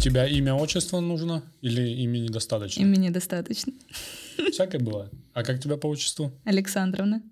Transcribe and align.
тебя 0.00 0.26
имя, 0.26 0.54
отчество 0.54 1.00
нужно 1.00 1.42
или 1.62 1.82
имени 2.02 2.28
достаточно? 2.28 2.80
Имени 2.80 3.10
достаточно. 3.10 3.72
Всякое 4.52 4.80
бывает. 4.80 5.10
А 5.34 5.42
как 5.42 5.60
тебя 5.62 5.76
по 5.76 5.86
отчеству? 5.88 6.32
Александровна. 6.44 7.22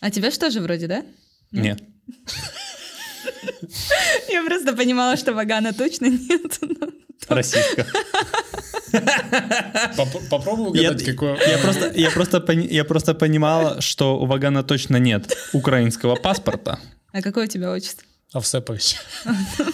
А 0.00 0.10
тебя 0.10 0.30
что 0.30 0.50
же 0.50 0.60
вроде, 0.60 0.86
да? 0.86 1.04
Нет. 1.52 1.80
Я 4.28 4.44
просто 4.44 4.74
понимала, 4.76 5.16
что 5.16 5.32
Вагана 5.32 5.72
точно 5.72 6.06
нет. 6.06 6.58
но- 6.60 6.88
Российская. 7.28 7.86
Поп- 9.96 10.28
Попробуй 10.30 10.78
Я, 10.78 10.90
угадать, 10.90 11.04
какое... 11.06 11.36
я 11.48 11.58
просто, 11.58 11.92
я, 11.94 12.10
просто, 12.10 12.52
я 12.52 12.84
просто 12.84 13.14
понимал, 13.14 13.80
что 13.80 14.18
у 14.20 14.26
Вагана 14.26 14.62
точно 14.62 14.96
нет 14.98 15.32
украинского 15.52 16.16
паспорта. 16.16 16.78
А 17.12 17.22
какое 17.22 17.44
у 17.44 17.48
тебя 17.48 17.72
отчество? 17.72 18.04
Авсепович. 18.34 18.96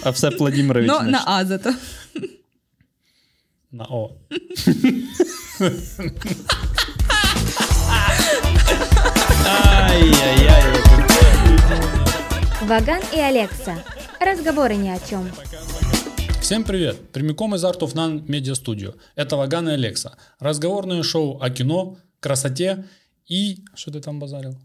Овсеп 0.05 0.39
Владимирович. 0.39 0.87
Но 0.87 0.99
значит. 0.99 1.13
на 1.13 1.39
А 1.39 1.45
зато. 1.45 1.75
На 3.71 3.85
О. 3.85 4.17
Ай-яй-яй. 9.47 10.65
Ваган 12.63 13.03
и 13.15 13.19
Алекса. 13.19 13.83
Разговоры 14.21 14.77
ни 14.77 14.91
о 14.91 14.99
чем. 14.99 15.31
Всем 16.43 16.63
привет! 16.65 17.13
Прямиком 17.13 17.55
из 17.55 17.65
Art 17.65 17.79
of 17.79 17.95
None 17.95 18.27
Media 18.27 18.53
Studio. 18.53 18.95
Это 19.15 19.37
Ваган 19.37 19.71
и 19.71 19.73
Алекса. 19.73 20.19
Разговорное 20.39 21.03
шоу 21.03 21.41
о 21.41 21.49
кино, 21.49 21.97
красоте 22.21 22.85
и... 23.27 23.65
Что 23.75 23.91
ты 23.93 24.01
там 24.01 24.21
базарил? 24.21 24.59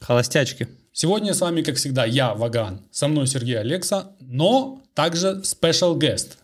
Холостячки. 0.00 0.68
Сегодня 0.96 1.34
с 1.34 1.40
вами, 1.40 1.62
как 1.62 1.74
всегда, 1.74 2.04
я, 2.04 2.34
Ваган. 2.34 2.80
Со 2.92 3.08
мной 3.08 3.26
Сергей 3.26 3.58
Алекса, 3.58 4.12
но 4.20 4.80
также 4.94 5.42
special 5.42 5.98
guest. 5.98 6.36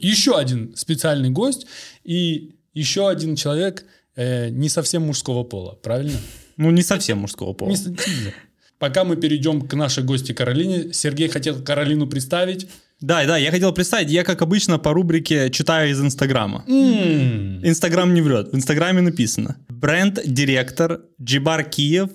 Еще 0.00 0.36
один 0.36 0.74
специальный 0.74 1.30
гость 1.30 1.68
и 2.02 2.56
еще 2.74 3.08
один 3.08 3.36
человек 3.36 3.84
э, 4.16 4.48
не 4.48 4.68
совсем 4.68 5.02
мужского 5.02 5.44
пола, 5.44 5.78
правильно? 5.80 6.18
Ну, 6.56 6.72
не 6.72 6.82
совсем 6.82 7.18
мужского 7.18 7.52
пола. 7.52 7.70
Не 7.70 7.76
Пока 8.80 9.04
мы 9.04 9.14
перейдем 9.14 9.60
к 9.60 9.74
нашей 9.74 10.02
гости 10.02 10.32
Каролине, 10.32 10.92
Сергей 10.92 11.28
хотел 11.28 11.62
Каролину 11.62 12.08
представить. 12.08 12.68
Да, 13.00 13.24
да, 13.26 13.38
я 13.38 13.52
хотел 13.52 13.72
представить, 13.72 14.10
я, 14.10 14.24
как 14.24 14.42
обычно, 14.42 14.80
по 14.80 14.92
рубрике 14.92 15.50
читаю 15.50 15.92
из 15.92 16.00
Инстаграма. 16.00 16.64
Инстаграм 16.66 18.12
не 18.12 18.22
врет. 18.22 18.48
В 18.52 18.56
Инстаграме 18.56 19.02
написано. 19.02 19.56
Бренд-директор 19.68 21.02
Джибар 21.22 21.62
Киев 21.62 22.10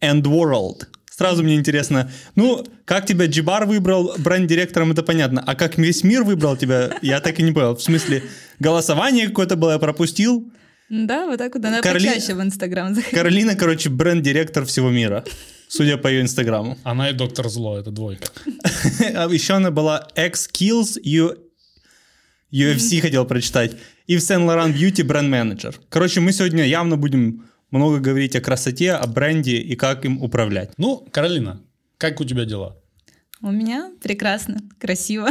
and 0.00 0.22
World. 0.22 0.86
Сразу 1.20 1.42
мне 1.42 1.54
интересно, 1.56 2.10
ну, 2.34 2.66
как 2.86 3.04
тебя 3.04 3.26
Джибар 3.26 3.66
выбрал 3.66 4.14
бренд-директором, 4.16 4.92
это 4.92 5.02
понятно. 5.02 5.44
А 5.46 5.54
как 5.54 5.76
весь 5.76 6.02
мир 6.02 6.22
выбрал 6.22 6.56
тебя, 6.56 6.96
я 7.02 7.20
так 7.20 7.38
и 7.38 7.42
не 7.42 7.52
понял. 7.52 7.76
В 7.76 7.82
смысле, 7.82 8.22
голосование 8.58 9.28
какое-то 9.28 9.56
было, 9.56 9.72
я 9.72 9.78
пропустил. 9.78 10.50
Да, 10.88 11.26
вот 11.26 11.36
так 11.36 11.54
вот. 11.54 11.62
Она 11.62 11.82
Кароли- 11.82 12.06
почаще 12.08 12.32
в 12.32 12.40
Инстаграм 12.40 12.94
заходит. 12.94 13.10
Каролина, 13.18 13.54
короче, 13.54 13.90
бренд-директор 13.90 14.64
всего 14.64 14.88
мира. 14.88 15.22
Судя 15.68 15.98
по 15.98 16.08
ее 16.08 16.22
инстаграму. 16.22 16.78
Она 16.84 17.10
и 17.10 17.12
доктор 17.12 17.50
Зло, 17.50 17.78
это 17.78 17.90
двойка. 17.90 18.26
А 19.14 19.28
еще 19.28 19.52
она 19.52 19.70
была 19.70 20.08
X-Kills. 20.16 20.96
UFC 22.50 23.00
хотел 23.02 23.26
прочитать. 23.26 23.76
И 24.06 24.16
в 24.16 24.20
Saint 24.20 24.46
Laurent 24.46 24.74
Beauty 24.74 25.04
бренд-менеджер. 25.04 25.74
Короче, 25.90 26.20
мы 26.20 26.32
сегодня 26.32 26.64
явно 26.64 26.96
будем 26.96 27.44
много 27.70 27.98
говорить 27.98 28.36
о 28.36 28.40
красоте, 28.40 28.92
о 28.92 29.06
бренде 29.06 29.58
и 29.58 29.76
как 29.76 30.04
им 30.04 30.22
управлять. 30.22 30.72
Ну, 30.76 31.06
Каролина, 31.12 31.62
как 31.98 32.20
у 32.20 32.24
тебя 32.24 32.44
дела? 32.44 32.76
У 33.42 33.50
меня 33.50 33.92
прекрасно, 34.02 34.60
красиво. 34.78 35.28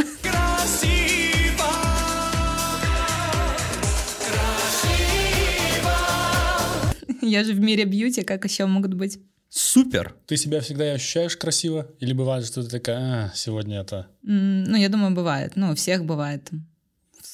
Я 7.22 7.44
же 7.44 7.52
в 7.52 7.60
мире 7.60 7.84
бьюти, 7.84 8.22
как 8.22 8.44
еще 8.44 8.66
могут 8.66 8.94
быть? 8.94 9.20
Супер! 9.50 10.14
Ты 10.26 10.36
себя 10.36 10.60
всегда 10.60 10.86
и 10.86 10.94
ощущаешь 10.94 11.36
красиво? 11.36 11.88
Или 11.98 12.12
бывает, 12.12 12.46
что 12.46 12.62
ты 12.62 12.70
такая, 12.70 13.26
а, 13.26 13.32
сегодня 13.34 13.80
это... 13.80 14.06
Ну, 14.22 14.76
я 14.76 14.88
думаю, 14.88 15.14
бывает. 15.14 15.52
Ну, 15.56 15.72
у 15.72 15.74
всех 15.74 16.04
бывает. 16.04 16.48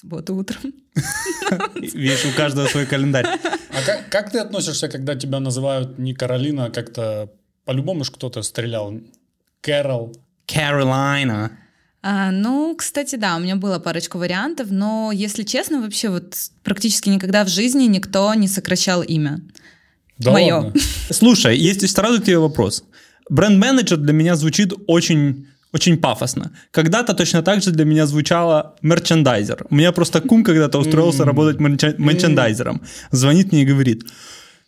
Субботу 0.01 0.34
утром. 0.34 0.73
Видишь, 1.75 2.25
у 2.25 2.37
каждого 2.37 2.67
свой 2.69 2.87
календарь. 2.87 3.27
А 3.27 3.83
как, 3.84 4.09
как 4.11 4.31
ты 4.33 4.39
относишься, 4.39 4.89
когда 4.89 5.15
тебя 5.15 5.41
называют 5.41 5.99
не 5.99 6.15
Каролина, 6.15 6.67
а 6.67 6.71
как-то... 6.71 7.31
По-любому 7.65 8.05
ж 8.05 8.11
кто-то 8.11 8.43
стрелял. 8.43 8.95
Кэрол. 9.61 10.15
Carolina. 10.47 11.51
А, 12.03 12.31
ну, 12.31 12.77
кстати, 12.77 13.17
да, 13.17 13.37
у 13.37 13.41
меня 13.41 13.57
было 13.57 13.81
парочку 13.81 14.19
вариантов, 14.19 14.69
но, 14.71 15.11
если 15.12 15.43
честно, 15.43 15.81
вообще 15.81 16.09
вот 16.09 16.37
практически 16.63 17.09
никогда 17.09 17.45
в 17.45 17.49
жизни 17.49 17.84
никто 17.84 18.33
не 18.34 18.47
сокращал 18.47 19.03
имя. 19.03 19.41
Да 20.19 20.31
Моё. 20.31 20.57
ладно? 20.57 20.75
Слушай, 21.11 21.59
есть 21.59 21.89
сразу 21.91 22.21
к 22.21 22.25
тебе 22.25 22.39
вопрос. 22.39 22.84
Бренд-менеджер 23.28 23.99
для 23.99 24.13
меня 24.13 24.37
звучит 24.37 24.73
очень 24.87 25.49
очень 25.72 25.99
пафосно. 25.99 26.50
Когда-то 26.71 27.15
точно 27.15 27.43
так 27.43 27.62
же 27.62 27.71
для 27.71 27.84
меня 27.84 28.06
звучало 28.06 28.75
мерчендайзер. 28.82 29.66
У 29.71 29.75
меня 29.75 29.93
просто 29.93 30.21
кум 30.21 30.44
когда-то 30.44 30.78
устроился 30.78 31.25
работать 31.25 31.60
мерча- 31.60 31.94
мерчендайзером. 31.99 32.81
Звонит 33.10 33.53
мне 33.53 33.62
и 33.62 33.66
говорит, 33.66 34.04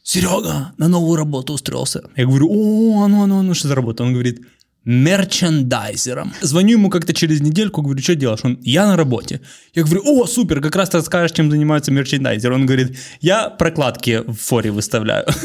Серега, 0.02 0.72
на 0.78 0.88
новую 0.88 1.16
работу 1.16 1.52
устроился. 1.52 2.02
Я 2.16 2.24
говорю, 2.24 2.48
о, 2.50 3.08
ну, 3.08 3.26
ну, 3.26 3.38
а 3.38 3.42
ну, 3.42 3.54
что 3.54 3.68
за 3.68 3.74
работа? 3.74 4.04
Он 4.04 4.12
говорит, 4.12 4.40
мерчендайзером. 4.88 6.32
Звоню 6.40 6.78
ему 6.78 6.88
как-то 6.88 7.12
через 7.12 7.42
недельку, 7.42 7.82
говорю, 7.82 8.00
что 8.00 8.14
делаешь? 8.14 8.40
Он, 8.42 8.58
я 8.62 8.86
на 8.86 8.96
работе. 8.96 9.42
Я 9.74 9.82
говорю, 9.82 10.00
о, 10.04 10.26
супер, 10.26 10.62
как 10.62 10.76
раз 10.76 10.88
ты 10.88 10.96
расскажешь, 10.96 11.32
чем 11.32 11.50
занимается 11.50 11.92
мерчендайзер. 11.92 12.50
Он 12.50 12.64
говорит, 12.64 12.96
я 13.20 13.50
прокладки 13.50 14.22
в 14.26 14.36
форе 14.36 14.70
выставляю. 14.70 15.26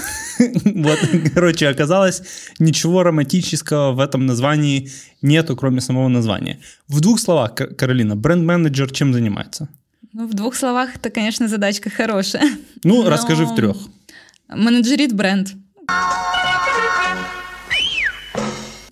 Вот, 0.66 1.00
короче, 1.36 1.68
оказалось, 1.68 2.24
ничего 2.58 3.04
романтического 3.04 3.92
в 3.92 4.00
этом 4.00 4.26
названии 4.26 4.90
нету, 5.22 5.56
кроме 5.56 5.80
самого 5.80 6.08
названия. 6.08 6.60
В 6.88 7.02
двух 7.02 7.20
словах, 7.20 7.54
Каролина, 7.54 8.16
бренд-менеджер 8.16 8.92
чем 8.92 9.14
занимается? 9.14 9.68
Ну, 10.14 10.28
в 10.28 10.34
двух 10.34 10.56
словах, 10.56 10.96
это, 10.96 11.10
конечно, 11.12 11.48
задачка 11.48 11.90
хорошая. 11.90 12.50
Ну, 12.84 13.08
расскажи 13.08 13.46
в 13.46 13.56
трех. 13.56 13.78
Менеджерит 14.50 15.14
бренд. 15.14 15.54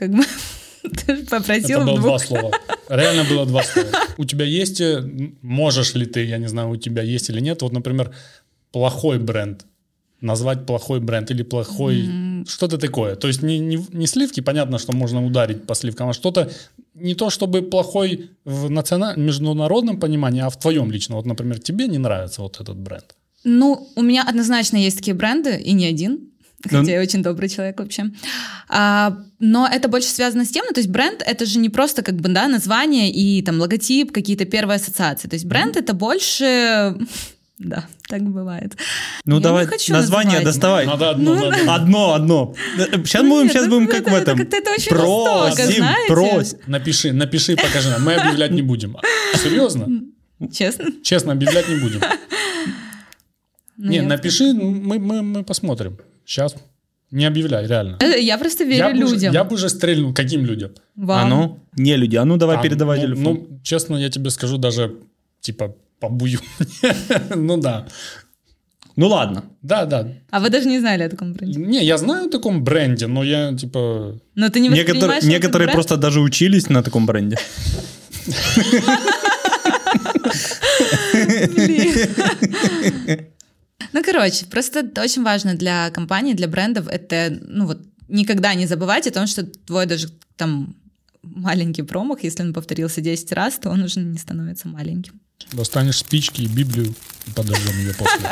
Как 0.02 0.10
бы 0.10 0.24
попросил 1.30 1.82
Это 1.82 1.86
было 1.86 2.00
два 2.00 2.18
слова. 2.18 2.52
Реально 2.90 3.24
было 3.30 3.46
два 3.46 3.64
слова. 3.64 3.88
У 4.18 4.26
тебя 4.26 4.46
есть, 4.46 4.82
э, 4.82 5.04
можешь 5.44 5.94
ли 5.94 6.08
ты, 6.08 6.26
я 6.26 6.40
не 6.40 6.48
знаю, 6.48 6.70
у 6.70 6.76
тебя 6.76 7.04
есть 7.04 7.30
или 7.30 7.40
нет, 7.40 7.62
вот, 7.62 7.72
например, 7.72 8.12
плохой 8.72 9.20
бренд, 9.20 9.66
назвать 10.20 10.66
плохой 10.66 11.00
бренд 11.00 11.30
или 11.30 11.44
плохой, 11.44 12.10
что-то 12.48 12.80
такое. 12.80 13.16
То 13.16 13.28
есть 13.28 13.44
не, 13.44 13.60
не, 13.60 13.78
не 13.92 14.08
сливки, 14.08 14.42
понятно, 14.42 14.80
что 14.80 14.92
можно 14.92 15.24
ударить 15.24 15.68
по 15.68 15.76
сливкам, 15.76 16.10
а 16.10 16.14
что-то 16.14 16.50
не 16.96 17.14
то 17.14 17.30
чтобы 17.30 17.62
плохой 17.62 18.32
в 18.44 18.72
националь... 18.72 19.20
международном 19.20 20.00
понимании, 20.00 20.42
а 20.42 20.50
в 20.50 20.58
твоем 20.58 20.92
лично. 20.92 21.16
Вот, 21.16 21.28
например, 21.28 21.60
тебе 21.60 21.88
не 21.88 22.00
нравится 22.00 22.42
вот 22.42 22.60
этот 22.60 22.78
бренд. 22.78 23.16
Ну, 23.44 23.88
у 23.96 24.02
меня 24.02 24.24
однозначно 24.28 24.78
есть 24.78 24.98
такие 24.98 25.14
бренды, 25.14 25.58
и 25.58 25.74
не 25.74 25.86
один. 25.86 26.31
Да. 26.64 26.80
Хотя 26.80 26.92
я 26.94 27.02
очень 27.02 27.24
добрый 27.24 27.50
человек 27.50 27.80
вообще. 27.80 28.06
А, 28.70 29.18
но 29.40 29.68
это 29.68 29.88
больше 29.88 30.10
связано 30.10 30.46
с 30.46 30.50
тем, 30.50 30.64
ну, 30.68 30.74
то 30.74 30.80
есть 30.80 30.90
бренд 30.90 31.24
это 31.26 31.46
же 31.46 31.60
не 31.60 31.70
просто 31.70 32.02
как 32.04 32.16
бы, 32.16 32.30
да, 32.30 32.48
название 32.48 33.12
и 33.12 33.42
там 33.42 33.60
логотип, 33.60 34.12
какие-то 34.12 34.46
первые 34.46 34.76
ассоциации. 34.76 35.28
То 35.28 35.36
есть 35.36 35.46
бренд 35.46 35.76
это 35.78 35.94
больше... 35.94 36.96
Да, 37.64 37.86
так 38.10 38.24
бывает. 38.24 38.76
Ну, 39.24 39.36
Я 39.36 39.38
не 39.38 39.44
давай 39.44 39.66
хочу 39.68 39.94
название 39.94 40.40
называть. 40.40 40.46
доставай. 40.56 40.86
Надо 40.88 41.12
одно, 41.12 41.36
надо- 41.36 41.76
Одно, 41.76 42.14
одно. 42.16 42.56
Сейчас 43.06 43.22
Ну 43.22 43.30
будем, 43.30 43.44
нет, 43.44 43.52
сейчас 43.52 43.62
это- 43.68 43.70
будем 43.70 43.88
как 43.88 44.02
это- 44.02 44.10
в 44.10 44.14
это 44.16 44.22
этом. 44.32 44.38
как-то 44.40 44.58
это 44.58 44.72
очень 44.72 44.82
жестоко, 44.90 45.56
Просим, 45.56 45.76
знаете? 45.76 46.08
прось. 46.08 46.56
Напиши, 46.66 47.12
напиши, 47.14 47.56
покажи 47.56 47.90
нам. 47.92 48.04
Мы 48.04 48.16
объявлять 48.16 48.50
не 48.52 48.64
будем. 48.64 48.98
Серьезно? 49.44 49.88
Честно? 50.52 50.86
Честно, 51.04 51.34
объявлять 51.34 51.70
не 51.70 51.76
будем. 51.76 52.02
Ну, 53.78 53.92
Не, 53.92 54.02
напиши, 54.02 54.54
мы, 54.54 55.00
мы, 55.00 55.22
мы 55.24 55.44
посмотрим. 55.44 55.98
Сейчас. 56.32 56.56
Не 57.12 57.26
объявляй, 57.26 57.68
реально. 57.68 57.98
Э, 58.00 58.18
Я 58.22 58.38
просто 58.38 58.64
верю 58.64 58.78
Я 58.78 58.94
бы, 58.94 59.04
уже, 59.04 59.16
людям. 59.16 59.34
я 59.34 59.44
бы 59.44 59.56
уже 59.56 59.68
стрельнул. 59.68 60.14
Каким 60.14 60.46
людям? 60.46 60.72
Вам. 60.96 61.26
А 61.26 61.28
ну, 61.30 61.60
не 61.76 61.98
люди, 61.98 62.16
а 62.16 62.24
ну 62.24 62.38
давай 62.38 62.56
А, 62.56 62.62
передавай 62.62 63.00
ну, 63.00 63.06
телефон. 63.06 63.48
Ну, 63.50 63.60
честно, 63.64 63.98
я 63.98 64.10
тебе 64.10 64.30
скажу, 64.30 64.58
даже 64.58 64.96
типа 65.42 65.76
побую. 66.00 66.40
ну 67.36 67.58
да. 67.58 67.86
Ну 68.96 69.08
ладно. 69.08 69.44
Да, 69.62 69.86
да. 69.86 70.08
А 70.30 70.40
вы 70.40 70.50
даже 70.50 70.70
не 70.70 70.80
знали 70.80 71.04
о 71.04 71.10
таком 71.10 71.34
бренде? 71.34 71.60
Не, 71.60 71.84
я 71.84 71.98
знаю 71.98 72.28
о 72.28 72.30
таком 72.30 72.64
бренде, 72.64 73.08
но 73.08 73.24
я 73.24 73.54
типа... 73.54 74.18
Но 74.36 74.50
ты 74.50 74.62
не 74.62 74.70
этот 74.70 75.24
некоторые 75.24 75.68
бренд? 75.68 75.74
просто 75.74 75.98
даже 75.98 76.22
учились 76.22 76.70
на 76.70 76.82
таком 76.82 77.06
бренде. 77.06 77.38
Ну, 83.94 84.04
короче, 84.04 84.46
просто 84.46 84.90
очень 84.98 85.24
важно 85.24 85.56
для 85.56 85.90
компаний, 85.92 86.34
для 86.34 86.48
брендов, 86.48 86.88
это, 86.88 87.38
ну 87.48 87.66
вот, 87.66 87.80
никогда 88.08 88.54
не 88.54 88.68
забывать 88.68 89.08
о 89.08 89.12
том, 89.12 89.28
что 89.28 89.44
твой 89.44 89.86
даже 89.86 90.10
там 90.38 90.76
маленький 91.24 91.84
промах, 91.84 92.24
если 92.24 92.44
он 92.44 92.54
повторился 92.54 93.02
10 93.02 93.32
раз, 93.34 93.60
то 93.60 93.70
он 93.70 93.82
уже 93.84 94.00
не 94.00 94.18
становится 94.18 94.68
маленьким. 94.68 95.20
Достанешь 95.54 95.98
спички 95.98 96.42
и 96.44 96.48
Библию 96.48 96.94
и 97.28 97.32
подожжем 97.36 97.76
ее 97.80 97.94
после. 97.94 98.30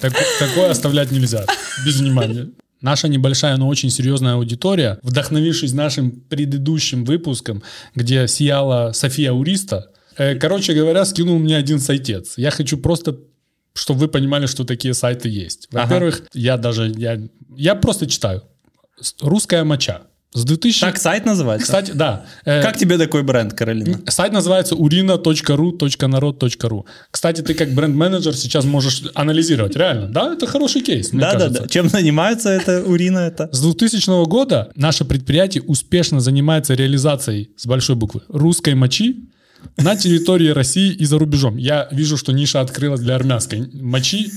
Так- 0.00 0.14
Такое 0.38 0.70
оставлять 0.70 1.10
нельзя, 1.10 1.44
без 1.84 2.00
внимания. 2.00 2.48
Наша 2.80 3.08
небольшая, 3.08 3.56
но 3.58 3.68
очень 3.68 3.90
серьезная 3.90 4.34
аудитория, 4.34 4.98
вдохновившись 5.02 5.72
нашим 5.72 6.10
предыдущим 6.10 7.04
выпуском, 7.04 7.62
где 7.94 8.26
сияла 8.26 8.92
София 8.92 9.32
Уриста, 9.32 9.90
э, 10.16 10.34
короче 10.34 10.74
говоря, 10.74 11.04
скинул 11.04 11.38
мне 11.38 11.56
один 11.56 11.78
сайтец. 11.78 12.34
Я 12.36 12.50
хочу 12.50 12.76
просто 12.78 13.16
чтобы 13.74 14.00
вы 14.00 14.08
понимали, 14.08 14.46
что 14.46 14.64
такие 14.64 14.94
сайты 14.94 15.28
есть. 15.28 15.68
Во-первых, 15.70 16.22
я 16.32 16.56
даже, 16.56 16.92
я, 16.96 17.20
я 17.56 17.74
просто 17.74 18.06
читаю. 18.06 18.44
Русская 19.20 19.64
моча. 19.64 20.02
С 20.34 20.44
2000... 20.44 20.80
Так 20.80 20.96
сайт 20.98 21.26
называется? 21.26 21.66
Кстати, 21.66 21.90
да. 21.90 22.24
Э, 22.46 22.62
Как 22.62 22.78
тебе 22.78 22.96
такой 22.96 23.22
бренд, 23.22 23.52
Каролина? 23.52 24.00
Сайт 24.08 24.32
называется 24.32 24.74
urina.ru.народ.ру. 24.74 26.86
Кстати, 27.10 27.42
ты 27.42 27.52
как 27.52 27.74
бренд-менеджер 27.74 28.34
сейчас 28.34 28.64
можешь 28.64 29.02
анализировать. 29.14 29.76
Реально, 29.76 30.08
да? 30.08 30.32
Это 30.32 30.46
хороший 30.46 30.80
кейс, 30.80 31.10
Да, 31.10 31.34
да, 31.34 31.50
да. 31.50 31.68
Чем 31.68 31.90
занимается 31.90 32.48
это 32.48 32.82
урина? 32.82 33.18
Это? 33.18 33.50
С 33.52 33.60
2000 33.60 34.24
года 34.26 34.70
наше 34.74 35.04
предприятие 35.04 35.64
успешно 35.64 36.20
занимается 36.20 36.72
реализацией 36.72 37.50
с 37.58 37.66
большой 37.66 37.96
буквы 37.96 38.22
русской 38.28 38.74
мочи 38.74 39.28
на 39.76 39.96
территории 39.96 40.48
России 40.48 40.92
и 40.92 41.04
за 41.04 41.18
рубежом. 41.18 41.56
Я 41.56 41.88
вижу, 41.90 42.16
что 42.16 42.32
ниша 42.32 42.60
открылась 42.60 43.00
для 43.00 43.14
армянской 43.14 43.68
мочи, 43.72 44.30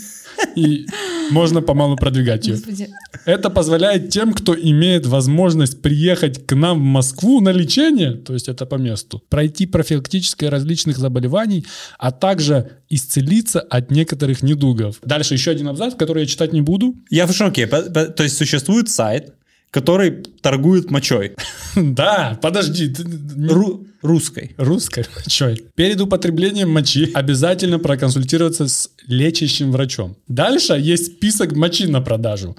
и 0.55 0.85
можно 1.31 1.61
помалу 1.61 1.95
продвигать 1.95 2.47
ее. 2.47 2.55
Господи. 2.55 2.89
Это 3.25 3.49
позволяет 3.49 4.09
тем, 4.09 4.33
кто 4.33 4.53
имеет 4.53 5.05
возможность 5.05 5.81
приехать 5.81 6.45
к 6.45 6.55
нам 6.55 6.79
в 6.79 6.83
Москву 6.83 7.41
на 7.41 7.49
лечение, 7.49 8.11
то 8.11 8.33
есть 8.33 8.49
это 8.49 8.65
по 8.65 8.75
месту, 8.75 9.23
пройти 9.29 9.65
профилактическое 9.65 10.49
различных 10.49 10.97
заболеваний, 10.97 11.65
а 11.97 12.11
также 12.11 12.79
исцелиться 12.89 13.61
от 13.61 13.91
некоторых 13.91 14.43
недугов. 14.43 14.97
Дальше 15.03 15.33
еще 15.33 15.51
один 15.51 15.69
абзац, 15.69 15.95
который 15.95 16.23
я 16.23 16.27
читать 16.27 16.53
не 16.53 16.61
буду. 16.61 16.95
Я 17.09 17.27
в 17.27 17.33
шоке. 17.33 17.65
То 17.67 18.23
есть 18.23 18.37
существует 18.37 18.89
сайт, 18.89 19.33
который 19.75 20.11
торгует 20.41 20.89
мочой. 20.89 21.35
Да, 21.75 22.39
подожди. 22.41 22.87
ты 22.87 23.03
Ру- 23.03 23.85
русской. 24.01 24.55
Русской 24.57 25.05
мочой. 25.15 25.65
Перед 25.75 25.99
употреблением 25.99 26.71
мочи 26.71 27.11
обязательно 27.13 27.77
проконсультироваться 27.79 28.67
с 28.69 28.89
лечащим 29.07 29.71
врачом. 29.73 30.15
Дальше 30.29 30.73
есть 30.79 31.05
список 31.17 31.51
мочи 31.55 31.87
на 31.87 31.99
продажу. 32.01 32.55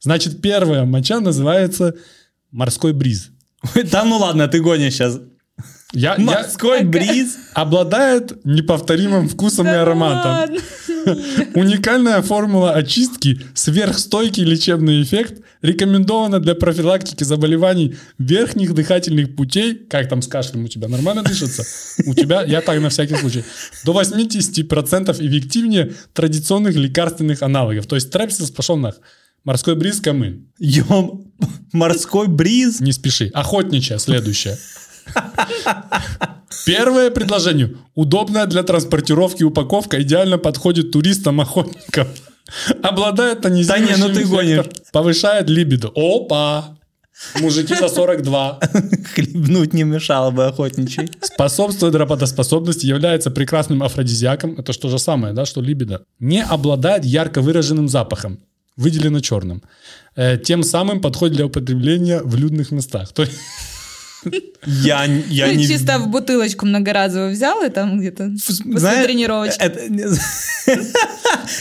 Значит, 0.00 0.42
первая 0.42 0.84
моча 0.84 1.20
называется 1.20 1.94
морской 2.50 2.92
бриз. 2.92 3.30
Да 3.90 4.04
ну 4.04 4.18
ладно, 4.18 4.46
ты 4.46 4.60
гонишь 4.60 4.92
сейчас. 4.94 5.18
Я, 5.94 6.14
я- 6.16 6.18
Морской 6.22 6.84
бриз. 6.84 7.38
обладает 7.54 8.44
неповторимым 8.44 9.26
вкусом 9.28 9.66
и 9.66 9.70
Да 9.70 9.82
ароматом. 9.82 10.30
ладно. 10.32 10.58
Уникальная 11.54 12.22
формула 12.22 12.72
очистки, 12.72 13.40
сверхстойкий 13.54 14.44
лечебный 14.44 15.02
эффект, 15.02 15.42
рекомендована 15.62 16.40
для 16.40 16.54
профилактики 16.54 17.24
заболеваний 17.24 17.96
верхних 18.18 18.74
дыхательных 18.74 19.34
путей. 19.36 19.74
Как 19.74 20.08
там 20.08 20.22
с 20.22 20.28
кашлем 20.28 20.64
у 20.64 20.68
тебя? 20.68 20.88
Нормально 20.88 21.22
дышится? 21.22 21.64
У 22.06 22.14
тебя, 22.14 22.42
я 22.42 22.60
так 22.60 22.80
на 22.80 22.90
всякий 22.90 23.16
случай, 23.16 23.44
до 23.84 24.00
80% 24.00 25.10
эффективнее 25.26 25.92
традиционных 26.12 26.76
лекарственных 26.76 27.42
аналогов. 27.42 27.86
То 27.86 27.96
есть 27.96 28.10
трепсис 28.10 28.50
пошел 28.50 28.76
нах. 28.76 28.96
Морской 29.44 29.76
бриз, 29.76 30.00
камын. 30.00 30.46
Ем, 30.58 31.32
морской 31.72 32.28
бриз. 32.28 32.80
Не 32.80 32.92
спеши. 32.92 33.30
Охотничья 33.32 33.98
следующая. 33.98 34.58
Первое 36.66 37.10
предложение. 37.10 37.76
Удобная 37.94 38.46
для 38.46 38.62
транспортировки 38.62 39.42
упаковка 39.42 40.02
идеально 40.02 40.38
подходит 40.38 40.90
туристам-охотникам. 40.92 42.08
Обладает 42.82 43.42
тонизирующим 43.42 43.86
Да 43.88 43.96
не, 43.96 44.02
ну 44.02 44.14
ты 44.14 44.24
гонишь. 44.26 44.66
Повышает 44.92 45.48
либидо. 45.50 45.90
Опа! 45.94 46.78
Мужики 47.40 47.74
за 47.74 47.88
42. 47.88 48.60
Хлебнуть 49.14 49.74
не 49.74 49.84
мешало 49.84 50.30
бы 50.30 50.46
охотничий. 50.46 51.10
Способствует 51.20 51.94
работоспособности, 51.94 52.86
является 52.86 53.30
прекрасным 53.30 53.82
афродизиаком. 53.82 54.54
Это 54.58 54.72
что 54.72 54.88
же 54.88 54.98
самое, 54.98 55.34
да, 55.34 55.44
что 55.44 55.60
либидо. 55.60 56.04
Не 56.20 56.44
обладает 56.44 57.04
ярко 57.04 57.42
выраженным 57.42 57.88
запахом. 57.88 58.38
Выделено 58.76 59.20
черным. 59.20 59.62
Э, 60.14 60.38
Тем 60.38 60.62
самым 60.62 61.00
подходит 61.00 61.36
для 61.36 61.46
употребления 61.46 62.20
в 62.22 62.36
людных 62.36 62.70
местах. 62.70 63.12
То 63.12 63.22
есть 63.22 63.34
Я, 64.66 65.04
я 65.04 65.46
Ну, 65.46 65.52
не... 65.54 65.66
чисто 65.66 65.98
в 65.98 66.08
бутылочку 66.08 66.66
многоразово 66.66 67.28
взял 67.28 67.62
и 67.64 67.70
там 67.70 67.98
где-то 68.00 68.30
после 68.46 68.78
Знаешь, 68.78 69.06
тренировочки. 69.06 69.60
Это, 69.60 69.80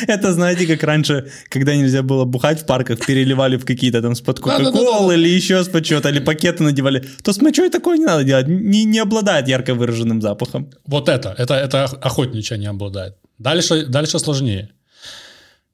это, 0.08 0.34
знаете, 0.34 0.66
как 0.68 0.84
раньше, 0.84 1.28
когда 1.50 1.76
нельзя 1.76 2.02
было 2.02 2.26
бухать 2.26 2.62
в 2.62 2.66
парках, 2.66 3.06
переливали 3.06 3.58
в 3.58 3.66
какие-то 3.66 4.02
там 4.02 4.16
с-под 4.16 4.40
кока-колы 4.40 5.14
или 5.14 5.30
еще 5.30 5.64
с-под 5.64 5.86
чего-то, 5.86 6.10
или 6.10 6.20
пакеты 6.20 6.64
надевали, 6.64 7.04
то 7.24 7.32
с 7.34 7.42
мочой 7.42 7.70
такое 7.70 7.98
не 7.98 8.06
надо 8.06 8.24
делать, 8.24 8.48
не, 8.48 8.86
не 8.86 9.00
обладает 9.00 9.48
ярко 9.48 9.76
выраженным 9.76 10.22
запахом. 10.22 10.70
Вот 10.86 11.10
это, 11.10 11.36
это, 11.38 11.54
это 11.54 11.86
ох- 11.86 11.98
охотничья 12.02 12.58
не 12.58 12.68
обладает. 12.68 13.16
Дальше, 13.38 13.86
дальше 13.86 14.20
сложнее. 14.20 14.70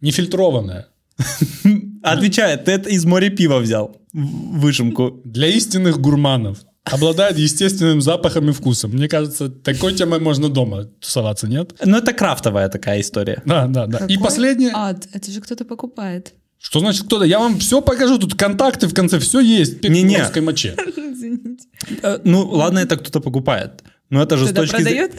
Нефильтрованная. 0.01 0.87
Отвечает, 2.03 2.65
ты 2.65 2.71
это 2.73 2.89
из 2.89 3.05
моря 3.05 3.29
пива 3.29 3.59
взял, 3.59 3.95
выжимку. 4.13 5.21
Для 5.23 5.47
истинных 5.47 5.99
гурманов. 6.01 6.57
Обладает 6.83 7.37
естественным 7.37 8.01
запахом 8.01 8.49
и 8.49 8.51
вкусом. 8.51 8.91
Мне 8.91 9.07
кажется, 9.07 9.49
такой 9.49 9.93
темой 9.93 10.19
можно 10.19 10.49
дома 10.49 10.85
тусоваться, 10.99 11.47
нет? 11.47 11.73
Но 11.85 11.97
это 11.97 12.11
крафтовая 12.13 12.67
такая 12.69 12.99
история. 12.99 13.41
Да, 13.45 13.67
да, 13.67 13.87
да. 13.87 13.99
И 13.99 14.15
Какой 14.15 14.17
последнее. 14.17 14.71
Ад, 14.73 15.07
это 15.13 15.31
же 15.31 15.39
кто-то 15.39 15.63
покупает. 15.63 16.33
Что 16.59 16.79
значит 16.79 17.05
кто-то? 17.05 17.25
Я 17.25 17.39
вам 17.39 17.59
все 17.59 17.81
покажу. 17.81 18.17
Тут 18.17 18.35
контакты 18.35 18.87
в 18.87 18.93
конце. 18.93 19.19
Все 19.19 19.39
есть. 19.39 19.83
Не-не. 19.83 20.41
моче. 20.41 20.75
Извините. 20.97 21.67
Э, 22.01 22.19
Ну, 22.23 22.47
ладно, 22.49 22.79
это 22.79 22.95
кто-то 22.97 23.19
покупает. 23.19 23.83
Но 24.13 24.21
это 24.21 24.37
же 24.37 24.45
с 24.45 24.51
Кто-то 24.51 24.67
точки 24.67 24.83
зрения... 24.83 25.09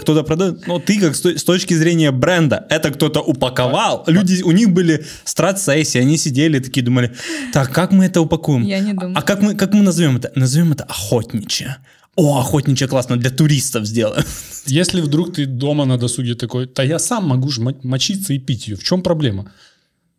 Кто-то 0.00 0.22
продает. 0.22 0.66
Но 0.68 0.78
ты 0.78 1.00
как 1.00 1.16
с 1.16 1.20
то- 1.20 1.36
с 1.36 1.42
точки 1.42 1.74
зрения 1.74 2.12
бренда, 2.12 2.64
это 2.70 2.90
кто-то 2.92 3.20
упаковал. 3.20 4.04
Люди, 4.06 4.42
у 4.42 4.52
них 4.52 4.68
были 4.70 5.04
страт-сессии, 5.24 5.98
они 6.00 6.16
сидели 6.16 6.60
такие, 6.60 6.84
думали, 6.84 7.10
так, 7.52 7.72
как 7.72 7.90
мы 7.92 8.04
это 8.04 8.20
упакуем? 8.20 8.62
Я 8.62 8.78
не 8.78 8.92
думаю. 8.92 9.18
А 9.18 9.22
как 9.22 9.42
мы, 9.42 9.56
как 9.56 9.74
мы 9.74 9.82
назовем 9.82 10.16
это? 10.16 10.30
Назовем 10.36 10.70
это 10.72 10.84
охотничье. 10.84 11.76
О, 12.16 12.38
охотничье 12.38 12.86
классно, 12.86 13.16
для 13.16 13.30
туристов 13.30 13.84
сделаем. 13.84 14.24
Если 14.66 15.00
вдруг 15.00 15.34
ты 15.34 15.46
дома 15.46 15.84
на 15.84 15.96
досуге 15.98 16.34
такой, 16.34 16.66
то 16.66 16.82
я 16.84 16.98
сам 16.98 17.24
могу 17.28 17.50
же 17.50 17.60
мо- 17.62 17.80
мочиться 17.82 18.32
и 18.32 18.38
пить 18.38 18.68
ее. 18.68 18.76
В 18.76 18.84
чем 18.84 19.02
проблема? 19.02 19.50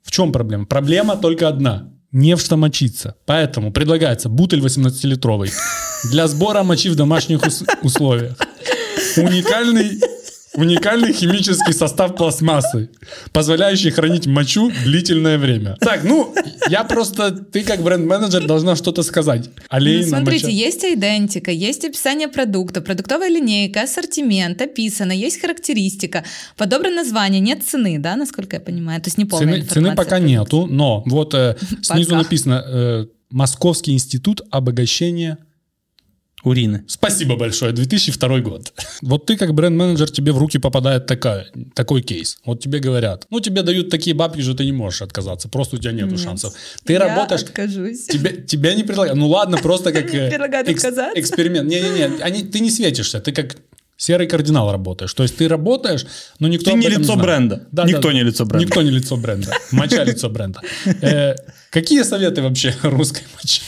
В 0.03 0.11
чем 0.11 0.31
проблема? 0.31 0.65
Проблема 0.65 1.15
только 1.15 1.47
одна. 1.47 1.87
Не 2.11 2.35
в 2.35 2.41
что. 2.43 3.15
Поэтому 3.25 3.71
предлагается 3.71 4.27
бутыль 4.29 4.59
18-литровый 4.59 5.51
для 6.11 6.27
сбора 6.27 6.63
мочи 6.63 6.89
в 6.89 6.95
домашних 6.95 7.41
ус- 7.45 7.63
условиях. 7.83 8.35
Уникальный, 9.17 9.99
уникальный 10.55 11.13
химический 11.13 11.73
состав 11.73 12.15
пластмассы, 12.15 12.89
позволяющий 13.31 13.91
хранить 13.91 14.27
мочу 14.27 14.71
длительное 14.83 15.37
время. 15.37 15.77
Так, 15.79 16.03
ну, 16.03 16.33
я 16.69 16.83
просто, 16.83 17.31
ты 17.31 17.63
как 17.63 17.81
бренд-менеджер 17.81 18.45
должна 18.45 18.75
что-то 18.75 19.03
сказать. 19.03 19.47
Ну, 19.47 19.63
Олейна 19.69 20.07
смотрите, 20.07 20.45
моча. 20.47 20.57
есть 20.57 20.83
идентика, 20.83 21.51
есть 21.51 21.85
описание 21.85 22.27
продукта, 22.27 22.81
продуктовая 22.81 23.29
линейка, 23.29 23.83
ассортимент, 23.83 24.61
описано, 24.61 25.11
есть 25.11 25.39
характеристика, 25.41 26.23
подобрано 26.57 26.97
название, 26.97 27.39
нет 27.39 27.63
цены, 27.63 27.97
да, 27.99 28.15
насколько 28.15 28.57
я 28.57 28.59
понимаю? 28.59 29.01
То 29.01 29.07
есть 29.07 29.17
не 29.17 29.25
полная 29.25 29.61
Цены, 29.61 29.65
цены 29.67 29.95
пока 29.95 30.19
нету, 30.19 30.67
но 30.67 31.03
вот 31.05 31.33
э, 31.33 31.55
снизу 31.81 32.11
Пока. 32.11 32.23
написано 32.23 32.63
э, 32.65 33.05
Московский 33.29 33.93
институт 33.93 34.41
обогащения. 34.51 35.37
Урины. 36.43 36.83
Спасибо 36.87 37.35
большое, 37.35 37.71
2002 37.71 38.39
год. 38.39 38.73
Вот 39.01 39.25
ты 39.25 39.35
как 39.37 39.53
бренд-менеджер, 39.53 40.09
тебе 40.09 40.31
в 40.31 40.37
руки 40.37 40.57
попадает 40.59 41.05
такая, 41.05 41.47
такой 41.73 42.01
кейс. 42.01 42.37
Вот 42.45 42.59
тебе 42.61 42.79
говорят, 42.79 43.25
ну 43.29 43.39
тебе 43.39 43.61
дают 43.63 43.89
такие 43.89 44.15
бабки, 44.15 44.41
что 44.41 44.53
ты 44.53 44.65
не 44.65 44.71
можешь 44.71 45.01
отказаться, 45.01 45.49
просто 45.49 45.75
у 45.75 45.79
тебя 45.79 45.91
нету 45.91 46.11
Нет. 46.11 46.19
шансов. 46.19 46.53
Ты 46.83 46.93
Я 46.93 46.99
работаешь, 46.99 47.41
откажусь. 47.43 48.05
Тебе, 48.05 48.31
тебя 48.31 48.73
не 48.75 48.83
предлагают. 48.83 49.17
Ну 49.17 49.27
ладно, 49.27 49.57
просто 49.57 49.91
как 49.91 50.05
э, 50.13 50.29
Предлагают 50.29 50.69
отказаться? 50.69 51.19
эксперимент. 51.19 51.69
Не-не-не, 51.69 52.21
они- 52.23 52.43
ты 52.43 52.59
не 52.59 52.69
светишься, 52.71 53.19
ты 53.19 53.31
как 53.31 53.57
серый 53.97 54.27
кардинал 54.27 54.71
работаешь. 54.71 55.13
То 55.13 55.23
есть 55.23 55.37
ты 55.37 55.47
работаешь, 55.47 56.05
но 56.39 56.47
никто 56.47 56.71
Ты 56.71 56.77
не 56.77 56.87
лицо 56.87 57.15
бренда. 57.15 57.67
Да, 57.71 57.83
Никто 57.85 58.07
да. 58.09 58.13
не 58.13 58.23
лицо 58.23 58.45
бренда. 58.45 58.65
Никто 58.65 58.81
не 58.81 58.89
лицо 58.91 59.15
бренда. 59.17 59.53
Моча 59.71 60.03
лицо 60.03 60.29
бренда. 60.29 60.61
Э, 61.01 61.35
Какие 61.69 62.03
советы 62.03 62.41
вообще 62.41 62.75
русской 62.81 63.23
мочи? 63.35 63.61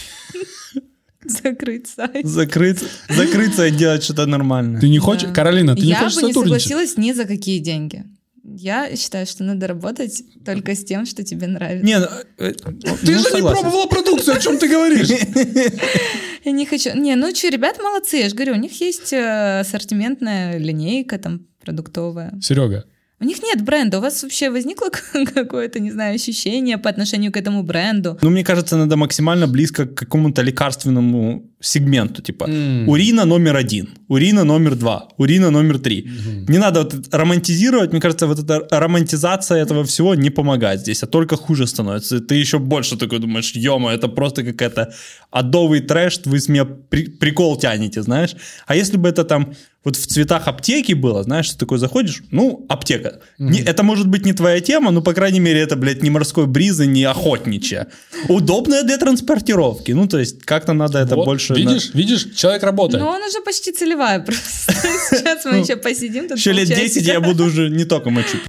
Закрыть 1.25 1.87
сайт. 1.87 2.25
Закрыться, 2.25 2.85
закрыться 3.09 3.67
и 3.67 3.71
делать 3.71 4.03
что-то 4.03 4.25
нормальное. 4.25 4.81
Ты 4.81 4.89
не 4.89 4.99
хочешь, 4.99 5.29
Каролина, 5.33 5.75
ты 5.75 5.81
не 5.81 5.89
Я 5.89 5.99
хочешь 5.99 6.21
бы 6.21 6.27
не 6.27 6.33
согласилась 6.33 6.97
ни 6.97 7.11
за 7.11 7.25
какие 7.25 7.59
деньги. 7.59 8.05
Я 8.43 8.93
считаю, 8.97 9.25
что 9.25 9.43
надо 9.43 9.67
работать 9.67 10.21
только 10.45 10.75
с 10.75 10.83
тем, 10.83 11.05
что 11.05 11.23
тебе 11.23 11.47
нравится. 11.47 11.85
Не, 11.85 11.99
ну, 11.99 12.07
э, 12.37 12.51
Ты 12.51 12.71
ну, 12.71 12.97
же 13.01 13.13
не 13.13 13.19
согласен. 13.19 13.61
пробовала 13.61 13.87
продукцию, 13.87 14.35
о 14.35 14.39
чем 14.39 14.57
ты 14.57 14.67
говоришь? 14.67 15.07
Я 16.43 16.51
не 16.51 16.65
хочу. 16.65 16.89
Не, 16.93 17.15
ну 17.15 17.33
что, 17.33 17.47
ребят 17.47 17.79
молодцы, 17.81 18.17
я 18.17 18.27
же 18.27 18.35
говорю, 18.35 18.53
у 18.53 18.57
них 18.57 18.81
есть 18.81 19.13
э, 19.13 19.61
ассортиментная 19.61 20.57
линейка 20.57 21.17
там 21.17 21.47
продуктовая. 21.63 22.37
Серега, 22.41 22.83
У 23.23 23.25
них 23.25 23.41
нет 23.41 23.61
бренда. 23.61 23.99
У 23.99 24.01
вас 24.01 24.21
вообще 24.21 24.49
возникло 24.49 24.89
какое-то, 25.33 25.79
не 25.79 25.91
знаю, 25.91 26.15
ощущение 26.15 26.77
по 26.77 26.89
отношению 26.89 27.31
к 27.31 27.37
этому 27.37 27.63
бренду? 27.63 28.17
Ну, 28.21 28.29
мне 28.29 28.43
кажется, 28.43 28.75
надо 28.75 28.97
максимально 28.97 29.47
близко 29.47 29.85
к 29.85 29.95
какому-то 29.95 30.41
лекарственному 30.41 31.49
сегменту. 31.63 32.21
Типа, 32.21 32.45
М. 32.49 32.89
урина 32.89 33.25
номер 33.25 33.55
один, 33.55 33.87
урина 34.07 34.43
номер 34.43 34.75
два, 34.75 35.07
урина 35.17 35.49
номер 35.51 35.79
три. 35.79 36.07
Не 36.49 36.57
надо 36.59 36.81
вот 36.83 36.93
романтизировать. 37.11 37.91
Мне 37.91 38.01
кажется, 38.01 38.27
вот 38.27 38.39
эта 38.39 38.67
романтизация 38.79 39.57
этого 39.65 39.83
всего 39.83 40.15
не 40.15 40.29
помогает 40.29 40.79
здесь, 40.81 41.03
а 41.03 41.07
только 41.07 41.35
хуже 41.37 41.65
становится. 41.67 42.19
Ты 42.19 42.35
еще 42.35 42.57
больше 42.59 42.97
такой 42.97 43.19
думаешь, 43.19 43.51
ё 43.55 43.79
это 43.89 44.07
просто 44.07 44.43
какая-то 44.43 44.93
адовый 45.31 45.79
трэш, 45.81 46.19
вы 46.25 46.37
с 46.39 46.49
меня 46.49 46.65
при- 46.65 47.09
прикол 47.09 47.57
тянете, 47.57 48.01
знаешь. 48.01 48.35
А 48.67 48.75
если 48.75 48.97
бы 48.97 49.09
это 49.09 49.23
там 49.23 49.53
вот 49.85 49.95
в 49.97 50.07
цветах 50.07 50.47
аптеки 50.47 50.93
было, 50.93 51.23
знаешь, 51.23 51.49
ты 51.51 51.57
такой 51.57 51.77
заходишь, 51.77 52.23
ну, 52.31 52.65
аптека. 52.69 53.19
Не- 53.37 53.59
это 53.59 53.83
может 53.83 54.07
быть 54.07 54.25
не 54.25 54.31
твоя 54.33 54.61
тема, 54.61 54.91
но, 54.91 55.01
по 55.01 55.13
крайней 55.13 55.41
мере, 55.41 55.59
это, 55.59 55.75
блядь, 55.75 56.01
не 56.03 56.09
морской 56.09 56.45
бриз 56.45 56.79
и 56.79 56.87
не 56.87 57.03
охотничья. 57.03 57.87
Удобная 58.29 58.83
для 58.83 58.97
транспортировки. 58.97 59.91
Ну, 59.91 60.07
то 60.07 60.19
есть, 60.19 60.43
как-то 60.45 60.73
надо 60.73 60.99
это 60.99 61.15
вот, 61.15 61.25
больше... 61.25 61.52
на- 61.53 61.69
видишь, 61.69 61.93
видишь, 61.93 62.35
человек 62.35 62.63
работает. 62.63 63.03
Ну, 63.03 63.09
он 63.09 63.21
уже 63.23 63.41
почти 63.41 63.71
целевая 63.71 64.19
просто. 64.25 64.73
Сейчас 64.73 65.45
мы 65.45 65.57
еще 65.57 65.75
посидим 65.75 66.27
тут 66.27 66.37
Еще 66.37 66.51
лет 66.51 66.67
полчасика. 66.69 66.99
10 66.99 67.07
я 67.07 67.21
буду 67.21 67.45
уже 67.45 67.69
не 67.69 67.85
только 67.85 68.09
мочить. 68.09 68.41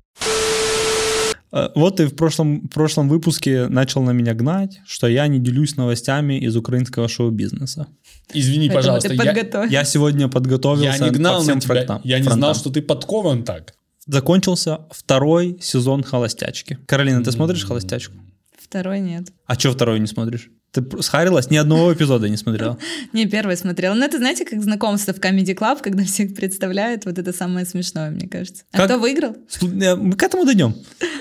Э, 1.52 1.68
Вот 1.74 1.96
ты 1.96 2.06
в 2.06 2.14
прошлом, 2.16 2.62
в 2.62 2.68
прошлом 2.68 3.08
выпуске 3.08 3.68
начал 3.68 4.02
на 4.02 4.10
меня 4.10 4.34
гнать, 4.34 4.80
что 4.86 5.06
я 5.06 5.26
не 5.28 5.38
делюсь 5.38 5.76
новостями 5.76 6.38
из 6.38 6.56
украинского 6.56 7.08
шоу-бизнеса. 7.08 7.86
Извини, 8.32 8.68
Поэтому 8.68 8.98
пожалуйста, 8.98 9.08
ты 9.10 9.14
я, 9.14 9.24
подготовь. 9.34 9.70
Я 9.70 9.84
сегодня 9.84 10.28
подготовился 10.28 10.98
я 11.04 11.10
не 11.10 11.10
гнал 11.16 11.36
по 11.38 11.42
всем 11.42 11.54
на 11.56 11.60
тебя, 11.60 11.74
фронтам. 11.74 12.00
я 12.04 12.16
не 12.18 12.22
фронтам. 12.24 12.38
знал, 12.40 12.54
что 12.54 12.70
ты 12.70 12.82
подкован 12.82 13.44
так. 13.44 13.74
Закончился 14.06 14.80
второй 14.90 15.58
сезон 15.62 16.02
«Холостячки». 16.02 16.78
Каролина, 16.86 17.22
ты 17.24 17.32
смотришь 17.32 17.64
«Холостячку»? 17.64 18.14
Второй 18.58 19.00
нет. 19.00 19.28
А 19.46 19.54
что 19.58 19.72
второй 19.72 20.00
не 20.00 20.06
смотришь? 20.06 20.50
Ты 20.74 21.02
схарилась? 21.02 21.50
Ни 21.50 21.56
одного 21.56 21.92
эпизода 21.92 22.28
не 22.28 22.36
смотрела. 22.36 22.76
Не, 23.12 23.26
первый 23.26 23.56
смотрела. 23.56 23.94
Ну, 23.94 24.04
это, 24.04 24.18
знаете, 24.18 24.44
как 24.44 24.60
знакомство 24.62 25.12
в 25.14 25.18
Comedy 25.18 25.54
Club, 25.54 25.78
когда 25.80 26.02
всех 26.04 26.34
представляют. 26.34 27.04
Вот 27.04 27.16
это 27.18 27.32
самое 27.32 27.64
смешное, 27.64 28.10
мне 28.10 28.26
кажется. 28.28 28.64
А 28.72 28.78
Как- 28.78 28.86
кто 28.90 28.98
выиграл? 28.98 29.36
Э, 29.62 29.94
Мы 29.94 30.16
к 30.16 30.22
этому 30.22 30.44
дойдем. 30.44 30.74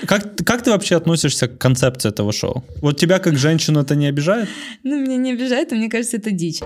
Как, 0.06 0.36
как 0.44 0.62
ты 0.62 0.70
вообще 0.72 0.96
относишься 0.96 1.46
к 1.46 1.56
концепции 1.58 2.08
этого 2.08 2.32
шоу? 2.32 2.64
Вот 2.82 2.98
тебя 2.98 3.18
как 3.20 3.36
женщину 3.36 3.80
это 3.80 3.94
не 3.94 4.06
обижает? 4.08 4.48
Ну, 4.82 4.98
меня 5.00 5.16
не 5.16 5.32
обижает, 5.32 5.72
и 5.72 5.76
мне 5.76 5.88
кажется, 5.88 6.16
это 6.16 6.32
дичь. 6.32 6.60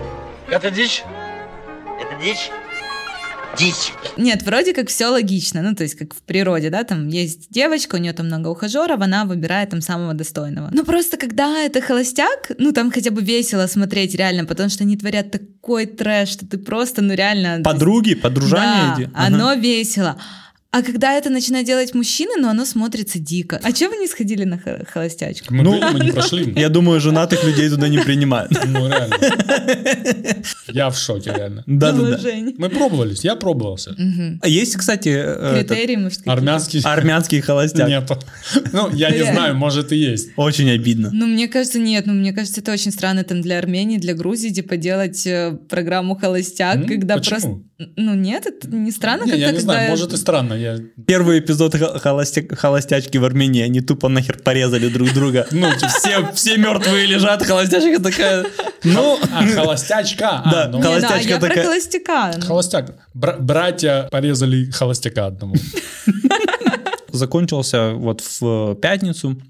Это 0.49 0.71
дичь? 0.71 1.03
Это 2.01 2.23
дичь? 2.25 2.49
Дичь. 3.57 3.93
Нет, 4.17 4.43
вроде 4.43 4.73
как 4.73 4.89
все 4.89 5.07
логично, 5.07 5.61
ну, 5.61 5.75
то 5.75 5.83
есть 5.83 5.95
как 5.95 6.13
в 6.13 6.21
природе, 6.21 6.69
да, 6.69 6.83
там 6.83 7.07
есть 7.07 7.47
девочка, 7.49 7.95
у 7.95 7.97
нее 7.97 8.13
там 8.13 8.27
много 8.27 8.47
ухажеров, 8.47 9.01
она 9.01 9.25
выбирает 9.25 9.71
там 9.71 9.81
самого 9.81 10.13
достойного. 10.13 10.69
Но 10.71 10.83
просто 10.83 11.17
когда 11.17 11.59
это 11.59 11.81
холостяк, 11.81 12.51
ну, 12.57 12.71
там 12.71 12.91
хотя 12.91 13.11
бы 13.11 13.21
весело 13.21 13.67
смотреть 13.67 14.15
реально, 14.15 14.45
потому 14.45 14.69
что 14.69 14.83
они 14.83 14.97
творят 14.97 15.31
такой 15.31 15.85
трэш, 15.87 16.29
что 16.29 16.47
ты 16.47 16.57
просто, 16.57 17.01
ну, 17.01 17.13
реально... 17.13 17.49
то 17.49 17.55
есть- 17.57 17.63
Подруги, 17.65 18.13
подружание 18.13 19.07
Да? 19.07 19.11
Ага. 19.13 19.27
оно 19.27 19.53
весело. 19.53 20.17
А 20.71 20.83
когда 20.83 21.13
это 21.17 21.31
начинает 21.31 21.65
делать 21.65 21.95
мужчины, 21.95 22.33
ну, 22.39 22.47
оно 22.47 22.63
смотрится 22.63 23.17
дико. 23.17 23.59
А 23.63 23.71
чего 23.71 23.89
вы 23.89 23.97
не 23.97 24.07
сходили 24.07 24.43
на 24.43 24.59
хо- 24.59 24.85
холостячку? 24.87 25.51
Мы, 25.51 25.63
Ну, 25.63 25.81
мы 25.93 25.99
не 26.05 26.11
прошли. 26.11 26.53
Я 26.55 26.69
думаю, 26.69 27.01
женатых 27.01 27.43
людей 27.43 27.69
туда 27.69 27.87
не 27.89 27.97
принимают. 27.97 28.51
Ну, 28.67 28.87
реально. 28.87 29.15
Я 30.67 30.91
в 30.91 30.97
шоке, 30.97 31.33
реально. 31.35 31.63
Да-да-да. 31.65 32.17
Положение. 32.17 32.53
Мы 32.59 32.69
пробовались, 32.69 33.23
я 33.23 33.35
пробовался. 33.35 33.95
А 34.41 34.47
Есть, 34.47 34.75
кстати, 34.75 35.09
э, 35.09 35.63
Критерии, 35.65 35.95
может? 35.95 36.27
Армянский 36.27 36.81
армянский 36.83 37.41
холостяк. 37.41 37.87
нет. 37.89 38.07
Ну, 38.71 38.91
я 38.93 39.09
не 39.09 39.23
знаю, 39.23 39.55
может 39.55 39.91
и 39.91 39.95
есть. 39.97 40.29
Очень 40.35 40.69
обидно. 40.69 41.09
Ну, 41.11 41.25
мне 41.25 41.47
кажется, 41.47 41.79
нет. 41.79 42.05
Ну, 42.05 42.13
мне 42.13 42.31
кажется, 42.31 42.61
это 42.61 42.71
очень 42.71 42.91
странно 42.91 43.23
там 43.23 43.41
для 43.41 43.57
Армении, 43.57 43.97
для 43.97 44.13
Грузии, 44.13 44.49
типа, 44.49 44.77
делать 44.77 45.25
э, 45.25 45.57
программу 45.67 46.15
«Холостяк», 46.15 46.85
когда 46.85 47.15
Почему? 47.15 47.31
просто... 47.39 47.63
Ну, 47.95 48.13
нет, 48.13 48.45
это 48.45 48.67
не 48.67 48.91
странно 48.91 49.23
я 49.33 49.51
не 49.51 49.59
знаю, 49.59 49.79
когда- 49.79 49.89
может 49.91 50.13
и 50.13 50.17
странно. 50.17 50.58
Я... 50.59 50.77
Первый 51.07 51.39
эпизод 51.39 51.75
хо- 51.75 51.97
холостя- 51.97 52.55
холостячки 52.55 53.17
в 53.17 53.25
Армении, 53.25 53.61
они 53.63 53.81
тупо 53.81 54.09
нахер 54.09 54.37
порезали 54.43 54.89
друг 54.89 55.13
друга. 55.13 55.47
Ну, 55.51 55.71
типа, 55.73 55.87
Все, 55.87 56.29
все 56.33 56.57
мертвые 56.57 57.05
лежат, 57.07 57.43
холостячка 57.45 58.01
такая, 58.03 58.45
ну... 58.83 59.17
а, 59.33 59.45
холостячка. 59.47 60.41
А, 60.45 60.51
Да, 60.51 60.67
ну, 60.71 60.77
Не, 60.77 60.83
ну, 60.83 60.89
а 60.89 60.93
холостячка 60.99 61.29
я 61.33 61.39
про 61.39 61.47
такая- 61.49 61.65
холостяка. 61.65 62.33
ну. 62.37 62.45
Холостяк. 62.45 62.95
Бра- 63.13 63.37
братья 63.39 64.07
порезали 64.11 64.69
холостяка 64.71 65.27
одному. 65.27 65.55
Закончился 67.11 67.93
вот 67.93 68.21
в 68.39 68.75
пятницу, 68.75 69.41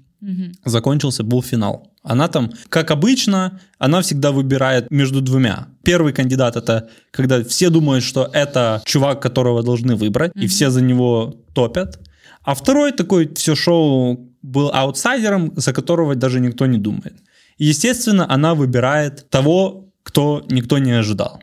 Закончился, 0.64 1.24
был 1.24 1.42
финал. 1.42 1.90
Она 2.02 2.28
там, 2.28 2.50
как 2.68 2.90
обычно, 2.90 3.60
она 3.78 4.00
всегда 4.00 4.32
выбирает 4.32 4.90
между 4.90 5.20
двумя. 5.20 5.68
Первый 5.82 6.12
кандидат 6.12 6.56
это 6.56 6.88
когда 7.10 7.42
все 7.44 7.70
думают, 7.70 8.04
что 8.04 8.28
это 8.32 8.82
чувак, 8.84 9.20
которого 9.20 9.62
должны 9.62 9.96
выбрать, 9.96 10.32
и 10.34 10.46
все 10.46 10.70
за 10.70 10.82
него 10.82 11.36
топят. 11.54 12.00
А 12.42 12.54
второй 12.54 12.92
такой 12.92 13.32
все 13.34 13.54
шоу 13.54 14.30
был 14.42 14.70
аутсайдером, 14.72 15.52
за 15.56 15.72
которого 15.72 16.14
даже 16.14 16.40
никто 16.40 16.66
не 16.66 16.78
думает. 16.78 17.14
И, 17.58 17.66
естественно, 17.66 18.26
она 18.30 18.54
выбирает 18.54 19.28
того, 19.28 19.90
кто 20.02 20.42
никто 20.50 20.78
не 20.78 20.92
ожидал. 20.92 21.42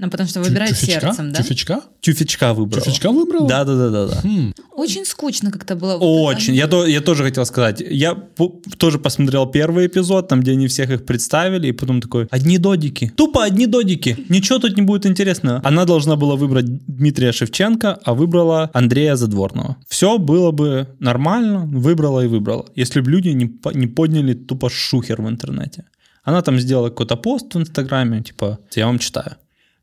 Ну, 0.00 0.08
потому 0.08 0.28
что 0.28 0.40
выбирает 0.40 0.74
Тюфячка? 0.76 1.00
сердцем, 1.08 1.30
да? 1.32 1.42
Тюфячка? 1.42 1.80
Тюфячка 2.00 2.54
выбрала. 2.54 2.82
Тюфячка 2.84 3.10
выбрала? 3.12 3.46
Да, 3.46 3.64
да, 3.64 3.74
да, 3.76 3.90
да, 3.90 4.06
да. 4.06 4.20
Хм. 4.28 4.54
Очень 4.72 5.04
скучно 5.04 5.50
как-то 5.50 5.76
было. 5.76 5.96
Очень. 5.96 6.54
Я, 6.54 6.66
то- 6.68 6.86
я 6.86 7.00
тоже 7.02 7.22
хотел 7.24 7.44
сказать. 7.44 7.82
Я 7.86 8.14
по- 8.14 8.60
тоже 8.78 8.98
посмотрел 8.98 9.44
первый 9.46 9.86
эпизод, 9.88 10.28
там, 10.28 10.40
где 10.40 10.52
они 10.52 10.68
всех 10.68 10.90
их 10.90 11.04
представили, 11.04 11.68
и 11.68 11.72
потом 11.72 12.00
такой, 12.00 12.26
одни 12.30 12.56
додики. 12.56 13.12
Тупо 13.14 13.44
одни 13.44 13.66
додики. 13.66 14.16
Ничего 14.30 14.58
тут 14.58 14.76
не 14.76 14.82
будет 14.82 15.04
интересного. 15.04 15.60
Она 15.64 15.84
должна 15.84 16.16
была 16.16 16.36
выбрать 16.36 16.64
Дмитрия 16.86 17.32
Шевченко, 17.32 17.98
а 18.02 18.14
выбрала 18.14 18.70
Андрея 18.72 19.16
Задворного. 19.16 19.76
Все 19.86 20.16
было 20.16 20.50
бы 20.50 20.86
нормально, 20.98 21.66
выбрала 21.66 22.24
и 22.24 22.26
выбрала. 22.26 22.64
Если 22.74 23.02
бы 23.02 23.10
люди 23.10 23.28
не, 23.28 23.50
не 23.74 23.86
подняли 23.86 24.32
тупо 24.32 24.70
шухер 24.70 25.20
в 25.20 25.28
интернете. 25.28 25.84
Она 26.22 26.42
там 26.42 26.58
сделала 26.58 26.88
какой-то 26.90 27.16
пост 27.16 27.54
в 27.54 27.58
Инстаграме, 27.58 28.22
типа, 28.22 28.58
я 28.74 28.86
вам 28.86 28.98
читаю. 28.98 29.36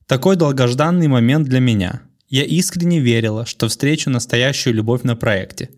Такой 0.08 0.38
долгожданный 0.38 1.10
момент 1.10 1.50
для 1.50 1.60
меня. 1.60 2.02
Я 2.30 2.46
искренне 2.46 3.02
верила, 3.02 3.46
что 3.46 3.68
встречу 3.68 4.10
настоящую 4.10 4.74
любовь 4.74 5.04
на 5.04 5.18
проекте. 5.18 5.70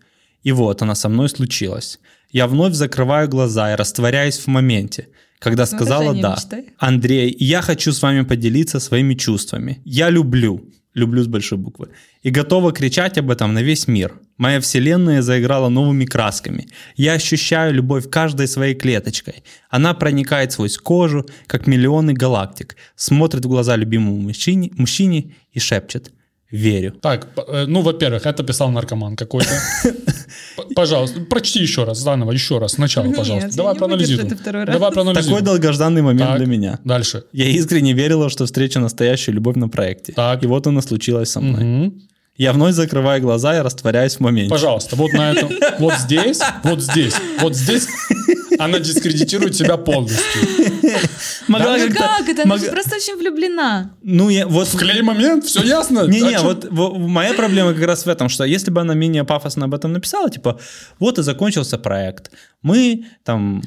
И 0.44 0.52
вот 0.52 0.82
она 0.82 0.94
со 0.94 1.08
мной 1.08 1.28
случилась. 1.28 1.98
Я 2.30 2.46
вновь 2.46 2.74
закрываю 2.74 3.28
глаза 3.28 3.72
и 3.72 3.76
растворяюсь 3.76 4.38
в 4.38 4.46
моменте, 4.46 5.08
когда 5.40 5.66
С 5.66 5.70
сказала 5.70 6.14
«да». 6.14 6.36
мечтай. 6.36 6.66
Андрей, 6.78 7.36
я 7.40 7.60
хочу 7.60 7.92
с 7.92 8.02
вами 8.02 8.22
поделиться 8.22 8.78
своими 8.78 9.14
чувствами. 9.14 9.82
Я 9.84 10.10
люблю, 10.10 10.64
люблю 10.94 11.24
с 11.24 11.26
большой 11.26 11.58
буквы, 11.58 11.88
и 12.22 12.30
готова 12.30 12.70
кричать 12.72 13.18
об 13.18 13.32
этом 13.32 13.52
на 13.52 13.62
весь 13.62 13.88
мир. 13.88 14.20
Моя 14.40 14.58
вселенная 14.58 15.20
заиграла 15.20 15.68
новыми 15.68 16.06
красками. 16.06 16.66
Я 16.96 17.12
ощущаю 17.12 17.74
любовь 17.74 18.08
каждой 18.08 18.48
своей 18.48 18.74
клеточкой. 18.74 19.42
Она 19.68 19.92
проникает 19.92 20.52
сквозь 20.52 20.78
кожу, 20.78 21.26
как 21.46 21.66
миллионы 21.66 22.14
галактик, 22.14 22.76
смотрит 22.96 23.44
в 23.44 23.48
глаза 23.48 23.76
любимому 23.76 24.16
мужчине, 24.16 24.70
мужчине 24.78 25.34
и 25.52 25.60
шепчет 25.60 26.10
«Верю». 26.50 26.92
Так, 27.02 27.28
э, 27.36 27.66
ну, 27.68 27.82
во-первых, 27.82 28.24
это 28.24 28.42
писал 28.42 28.70
наркоман 28.70 29.14
какой-то. 29.14 29.50
Пожалуйста, 30.74 31.20
прочти 31.20 31.60
еще 31.60 31.84
раз, 31.84 31.98
заново, 31.98 32.32
еще 32.32 32.58
раз, 32.58 32.72
сначала, 32.72 33.12
пожалуйста. 33.12 33.54
Давай 33.54 33.74
проанализируем. 33.74 34.38
Давай 34.66 34.90
проанализируем. 34.90 35.36
Такой 35.36 35.42
долгожданный 35.42 36.00
момент 36.00 36.30
Так, 36.30 36.38
для 36.38 36.46
меня. 36.46 36.78
Дальше. 36.82 37.24
Я 37.32 37.44
искренне 37.44 37.92
верила, 37.92 38.30
что 38.30 38.46
встреча 38.46 38.80
настоящую 38.80 39.34
любовь 39.34 39.56
на 39.56 39.68
проекте. 39.68 40.14
Так. 40.14 40.42
И 40.42 40.46
вот 40.46 40.66
она 40.66 40.80
случилась 40.80 41.28
со 41.30 41.42
мной. 41.42 41.92
Я 42.40 42.54
вновь 42.54 42.72
закрываю 42.72 43.20
глаза 43.20 43.58
и 43.58 43.60
растворяюсь 43.60 44.14
в 44.16 44.20
моменте. 44.20 44.48
Пожалуйста, 44.48 44.96
вот 44.96 45.12
на 45.12 45.32
этом, 45.32 45.50
вот 45.78 45.92
здесь, 45.98 46.40
вот 46.62 46.80
здесь, 46.80 47.14
вот 47.38 47.54
здесь 47.54 47.86
она 48.58 48.78
дискредитирует 48.78 49.54
себя 49.54 49.76
полностью. 49.76 50.40
Могла 51.48 51.76
Ну 51.76 51.88
как-то- 51.88 52.00
как 52.18 52.28
это? 52.30 52.42
Она 52.44 52.54
мог- 52.54 52.64
же 52.64 52.70
просто 52.70 52.96
очень 52.96 53.18
влюблена. 53.18 53.90
Ну, 54.02 54.30
я 54.30 54.46
вот... 54.46 54.68
Вклей 54.68 55.02
момент, 55.02 55.44
все 55.44 55.62
ясно? 55.62 56.06
Не-не, 56.06 56.36
А 56.36 56.40
вот 56.42 56.66
во- 56.70 56.94
моя 56.94 57.34
проблема 57.34 57.74
как 57.74 57.84
раз 57.84 58.06
в 58.06 58.08
этом, 58.08 58.30
что 58.30 58.44
если 58.44 58.70
бы 58.70 58.80
она 58.80 58.94
менее 58.94 59.24
пафосно 59.24 59.66
об 59.66 59.74
этом 59.74 59.92
написала, 59.92 60.30
типа, 60.30 60.58
вот 60.98 61.18
и 61.18 61.22
закончился 61.22 61.76
проект, 61.76 62.30
мы 62.62 63.04
там 63.22 63.60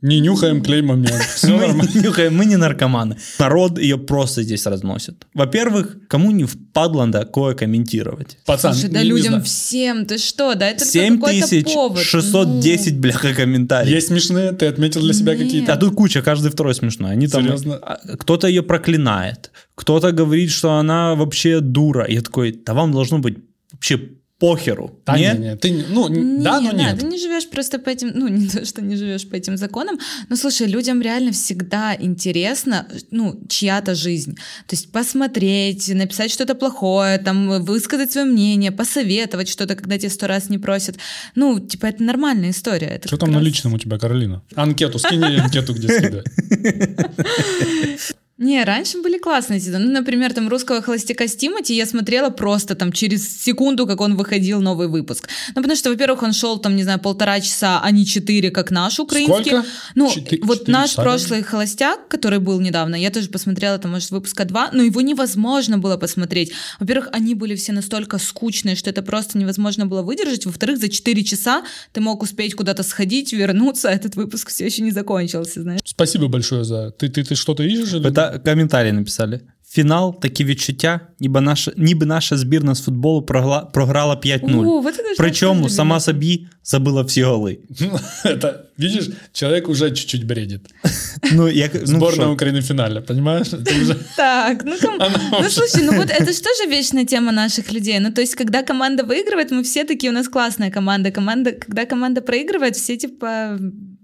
Не 0.00 0.20
нюхаем 0.20 0.62
клей 0.62 0.80
момент. 0.82 1.10
Все 1.34 1.48
Мы 1.48 1.66
нормально. 1.66 1.90
не 1.92 2.00
нюхаем, 2.02 2.36
мы 2.36 2.44
не 2.46 2.56
наркоманы. 2.56 3.16
Народ 3.40 3.78
ее 3.80 3.98
просто 3.98 4.44
здесь 4.44 4.64
разносит. 4.66 5.26
Во-первых, 5.34 5.96
кому 6.08 6.30
не 6.30 6.44
впадло 6.44 7.10
такое 7.10 7.54
комментировать? 7.56 8.38
Пацан, 8.46 8.74
Слушай, 8.74 8.90
да 8.90 9.02
людям 9.02 9.42
всем, 9.42 10.06
ты 10.06 10.18
что, 10.18 10.54
да 10.54 10.68
это 10.68 10.84
всё 10.84 11.08
какой-то 11.16 11.64
повод. 11.64 11.98
7610, 11.98 12.94
Ну, 12.94 13.00
бляха, 13.00 13.34
комментариев. 13.34 13.92
Есть 13.92 14.06
смешные, 14.08 14.52
ты 14.52 14.66
отметил 14.66 15.00
для 15.00 15.12
себя 15.14 15.34
Нет. 15.34 15.44
какие-то? 15.44 15.72
А 15.72 15.76
тут 15.76 15.94
куча, 15.94 16.22
каждый 16.22 16.52
второй 16.52 16.74
смешной. 16.76 17.10
Они 17.10 17.26
там, 17.26 17.42
Серьезно? 17.42 17.74
а, 17.76 17.98
кто-то 18.18 18.46
ее 18.46 18.62
проклинает, 18.62 19.50
кто-то 19.74 20.12
говорит, 20.12 20.50
что 20.50 20.74
она 20.74 21.16
вообще 21.16 21.58
дура. 21.60 22.06
Я 22.08 22.20
такой, 22.22 22.52
да 22.64 22.72
вам 22.74 22.92
должно 22.92 23.18
быть 23.18 23.38
вообще 23.72 24.00
похеру. 24.38 25.00
Да, 25.04 25.18
Нет? 25.18 25.38
не, 25.38 25.44
не, 25.46 25.56
ты, 25.56 25.70
не- 25.70 25.84
ну, 25.88 26.08
н- 26.08 26.42
да, 26.42 26.60
но 26.60 26.70
Не, 26.72 26.84
нет. 26.84 27.00
ты 27.00 27.06
не 27.06 27.18
живешь 27.18 27.48
просто 27.50 27.78
по 27.80 27.88
этим, 27.90 28.12
ну, 28.14 28.28
не 28.38 28.46
то, 28.48 28.64
что 28.64 28.80
не 28.82 28.94
живешь 28.96 29.28
по 29.28 29.34
этим 29.34 29.56
законам, 29.56 29.98
но 30.28 30.36
слушай, 30.36 30.66
людям 30.68 31.02
реально 31.02 31.32
всегда 31.32 31.96
интересно, 31.98 32.86
ну, 33.10 33.40
чья-то 33.48 33.94
жизнь. 33.96 34.34
То 34.68 34.76
есть 34.76 34.92
посмотреть, 34.92 35.88
написать 35.92 36.30
что-то 36.30 36.54
плохое, 36.54 37.18
там, 37.18 37.64
высказать 37.64 38.12
свое 38.12 38.26
мнение, 38.28 38.70
посоветовать 38.70 39.48
что-то, 39.48 39.74
когда 39.74 39.98
тебе 39.98 40.10
сто 40.10 40.28
раз 40.28 40.48
не 40.50 40.58
просят. 40.58 40.98
Ну, 41.34 41.58
типа, 41.58 41.86
это 41.86 42.02
нормальная 42.04 42.50
история. 42.50 42.86
Это 42.88 43.08
Что 43.08 43.16
там 43.16 43.30
на 43.32 43.38
раз- 43.38 43.46
личном 43.46 43.74
у 43.74 43.78
тебя, 43.78 43.98
Каролина? 43.98 44.42
Анкету, 44.54 44.98
скинь 45.00 45.24
анкету, 45.24 45.74
где 45.74 45.88
скидывать. 45.88 46.26
Не, 48.38 48.64
раньше 48.64 49.02
были 49.02 49.18
классные 49.18 49.58
сезоны. 49.58 49.86
Ну, 49.86 49.92
например, 49.92 50.32
там 50.32 50.48
«Русского 50.48 50.80
холостяка» 50.80 51.26
с 51.26 51.34
Тимати 51.34 51.74
я 51.74 51.86
смотрела 51.86 52.30
просто 52.30 52.76
там 52.76 52.92
через 52.92 53.42
секунду, 53.42 53.84
как 53.84 54.00
он 54.00 54.16
выходил 54.16 54.60
новый 54.60 54.86
выпуск. 54.86 55.28
Ну, 55.48 55.54
потому 55.62 55.74
что, 55.74 55.90
во-первых, 55.90 56.22
он 56.22 56.32
шел 56.32 56.58
там, 56.58 56.76
не 56.76 56.84
знаю, 56.84 57.00
полтора 57.00 57.40
часа, 57.40 57.80
а 57.82 57.90
не 57.90 58.06
четыре, 58.06 58.50
как 58.52 58.70
наш 58.70 59.00
украинский. 59.00 59.50
Сколько? 59.50 59.66
Ну, 59.96 60.08
Четы- 60.08 60.38
вот 60.42 60.60
четыре 60.60 60.78
наш 60.78 60.90
часа, 60.90 61.02
прошлый 61.02 61.42
холостяк, 61.42 62.06
который 62.06 62.38
был 62.38 62.60
недавно, 62.60 62.94
я 62.94 63.10
тоже 63.10 63.28
посмотрела, 63.28 63.76
там, 63.78 63.90
может, 63.90 64.10
выпуска 64.12 64.44
два, 64.44 64.70
но 64.72 64.84
его 64.84 65.00
невозможно 65.00 65.78
было 65.78 65.96
посмотреть. 65.96 66.52
Во-первых, 66.78 67.08
они 67.12 67.34
были 67.34 67.56
все 67.56 67.72
настолько 67.72 68.18
скучные, 68.18 68.76
что 68.76 68.88
это 68.90 69.02
просто 69.02 69.36
невозможно 69.36 69.86
было 69.86 70.02
выдержать. 70.02 70.46
Во-вторых, 70.46 70.78
за 70.78 70.88
четыре 70.88 71.24
часа 71.24 71.64
ты 71.92 72.00
мог 72.00 72.22
успеть 72.22 72.54
куда-то 72.54 72.84
сходить, 72.84 73.32
вернуться, 73.32 73.88
а 73.88 73.92
этот 73.92 74.14
выпуск 74.14 74.50
все 74.50 74.66
еще 74.66 74.82
не 74.82 74.92
закончился, 74.92 75.62
знаешь. 75.62 75.80
Спасибо 75.84 76.28
большое 76.28 76.62
за... 76.62 76.92
Ты, 76.92 77.08
ты, 77.08 77.24
ты 77.24 77.34
что-то 77.34 77.64
ищешь? 77.64 77.94
Или... 77.94 78.08
Это 78.08 78.27
коментарі 78.45 78.91
написали. 78.91 79.41
Фінал 79.69 80.19
такі 80.21 80.45
відчуття, 80.45 80.99
ніби 81.19 81.41
наша, 81.41 81.71
ніби 81.77 82.05
наша 82.05 82.37
збірна 82.37 82.75
з 82.75 82.81
футболу 82.81 83.21
прогла, 83.21 83.59
програла 83.61 84.15
5-0. 84.15 84.67
О, 84.67 84.81
вот 84.81 84.93
это 84.93 85.09
же 85.09 85.15
Причому 85.17 85.61
тоже 85.63 85.75
сама 85.75 85.95
любимый. 85.95 85.99
собі 85.99 86.47
забила 86.63 87.01
всі 87.01 87.23
голи. 87.23 87.59
Это, 88.25 88.53
видишь, 88.77 89.09
человек 89.31 89.69
уже 89.69 89.91
чуть-чуть 89.91 90.25
бредит. 90.25 90.61
Ну, 91.31 91.49
як, 91.49 91.73
ну, 91.73 91.85
Сборная 91.85 92.27
що? 92.27 92.33
Украины 92.33 92.59
в 92.59 92.63
финале, 92.63 93.01
понимаешь? 93.01 93.47
Это 93.53 93.81
уже... 93.81 93.95
Так, 94.17 94.65
ну, 94.65 94.71
ком- 94.71 94.95
Она 94.95 95.19
ну 95.31 95.39
уже- 95.39 95.49
слушай, 95.49 95.83
ну 95.83 95.93
вот 95.93 96.09
это 96.09 96.31
же 96.33 96.41
тоже 96.41 96.69
вечная 96.69 97.05
тема 97.05 97.31
наших 97.31 97.73
людей. 97.73 97.99
Ну 97.99 98.11
то 98.11 98.21
есть, 98.21 98.35
когда 98.35 98.63
команда 98.63 99.03
выигрывает, 99.03 99.51
мы 99.51 99.61
все 99.63 99.83
такие, 99.85 100.11
у 100.11 100.15
нас 100.15 100.27
классная 100.27 100.71
команда. 100.71 101.11
команда 101.11 101.51
когда 101.51 101.85
команда 101.85 102.21
проигрывает, 102.21 102.75
все 102.75 102.97
типа 102.97 103.57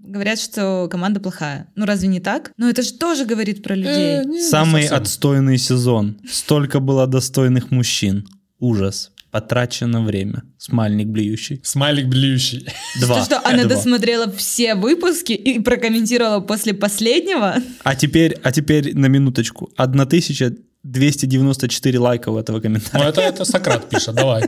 говорят, 0.05 0.39
что 0.39 0.87
команда 0.89 1.19
плохая. 1.19 1.67
Ну 1.75 1.85
разве 1.85 2.07
не 2.07 2.19
так? 2.19 2.51
Ну 2.57 2.69
это 2.69 2.81
же 2.83 2.93
тоже 2.93 3.25
говорит 3.25 3.61
про 3.63 3.75
людей. 3.75 4.21
Э, 4.21 4.25
не, 4.25 4.41
Самый 4.41 4.87
отстойный 4.87 5.57
сезон. 5.57 6.17
Столько 6.29 6.79
было 6.79 7.07
достойных 7.07 7.71
мужчин. 7.71 8.27
Ужас. 8.59 9.11
Потрачено 9.31 10.01
время. 10.01 10.43
Смайлик 10.57 11.07
блюющий. 11.07 11.59
Смайлик 11.63 12.05
блюющий. 12.07 12.65
Два. 13.01 13.19
То, 13.19 13.25
что 13.25 13.39
она 13.45 13.63
Два. 13.63 13.75
досмотрела 13.75 14.31
все 14.31 14.75
выпуски 14.75 15.33
и 15.33 15.59
прокомментировала 15.59 16.39
после 16.39 16.73
последнего. 16.73 17.55
А 17.83 17.95
теперь, 17.95 18.37
а 18.43 18.51
теперь 18.53 18.95
на 18.97 19.07
минуточку. 19.07 19.69
1294 19.75 21.99
лайка 21.99 22.29
у 22.29 22.37
этого 22.37 22.57
Ну, 22.57 22.63
комментария. 22.63 23.09
это, 23.09 23.21
это 23.21 23.43
Сократ 23.45 23.89
пишет, 23.89 24.15
давай. 24.15 24.43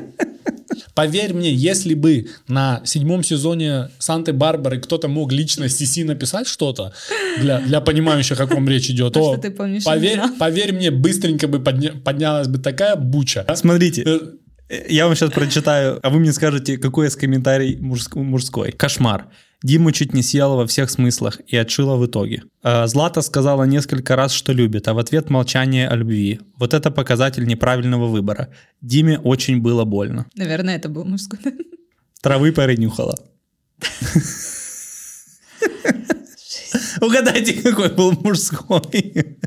Поверь 0.94 1.34
мне, 1.34 1.54
если 1.54 1.94
бы 1.94 2.28
на 2.48 2.82
седьмом 2.86 3.24
сезоне 3.24 3.90
Санты-Барбары 4.00 4.80
кто-то 4.80 5.08
мог 5.08 5.32
лично 5.32 5.70
Сиси 5.70 6.04
написать 6.04 6.48
что-то 6.48 6.94
для, 7.40 7.60
для 7.60 7.82
понимающих, 7.82 8.40
о 8.40 8.48
ком 8.48 8.68
речь 8.70 8.90
идет, 8.90 9.16
А 9.16 9.20
то 9.20 9.34
что 9.34 9.42
ты 9.42 9.52
помнишь 9.52 9.84
поверь, 9.84 10.20
поверь 10.40 10.74
мне, 10.74 10.92
быстренько 10.92 11.48
бы 11.48 11.60
подня- 11.60 12.00
поднялась 12.00 12.48
бы 12.48 12.58
такая 12.60 12.96
буча. 12.96 13.46
Смотрите, 13.56 14.04
Э, 14.06 14.20
я 14.70 15.06
вам 15.08 15.16
сейчас 15.16 15.32
прочитаю, 15.32 16.00
а 16.04 16.10
вы 16.10 16.20
мне 16.20 16.34
скажете, 16.34 16.78
какой 16.78 17.08
из 17.08 17.16
комментарий 17.16 17.78
мужск- 17.78 18.16
мужской. 18.16 18.72
Кошмар. 18.72 19.28
Диму 19.64 19.92
чуть 19.92 20.14
не 20.14 20.22
съела 20.22 20.56
во 20.56 20.68
всех 20.68 20.90
смыслах 20.90 21.40
и 21.48 21.58
отшила 21.58 21.96
в 21.96 22.06
итоге. 22.06 22.44
А, 22.62 22.86
Злата 22.88 23.22
сказала 23.22 23.64
несколько 23.64 24.16
раз, 24.16 24.32
что 24.32 24.54
любит, 24.54 24.88
а 24.88 24.94
в 24.94 25.00
ответ 25.00 25.32
молчание 25.32 25.90
о 25.90 25.96
любви. 25.96 26.40
Вот 26.58 26.76
это 26.76 26.92
показатель 26.92 27.48
неправильного 27.48 28.08
выбора. 28.08 28.50
Диме 28.82 29.18
очень 29.18 29.62
было 29.62 29.84
больно. 29.84 30.28
Наверное, 30.36 30.76
это 30.76 30.90
был 30.90 31.06
мужской. 31.06 31.40
Травы 32.22 32.52
перенюхала. 32.52 33.16
Угадайте, 37.02 37.54
какой 37.62 37.90
был 37.90 38.12
мужской. 38.12 39.38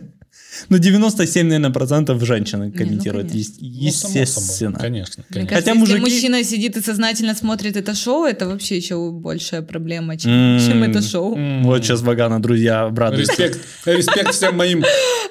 Ну, 0.70 0.78
97, 0.78 1.46
наверное, 1.46 1.70
процентов 1.70 2.24
женщины 2.24 2.70
комментируют. 2.70 3.28
конечно. 3.30 3.56
Е- 3.60 3.86
ну, 3.86 3.90
само 3.92 4.08
собой, 4.12 4.20
Естественно. 4.22 4.78
Конечно, 4.78 5.24
Мне 5.28 5.34
конечно. 5.34 5.48
кажется, 5.50 5.54
Хотя 5.56 5.70
если 5.72 5.80
мужики- 5.80 6.00
мужчина 6.14 6.44
сидит 6.44 6.76
и 6.76 6.80
сознательно 6.80 7.34
смотрит 7.34 7.76
это 7.76 7.94
шоу, 7.96 8.24
это 8.24 8.46
вообще 8.46 8.76
еще 8.76 9.10
большая 9.10 9.62
проблема, 9.62 10.16
чем, 10.16 10.58
чем 10.64 10.82
это 10.84 11.02
шоу. 11.02 11.36
Вот 11.64 11.82
сейчас 11.84 12.02
Вагана, 12.02 12.40
друзья, 12.40 12.82
обрадуются. 12.84 13.32
Респект, 13.32 13.58
респект 13.84 14.32
всем 14.34 14.56
моим 14.56 14.84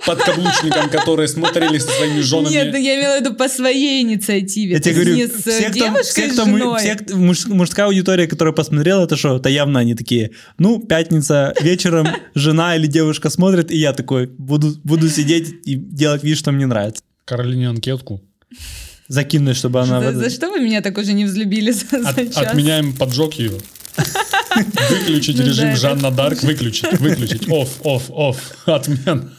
подкаблучникам, 0.06 0.90
которые 0.90 1.28
смотрели 1.28 1.78
со 1.78 1.88
своими 1.90 2.20
женами. 2.22 2.52
Нет, 2.54 2.68
ну 2.74 2.78
я 2.78 3.00
имела 3.00 3.18
в 3.18 3.22
виду 3.22 3.34
по 3.36 3.48
своей 3.48 4.02
инициативе. 4.04 4.74
Я 4.74 4.80
тебе 4.80 4.96
говорю, 4.96 5.16
не 5.16 5.28
с 5.28 5.32
все, 5.42 5.70
кто, 5.70 5.74
девушкой, 5.80 6.04
все, 6.24 6.30
с 6.30 6.34
кто 6.34 6.46
мы- 6.46 6.60
женой. 6.60 6.80
все, 6.80 6.96
кто- 6.96 7.16
муж- 7.18 7.46
мужская 7.48 7.86
аудитория, 7.86 8.28
которая 8.28 8.54
посмотрела 8.54 9.06
это 9.06 9.16
шоу, 9.16 9.38
это 9.38 9.48
явно 9.50 9.80
они 9.80 9.96
такие, 9.96 10.32
ну, 10.58 10.80
пятница 10.80 11.54
вечером 11.62 12.08
жена 12.36 12.76
или 12.76 12.88
девушка 12.88 13.30
смотрит, 13.30 13.72
и 13.72 13.78
я 13.78 13.94
такой 13.94 14.28
буду, 14.28 14.76
буду 14.84 15.08
сидеть 15.10 15.29
и 15.38 15.76
делать 15.76 16.24
вид, 16.24 16.38
что 16.38 16.52
мне 16.52 16.66
нравится. 16.66 17.04
Каролине 17.26 17.70
анкетку. 17.70 18.22
Закинуть, 19.08 19.56
чтобы 19.58 19.82
она... 19.82 20.02
За, 20.12 20.20
за 20.20 20.30
что 20.30 20.50
вы 20.50 20.60
меня 20.60 20.82
так 20.82 20.98
уже 20.98 21.14
не 21.14 21.26
взлюбили 21.26 21.72
за, 21.72 21.86
От- 21.98 22.16
за 22.16 22.26
час? 22.28 22.38
отменяем 22.38 22.94
поджог 22.96 23.34
ее. 23.36 23.52
Выключить 24.90 25.38
Ну 25.38 25.44
да, 25.44 25.50
режим 25.50 25.76
Жанна 25.76 26.12
Дарк, 26.12 26.44
выключить, 26.44 27.00
выключить. 27.00 27.50
Оф, 27.50 27.80
оф, 27.86 28.10
оф. 28.12 28.52
Отмен. 28.66 29.32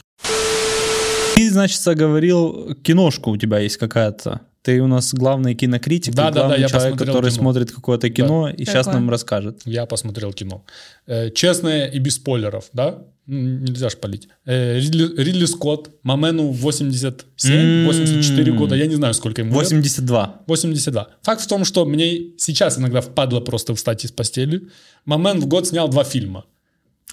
Ты, 1.35 1.49
значит, 1.49 1.81
говорил, 1.97 2.75
киношку 2.83 3.31
у 3.31 3.37
тебя 3.37 3.59
есть 3.59 3.77
какая-то. 3.77 4.41
Ты 4.61 4.79
у 4.81 4.87
нас 4.87 5.13
главный 5.13 5.55
кинокритик, 5.55 6.13
Да, 6.13 6.25
да, 6.25 6.31
да, 6.31 6.39
главный 6.41 6.59
я 6.61 6.67
человек, 6.69 6.97
который 6.97 7.31
кино. 7.31 7.41
смотрит 7.41 7.71
какое-то 7.71 8.09
кино 8.11 8.49
и 8.49 8.63
сейчас 8.63 8.85
Какое? 8.85 8.93
нам 9.01 9.09
расскажет. 9.09 9.61
Я 9.65 9.85
посмотрел 9.87 10.33
кино. 10.33 10.63
Э, 11.07 11.31
Честное 11.31 11.87
и 11.87 11.97
без 11.97 12.15
спойлеров, 12.15 12.65
да? 12.73 12.99
Нельзя 13.27 13.89
шпалить. 13.89 14.27
Э, 14.45 14.79
Ридли, 14.79 15.21
Ридли 15.21 15.45
Скотт, 15.45 15.91
Мамену 16.03 16.51
87, 16.51 17.53
М. 17.53 17.85
84 17.87 18.51
года, 18.53 18.75
я 18.75 18.87
не 18.87 18.95
знаю, 18.95 19.13
сколько 19.13 19.41
ему 19.41 19.51
лет. 19.51 19.59
82. 19.63 20.41
82. 20.47 21.07
Факт 21.21 21.41
в 21.41 21.47
том, 21.47 21.63
что 21.63 21.85
мне 21.85 22.31
сейчас 22.37 22.77
иногда 22.77 23.01
впадло 23.01 23.39
просто 23.39 23.73
встать 23.75 24.03
из 24.05 24.11
постели. 24.11 24.67
Мамен 25.05 25.39
в 25.39 25.47
год 25.47 25.67
снял 25.67 25.87
два 25.87 26.03
фильма. 26.03 26.45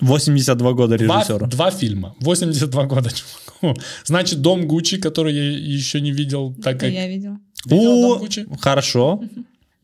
82 0.00 0.72
года 0.74 0.96
Два, 0.96 1.16
режиссера. 1.18 1.46
два 1.46 1.70
фильма. 1.70 2.14
82 2.20 2.84
года, 2.86 3.10
чуваку. 3.60 3.80
Значит, 4.04 4.40
«Дом 4.40 4.66
Гуччи», 4.68 4.96
который 4.98 5.34
я 5.34 5.50
еще 5.50 6.00
не 6.00 6.12
видел, 6.12 6.54
так 6.62 6.76
Это 6.76 6.86
как... 6.86 6.94
я. 6.94 7.08
Видела 7.08 7.38
«Дом 7.66 7.78
О, 8.12 8.18
Гуччи»? 8.18 8.46
хорошо. 8.60 9.22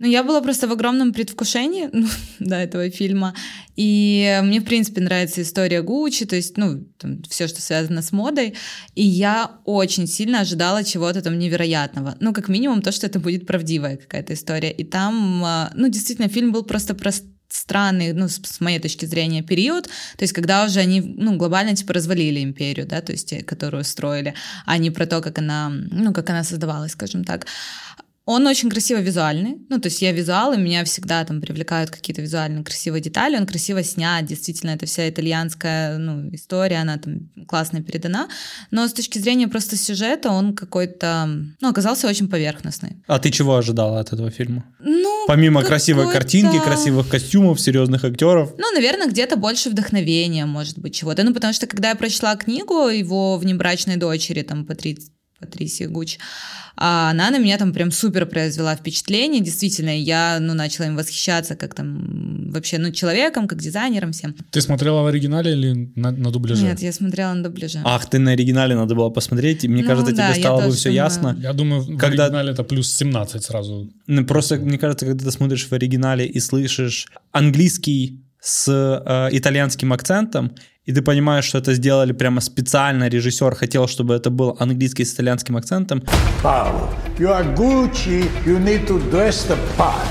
Ну, 0.04 0.10
я 0.10 0.22
была 0.22 0.42
просто 0.42 0.68
в 0.68 0.72
огромном 0.72 1.14
предвкушении 1.14 1.88
ну, 1.92 2.06
до 2.38 2.56
этого 2.56 2.90
фильма. 2.90 3.34
И 3.74 4.38
мне, 4.42 4.60
в 4.60 4.64
принципе, 4.64 5.00
нравится 5.00 5.40
история 5.40 5.80
Гуччи, 5.80 6.26
то 6.26 6.36
есть, 6.36 6.58
ну, 6.58 6.86
все, 7.30 7.48
что 7.48 7.62
связано 7.62 8.02
с 8.02 8.12
модой. 8.12 8.54
И 8.94 9.02
я 9.02 9.52
очень 9.64 10.06
сильно 10.06 10.40
ожидала 10.40 10.84
чего-то 10.84 11.22
там 11.22 11.38
невероятного. 11.38 12.16
Ну, 12.20 12.34
как 12.34 12.48
минимум, 12.48 12.82
то, 12.82 12.92
что 12.92 13.06
это 13.06 13.18
будет 13.18 13.46
правдивая 13.46 13.96
какая-то 13.96 14.34
история. 14.34 14.72
И 14.72 14.84
там, 14.84 15.42
а, 15.42 15.72
ну, 15.74 15.88
действительно, 15.88 16.28
фильм 16.28 16.52
был 16.52 16.64
просто 16.64 16.94
про 16.94 17.10
странный, 17.48 18.12
ну, 18.12 18.28
с, 18.28 18.40
с 18.42 18.60
моей 18.60 18.80
точки 18.80 19.06
зрения, 19.06 19.42
период, 19.42 19.84
то 19.84 20.22
есть 20.22 20.32
когда 20.32 20.64
уже 20.64 20.80
они, 20.80 21.00
ну, 21.00 21.36
глобально, 21.36 21.74
типа, 21.76 21.92
развалили 21.94 22.42
империю, 22.42 22.86
да, 22.86 23.00
то 23.00 23.12
есть, 23.12 23.32
э, 23.32 23.42
которую 23.42 23.84
строили, 23.84 24.34
а 24.66 24.76
не 24.76 24.90
про 24.90 25.06
то, 25.06 25.20
как 25.20 25.38
она, 25.38 25.70
ну, 25.70 26.12
как 26.12 26.30
она 26.30 26.42
создавалась, 26.42 26.92
скажем 26.92 27.22
так. 27.22 27.46
Он 28.26 28.46
очень 28.46 28.70
красиво 28.70 28.98
визуальный. 28.98 29.58
Ну, 29.68 29.78
то 29.78 29.88
есть 29.88 30.00
я 30.00 30.12
визуал, 30.12 30.54
и 30.54 30.56
меня 30.56 30.84
всегда 30.84 31.24
там 31.24 31.42
привлекают 31.42 31.90
какие-то 31.90 32.22
визуально 32.22 32.64
красивые 32.64 33.02
детали. 33.02 33.36
Он 33.36 33.46
красиво 33.46 33.82
снят, 33.82 34.24
действительно, 34.24 34.70
это 34.70 34.86
вся 34.86 35.08
итальянская 35.10 35.98
ну, 35.98 36.30
история, 36.32 36.76
она 36.76 36.96
там 36.96 37.28
классно 37.46 37.82
передана. 37.82 38.28
Но 38.70 38.88
с 38.88 38.94
точки 38.94 39.18
зрения 39.18 39.46
просто 39.46 39.76
сюжета 39.76 40.30
он 40.30 40.54
какой-то, 40.54 41.28
ну, 41.60 41.68
оказался 41.68 42.08
очень 42.08 42.30
поверхностный. 42.30 43.02
А 43.06 43.18
ты 43.18 43.30
чего 43.30 43.56
ожидала 43.56 44.00
от 44.00 44.12
этого 44.14 44.30
фильма? 44.30 44.64
Ну, 44.80 45.24
Помимо 45.26 45.62
красивой 45.62 46.10
картинки, 46.10 46.58
красивых 46.58 47.08
костюмов, 47.08 47.60
серьезных 47.60 48.04
актеров. 48.04 48.54
Ну, 48.56 48.72
наверное, 48.72 49.08
где-то 49.08 49.36
больше 49.36 49.68
вдохновения, 49.68 50.46
может 50.46 50.78
быть, 50.78 50.94
чего-то. 50.94 51.24
Ну, 51.24 51.34
потому 51.34 51.52
что, 51.52 51.66
когда 51.66 51.90
я 51.90 51.94
прочла 51.94 52.36
книгу 52.36 52.88
его 52.88 53.36
«Внебрачной 53.36 53.96
дочери», 53.96 54.42
там, 54.42 54.64
по 54.64 54.74
30 54.74 55.10
Патрисия 55.40 55.88
Гуч. 55.88 56.18
А 56.76 57.10
она 57.10 57.30
на 57.30 57.38
меня 57.38 57.56
там 57.56 57.72
прям 57.72 57.92
супер 57.92 58.26
произвела 58.26 58.74
впечатление. 58.74 59.40
Действительно, 59.40 59.96
я, 59.96 60.38
ну, 60.40 60.54
начала 60.54 60.86
им 60.86 60.96
восхищаться 60.96 61.54
как 61.54 61.74
там 61.74 62.50
вообще, 62.50 62.78
ну, 62.78 62.90
человеком, 62.90 63.46
как 63.46 63.60
дизайнером 63.60 64.12
всем. 64.12 64.34
Ты 64.50 64.60
смотрела 64.60 65.02
в 65.02 65.06
оригинале 65.06 65.52
или 65.52 65.92
на, 65.94 66.10
на 66.10 66.30
дубляже? 66.30 66.64
Нет, 66.64 66.80
я 66.80 66.92
смотрела 66.92 67.32
на 67.32 67.44
дубляже. 67.44 67.80
Ах, 67.84 68.08
ты 68.10 68.18
на 68.18 68.32
оригинале 68.32 68.74
надо 68.74 68.94
было 68.94 69.10
посмотреть. 69.10 69.64
Мне 69.64 69.82
ну, 69.82 69.88
кажется, 69.88 70.14
да, 70.14 70.32
тебе 70.32 70.40
стало 70.40 70.66
бы 70.66 70.72
все 70.72 70.88
думаю. 70.88 70.96
ясно. 70.96 71.36
Я 71.40 71.52
думаю, 71.52 71.84
когда... 71.98 72.24
в 72.24 72.26
оригинале 72.26 72.52
это 72.52 72.64
плюс 72.64 72.92
17 72.94 73.44
сразу. 73.44 73.92
Ну, 74.06 74.26
просто, 74.26 74.56
мне 74.56 74.78
кажется, 74.78 75.06
когда 75.06 75.24
ты 75.24 75.30
смотришь 75.30 75.68
в 75.68 75.72
оригинале 75.72 76.26
и 76.26 76.40
слышишь 76.40 77.06
английский 77.30 78.20
с 78.40 78.68
э, 78.68 79.28
итальянским 79.36 79.92
акцентом, 79.92 80.52
и 80.86 80.92
ты 80.92 81.02
понимаешь, 81.02 81.44
что 81.44 81.58
это 81.58 81.74
сделали 81.74 82.12
прямо 82.12 82.40
специально, 82.40 83.08
режиссер 83.08 83.54
хотел, 83.54 83.88
чтобы 83.88 84.14
это 84.14 84.30
был 84.30 84.56
английский 84.60 85.04
с 85.04 85.14
итальянским 85.14 85.56
акцентом, 85.56 86.02
Paolo, 86.42 86.88
you 87.18 87.28
are 87.28 87.44
Gucci, 87.54 88.28
you 88.44 88.58
need 88.58 88.86
to 88.86 88.98
dress 89.10 89.46
the 89.46 89.56
part. 89.76 90.06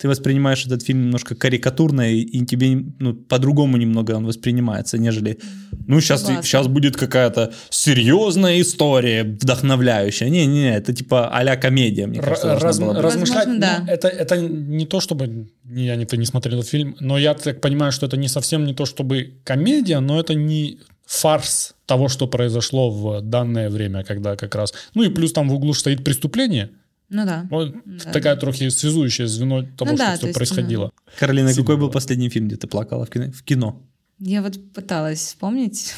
Ты 0.00 0.08
воспринимаешь 0.08 0.64
этот 0.64 0.82
фильм 0.82 1.02
немножко 1.02 1.34
карикатурно, 1.34 2.10
и, 2.10 2.46
тебе 2.46 2.84
ну, 2.98 3.14
по-другому 3.14 3.76
немного 3.76 4.12
он 4.12 4.24
воспринимается, 4.26 4.96
нежели, 4.96 5.38
ну, 5.86 6.00
сейчас, 6.00 6.22
Согласна. 6.22 6.42
сейчас 6.42 6.68
будет 6.68 6.96
какая-то 6.96 7.52
серьезная 7.68 8.62
история, 8.62 9.24
вдохновляющая. 9.24 10.30
Не-не, 10.30 10.74
это 10.74 10.94
типа 10.94 11.28
а-ля 11.28 11.56
комедия, 11.56 12.06
мне 12.06 12.20
кажется, 12.20 12.58
раз- 12.58 12.78
была 12.78 13.02
размышлять, 13.02 13.46
Возможно, 13.46 13.60
да. 13.60 13.84
ну, 13.86 13.92
это, 13.92 14.08
это 14.08 14.40
не 14.40 14.86
то, 14.86 15.00
чтобы 15.00 15.48
я, 15.66 15.96
ни 15.96 16.04
ты 16.06 16.16
не 16.16 16.24
смотрели 16.24 16.62
фильм, 16.62 16.96
но 17.00 17.18
я 17.18 17.34
так 17.34 17.60
понимаю, 17.60 17.92
что 17.92 18.06
это 18.06 18.16
не 18.16 18.28
совсем 18.28 18.64
не 18.64 18.72
то, 18.72 18.86
чтобы 18.86 19.34
комедия, 19.44 20.00
но 20.00 20.18
это 20.18 20.32
не 20.32 20.78
фарс 21.04 21.74
того, 21.84 22.08
что 22.08 22.26
произошло 22.26 22.90
в 22.90 23.20
данное 23.20 23.68
время, 23.68 24.02
когда 24.02 24.36
как 24.36 24.54
раз... 24.54 24.72
Ну 24.94 25.02
и 25.02 25.10
плюс 25.10 25.32
там 25.32 25.48
в 25.48 25.54
углу 25.54 25.74
стоит 25.74 26.04
преступление, 26.04 26.70
Ну 27.10 27.24
да. 27.26 27.46
вот 27.50 27.74
Да. 27.84 28.12
такая 28.12 28.36
трохи 28.36 28.68
связующее 28.70 29.26
звено 29.26 29.62
того, 29.76 29.90
Ну 29.90 29.96
что 29.96 30.06
да, 30.06 30.12
всё 30.12 30.20
то 30.22 30.26
есть, 30.28 30.36
происходило. 30.38 30.92
Каролина, 31.18 31.48
Сильно 31.52 31.62
какой 31.62 31.76
был 31.76 31.90
последний 31.90 32.28
фильм, 32.30 32.46
где 32.48 32.56
ты 32.56 32.66
плакала 32.68 33.04
в 33.04 33.10
кино? 33.10 33.30
В 33.32 33.42
кино? 33.42 33.82
Я 34.18 34.42
вот 34.42 34.58
пыталась 34.72 35.18
вспомнить. 35.20 35.92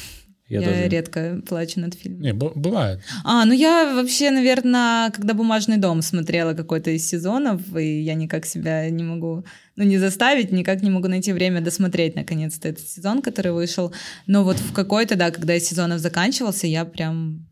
Я 0.49 0.59
Я, 0.59 0.67
тоже. 0.67 0.87
редко 0.89 1.41
плачу 1.47 1.79
над 1.79 1.93
фильмом. 1.95 2.21
Не, 2.21 2.33
б- 2.33 2.51
бывает. 2.53 2.99
А, 3.23 3.45
ну 3.45 3.53
я 3.53 3.93
вообще, 3.95 4.29
наверное, 4.29 5.09
когда 5.11 5.33
«Бумажный 5.33 5.77
дом» 5.77 6.01
смотрела 6.01 6.53
какой-то 6.53 6.91
из 6.91 7.07
сезонов, 7.07 7.61
и 7.77 8.01
я 8.01 8.13
никак 8.13 8.45
себя 8.45 8.89
не 8.89 9.03
могу, 9.03 9.45
ну, 9.77 9.83
не 9.83 9.97
заставить, 9.97 10.51
никак 10.51 10.83
не 10.83 10.89
могу 10.91 11.07
найти 11.07 11.31
время 11.33 11.61
досмотреть, 11.61 12.15
наконец-то, 12.15 12.67
этот 12.67 12.87
сезон, 12.87 13.21
который 13.21 13.51
вышел. 13.53 13.93
Но 14.27 14.43
вот 14.43 14.57
в 14.57 14.73
какой-то, 14.73 15.15
да, 15.15 15.31
когда 15.31 15.55
из 15.55 15.63
сезонов 15.67 15.99
заканчивался, 16.01 16.67
я 16.67 16.85
прям 16.85 17.47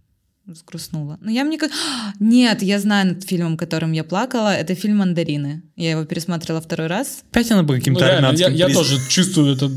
взгрустнула. 0.52 1.18
Ну, 1.22 1.32
я 1.32 1.44
мне 1.44 1.58
как... 1.58 1.72
Нет, 2.20 2.62
я 2.62 2.80
знаю 2.80 3.08
над 3.10 3.24
фильмом, 3.24 3.58
которым 3.58 3.92
я 3.92 4.04
плакала. 4.04 4.54
Это 4.54 4.76
фильм 4.76 4.98
«Мандарины». 4.98 5.64
Я 5.76 5.92
его 5.92 6.06
пересмотрела 6.06 6.62
второй 6.62 6.88
раз. 6.88 7.24
Опять 7.32 7.52
она 7.52 7.62
Ну, 7.62 7.68
каким-то 7.68 8.06
реально, 8.06 8.34
я, 8.36 8.50
я 8.50 8.70
тоже 8.70 9.00
чувствую 9.10 9.56
это. 9.56 9.70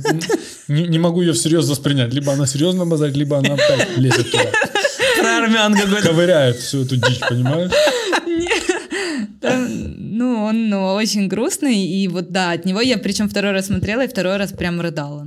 Не, 0.69 0.87
не 0.89 0.99
могу 0.99 1.21
ее 1.21 1.33
всерьез 1.33 1.69
воспринять. 1.69 2.13
Либо 2.13 2.33
она 2.33 2.47
серьезно 2.47 2.87
базарит, 2.87 3.17
либо 3.17 3.39
она 3.39 3.55
опять 3.55 3.97
лезет 3.97 4.31
туда. 4.31 4.45
Про 5.21 5.39
армян 5.39 5.75
какой-то. 5.75 6.09
Ковыряет 6.09 6.57
всю 6.57 6.83
эту 6.83 6.97
дичь, 6.97 7.21
понимаешь? 7.21 7.71
Там, 9.41 9.69
ну, 10.17 10.45
он 10.45 10.71
ну, 10.71 10.95
очень 10.95 11.29
грустный, 11.29 11.85
и 11.85 12.09
вот 12.09 12.31
да, 12.31 12.53
от 12.53 12.65
него 12.65 12.81
я 12.81 12.97
причем 12.99 13.29
второй 13.29 13.53
раз 13.53 13.67
смотрела, 13.67 14.05
и 14.05 14.09
второй 14.09 14.37
раз 14.39 14.53
прям 14.53 14.81
рыдала. 14.81 15.23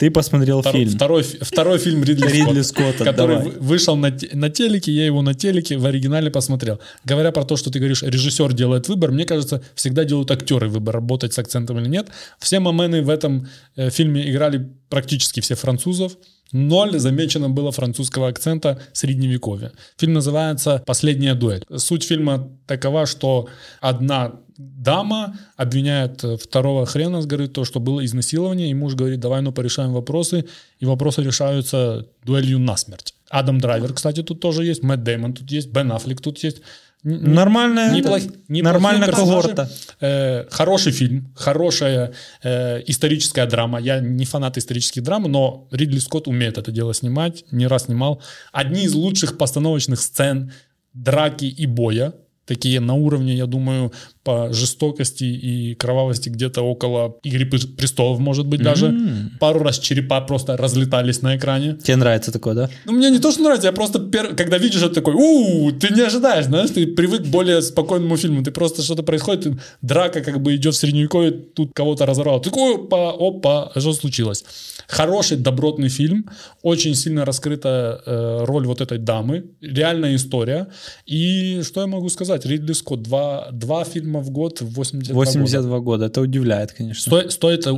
Ты 0.00 0.10
посмотрел 0.10 0.60
Втор- 0.62 0.72
фильм. 0.72 0.90
Второй, 0.92 1.22
второй 1.22 1.78
фильм 1.78 2.02
Ридли, 2.02 2.26
Ридли 2.26 2.62
Скотта, 2.62 2.92
Скотта, 2.92 3.04
который 3.04 3.36
давай. 3.36 3.50
вы- 3.52 3.60
вышел 3.60 3.96
на, 3.96 4.10
на 4.32 4.48
телеке, 4.48 4.90
я 4.92 5.04
его 5.04 5.20
на 5.20 5.34
телеке 5.34 5.76
в 5.76 5.84
оригинале 5.84 6.30
посмотрел. 6.30 6.80
Говоря 7.04 7.32
про 7.32 7.44
то, 7.44 7.56
что 7.56 7.70
ты 7.70 7.78
говоришь, 7.80 8.02
режиссер 8.02 8.54
делает 8.54 8.88
выбор, 8.88 9.12
мне 9.12 9.26
кажется, 9.26 9.62
всегда 9.74 10.04
делают 10.04 10.30
актеры 10.30 10.70
выбор, 10.70 10.94
работать 10.94 11.34
с 11.34 11.38
акцентом 11.38 11.78
или 11.80 11.88
нет. 11.88 12.08
Все 12.38 12.60
моменты 12.60 13.02
в 13.02 13.10
этом 13.10 13.46
э, 13.76 13.90
фильме 13.90 14.30
играли 14.30 14.70
практически 14.88 15.40
все 15.40 15.54
французов. 15.54 16.16
Ноль 16.52 16.98
замечено 16.98 17.50
было 17.50 17.70
французского 17.70 18.28
акцента 18.28 18.80
средневековья. 18.94 19.72
Фильм 19.98 20.14
называется 20.14 20.82
«Последняя 20.86 21.34
дуэль». 21.34 21.62
Суть 21.76 22.04
фильма 22.04 22.50
такова, 22.66 23.04
что 23.04 23.48
одна 23.82 24.32
дама 24.60 25.38
обвиняет 25.56 26.24
э, 26.24 26.36
второго 26.36 26.86
хрена 26.86 27.22
с 27.22 27.26
горы 27.26 27.48
то, 27.48 27.64
что 27.64 27.80
было 27.80 28.04
изнасилование, 28.04 28.70
и 28.70 28.74
муж 28.74 28.94
говорит, 28.94 29.20
давай 29.20 29.42
ну 29.42 29.52
порешаем 29.52 29.92
вопросы, 29.92 30.44
и 30.78 30.86
вопросы 30.86 31.22
решаются 31.22 32.06
дуэлью 32.24 32.58
насмерть. 32.58 33.14
Адам 33.30 33.60
Драйвер, 33.60 33.92
кстати, 33.92 34.22
тут 34.22 34.40
тоже 34.40 34.64
есть, 34.64 34.82
Мэтт 34.82 35.02
Дэймон 35.02 35.34
тут 35.34 35.50
есть, 35.50 35.68
Бен 35.68 35.92
Аффлек 35.92 36.20
тут 36.20 36.38
есть. 36.38 36.62
Нормальная, 37.02 37.94
неплох- 37.94 38.30
нормальная 38.48 39.10
когорта. 39.10 39.70
Э, 40.00 40.44
хороший 40.50 40.92
фильм, 40.92 41.32
хорошая 41.34 42.12
э, 42.42 42.82
историческая 42.86 43.46
драма. 43.46 43.80
Я 43.80 44.00
не 44.00 44.26
фанат 44.26 44.58
исторических 44.58 45.02
драм, 45.02 45.22
но 45.22 45.66
Ридли 45.70 45.98
Скотт 45.98 46.28
умеет 46.28 46.58
это 46.58 46.70
дело 46.70 46.92
снимать, 46.92 47.44
не 47.52 47.66
раз 47.66 47.84
снимал. 47.84 48.20
Одни 48.52 48.84
из 48.84 48.92
лучших 48.92 49.38
постановочных 49.38 50.00
сцен 50.00 50.52
драки 50.92 51.46
и 51.46 51.66
боя. 51.66 52.12
Такие 52.44 52.80
на 52.80 52.94
уровне, 52.94 53.34
я 53.34 53.46
думаю, 53.46 53.92
по 54.22 54.52
жестокости 54.52 55.24
и 55.24 55.74
кровавости 55.74 56.28
где-то 56.28 56.62
около 56.62 57.16
«Игры 57.22 57.46
Пр- 57.46 57.66
престолов», 57.76 58.18
может 58.18 58.46
быть, 58.46 58.62
даже. 58.62 58.94
Пару 59.40 59.60
раз 59.60 59.78
черепа 59.78 60.20
просто 60.20 60.56
разлетались 60.56 61.22
на 61.22 61.36
экране. 61.36 61.76
Тебе 61.82 61.96
нравится 61.96 62.30
такое, 62.32 62.54
да? 62.54 62.70
Ну, 62.84 62.92
мне 62.92 63.10
не 63.10 63.18
то, 63.18 63.32
что 63.32 63.42
нравится, 63.42 63.68
я 63.68 63.72
просто, 63.72 63.98
пер- 63.98 64.34
когда 64.36 64.58
видишь 64.58 64.82
это 64.82 64.94
такой, 64.94 65.14
у 65.14 65.72
ты 65.72 65.94
не 65.94 66.02
ожидаешь, 66.02 66.44
знаешь, 66.44 66.70
ты 66.70 66.86
привык 66.86 67.22
к 67.22 67.26
более 67.26 67.62
спокойному 67.62 68.16
фильму, 68.16 68.42
ты 68.42 68.50
просто 68.50 68.82
что-то 68.82 69.02
происходит, 69.02 69.54
драка 69.82 70.20
как 70.20 70.40
бы 70.42 70.54
идет 70.56 70.74
в 70.74 70.76
средневековье, 70.76 71.30
тут 71.30 71.72
кого-то 71.74 72.04
разорвало, 72.06 72.40
ты 72.40 72.50
такой, 72.50 72.74
опа, 72.74 73.12
опа, 73.18 73.72
что 73.76 73.92
случилось? 73.92 74.44
Хороший, 74.88 75.36
добротный 75.36 75.88
фильм, 75.88 76.28
очень 76.62 76.94
сильно 76.94 77.24
раскрыта 77.24 78.02
э, 78.04 78.44
роль 78.44 78.66
вот 78.66 78.80
этой 78.80 78.98
дамы, 78.98 79.44
реальная 79.60 80.16
история, 80.16 80.66
и 81.06 81.62
что 81.62 81.80
я 81.80 81.86
могу 81.86 82.08
сказать, 82.08 82.44
Ридли 82.44 82.72
Скотт, 82.74 83.02
два, 83.02 83.48
два 83.52 83.84
фильма 83.84 84.09
в 84.18 84.30
год, 84.30 84.60
82 84.60 85.14
года. 85.14 85.30
82 85.30 85.80
года. 85.80 86.06
Это 86.06 86.20
удивляет, 86.20 86.72
конечно. 86.72 87.02
Сто- 87.02 87.30
стоит 87.30 87.66
э, 87.66 87.70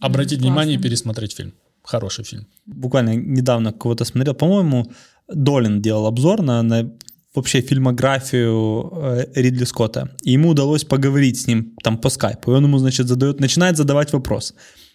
обратить 0.00 0.38
Классно. 0.38 0.46
внимание 0.46 0.76
и 0.76 0.80
пересмотреть 0.80 1.34
фильм. 1.36 1.54
Хороший 1.82 2.24
фильм. 2.24 2.46
Буквально 2.66 3.16
недавно 3.16 3.72
кого-то 3.72 4.04
смотрел. 4.04 4.34
По-моему, 4.34 4.92
Долин 5.28 5.82
делал 5.82 6.06
обзор 6.06 6.42
на, 6.42 6.62
на 6.62 6.92
вообще 7.34 7.60
фильмографию 7.60 8.90
э, 8.92 9.26
Ридли 9.34 9.64
Скотта. 9.64 10.10
И 10.22 10.32
ему 10.32 10.50
удалось 10.50 10.84
поговорить 10.84 11.40
с 11.40 11.46
ним 11.46 11.74
там 11.82 11.98
по 11.98 12.10
скайпу. 12.10 12.52
И 12.52 12.54
он 12.54 12.64
ему, 12.64 12.78
значит, 12.78 13.08
задает, 13.08 13.40
начинает 13.40 13.76
задавать 13.76 14.12
вопрос. 14.12 14.54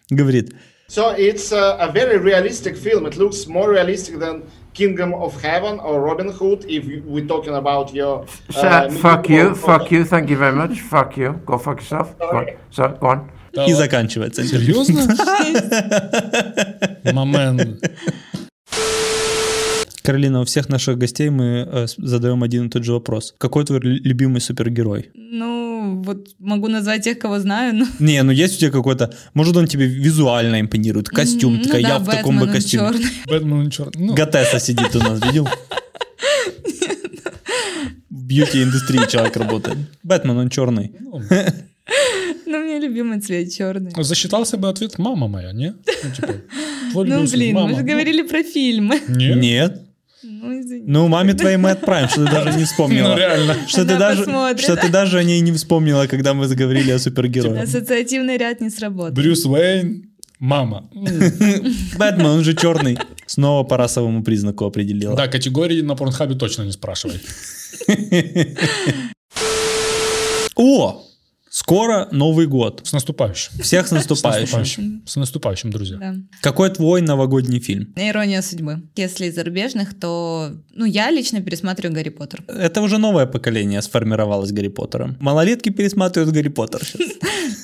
Говорит, 0.10 0.54
So 0.90 1.14
it's 1.18 1.52
uh, 1.52 1.76
a 1.80 1.92
very 1.92 2.18
realistic 2.18 2.78
film. 2.78 3.06
It 3.08 3.18
looks 3.18 3.46
more 3.48 3.70
realistic 3.70 4.20
than 4.20 4.44
Kingdom 4.78 5.14
of 5.14 5.32
Heaven 5.42 5.80
or 5.80 6.00
Robin 6.02 6.30
Hood. 6.30 6.66
If 6.68 6.86
you- 6.86 7.04
we're 7.06 7.28
talking 7.28 7.56
about 7.56 7.94
your 7.94 8.26
uh, 8.50 8.54
Shut, 8.62 8.92
fuck 8.94 9.28
you, 9.30 9.56
fuck 9.56 9.92
you, 9.92 10.06
thank 10.06 10.30
you 10.30 10.38
very 10.38 10.56
much, 10.56 10.80
fuck 10.82 11.18
you, 11.18 11.34
go 11.46 11.58
fuck 11.58 11.80
yourself. 11.82 12.08
Go 12.20 12.38
on. 12.40 12.46
So, 12.72 12.88
go 13.02 13.08
on. 13.08 13.20
и 13.68 13.74
заканчивается. 13.74 14.44
Серьезно? 14.44 15.02
Момент. 17.12 17.82
Каролина, 20.04 20.42
у 20.42 20.46
всех 20.46 20.70
наших 20.70 20.98
гостей 20.98 21.30
мы 21.30 21.68
э, 21.70 21.86
задаем 21.98 22.42
один 22.44 22.68
и 22.68 22.70
тот 22.70 22.84
же 22.86 22.94
вопрос. 22.94 23.34
Какой 23.38 23.66
твой 23.66 23.80
лю- 23.80 24.00
любимый 24.04 24.40
супергерой? 24.40 25.10
ну, 25.16 25.77
вот 25.96 26.36
могу 26.40 26.68
назвать 26.68 27.04
тех, 27.04 27.20
кого 27.20 27.40
знаю, 27.40 27.76
но... 27.76 27.86
Не, 28.00 28.24
ну 28.24 28.32
есть 28.32 28.56
у 28.58 28.60
тебя 28.60 28.72
какой-то... 28.72 29.14
Может, 29.34 29.56
он 29.58 29.68
тебе 29.68 29.86
визуально 29.88 30.62
импонирует? 30.62 31.10
Костюм. 31.10 31.58
Ну 31.58 31.64
такая, 31.64 31.82
да, 31.82 31.88
я 31.90 32.00
в 32.00 32.06
таком 32.06 32.36
бы 32.36 32.46
Бэтмен, 32.46 32.56
костюме. 32.56 32.84
чёрный. 32.84 33.10
Бэтмен 33.26 33.70
черт. 33.72 33.96
Ну, 33.96 34.14
Гатеса 34.14 34.60
сидит 34.60 34.96
у 34.96 35.00
нас, 35.00 35.22
видел? 35.26 35.48
В 38.10 38.24
бьюти-индустрии 38.28 39.08
человек 39.10 39.38
работает. 39.38 39.78
Бэтмен, 40.04 40.38
он 40.38 40.50
черный. 40.50 40.92
Ну, 42.50 42.60
у 42.60 42.62
меня 42.62 42.80
любимый 42.80 43.20
цвет 43.20 43.54
черный. 43.54 43.92
засчитался 44.04 44.58
бы 44.58 44.70
ответ 44.70 44.98
«мама 44.98 45.28
моя», 45.28 45.52
не? 45.52 45.74
Ну, 46.04 46.12
типа, 46.16 46.34
Ну, 46.94 47.26
блин, 47.28 47.56
мама. 47.56 47.68
мы 47.68 47.76
же 47.76 47.82
Ну, 47.82 47.88
говорили 47.88 48.22
про 48.22 48.42
фильмы. 48.44 49.02
Нет. 49.10 49.87
Ну, 50.24 50.60
извини. 50.60 50.84
Ну, 50.88 51.08
маме 51.08 51.34
твоей 51.34 51.58
мы 51.58 51.72
отправим, 51.72 52.10
что 52.10 52.26
ты 52.26 52.32
даже 52.32 52.58
не 52.58 52.66
вспомнила. 52.66 53.08
Ну, 53.12 53.18
реально. 53.18 53.56
Что 53.68 53.86
ты, 53.86 53.98
даже, 53.98 54.24
посмотрит. 54.24 54.60
что 54.62 54.76
ты 54.76 54.90
даже 54.90 55.18
о 55.20 55.24
ней 55.24 55.42
не 55.42 55.52
вспомнила, 55.52 56.08
когда 56.08 56.34
мы 56.34 56.48
заговорили 56.48 56.92
о 56.92 57.00
супергероях. 57.00 57.64
Ассоциативный 57.64 58.38
ряд 58.38 58.62
не 58.62 58.70
сработал. 58.70 59.14
Брюс 59.14 59.46
Уэйн, 59.46 60.10
мама. 60.40 60.90
Бэтмен, 60.94 62.26
он 62.26 62.44
же 62.44 62.56
черный. 62.56 62.98
Снова 63.26 63.64
по 63.64 63.78
расовому 63.78 64.24
признаку 64.24 64.66
определила. 64.66 65.16
Да, 65.16 65.28
категории 65.28 65.82
на 65.82 65.96
порнхабе 65.96 66.36
точно 66.36 66.64
не 66.64 66.72
спрашивай. 66.72 67.22
О! 70.56 71.07
Скоро 71.58 72.08
Новый 72.12 72.46
год. 72.46 72.82
С 72.84 72.94
наступающим. 72.94 73.52
Всех 73.64 73.88
с 73.88 73.90
С 73.90 73.94
наступающим. 73.94 74.42
наступающим. 74.42 75.02
С 75.08 75.16
наступающим, 75.16 75.72
друзья. 75.72 75.98
Да. 75.98 76.16
Какой 76.42 76.70
твой 76.70 77.02
новогодний 77.02 77.60
фильм? 77.60 77.94
Ирония 77.96 78.44
судьбы. 78.44 78.84
Если 78.96 79.26
из 79.26 79.34
зарубежных, 79.36 80.00
то... 80.00 80.52
Ну, 80.76 80.86
я 80.86 81.10
лично 81.10 81.42
пересматриваю 81.42 81.96
Гарри 81.96 82.10
Поттер. 82.10 82.44
Это 82.48 82.82
уже 82.84 83.00
новое 83.00 83.26
поколение 83.26 83.82
сформировалось 83.82 84.52
Гарри 84.52 84.68
Поттером. 84.68 85.18
Малолетки 85.20 85.70
пересматривают 85.72 86.32
Гарри 86.32 86.50
Поттер 86.50 86.86
сейчас. 86.86 87.10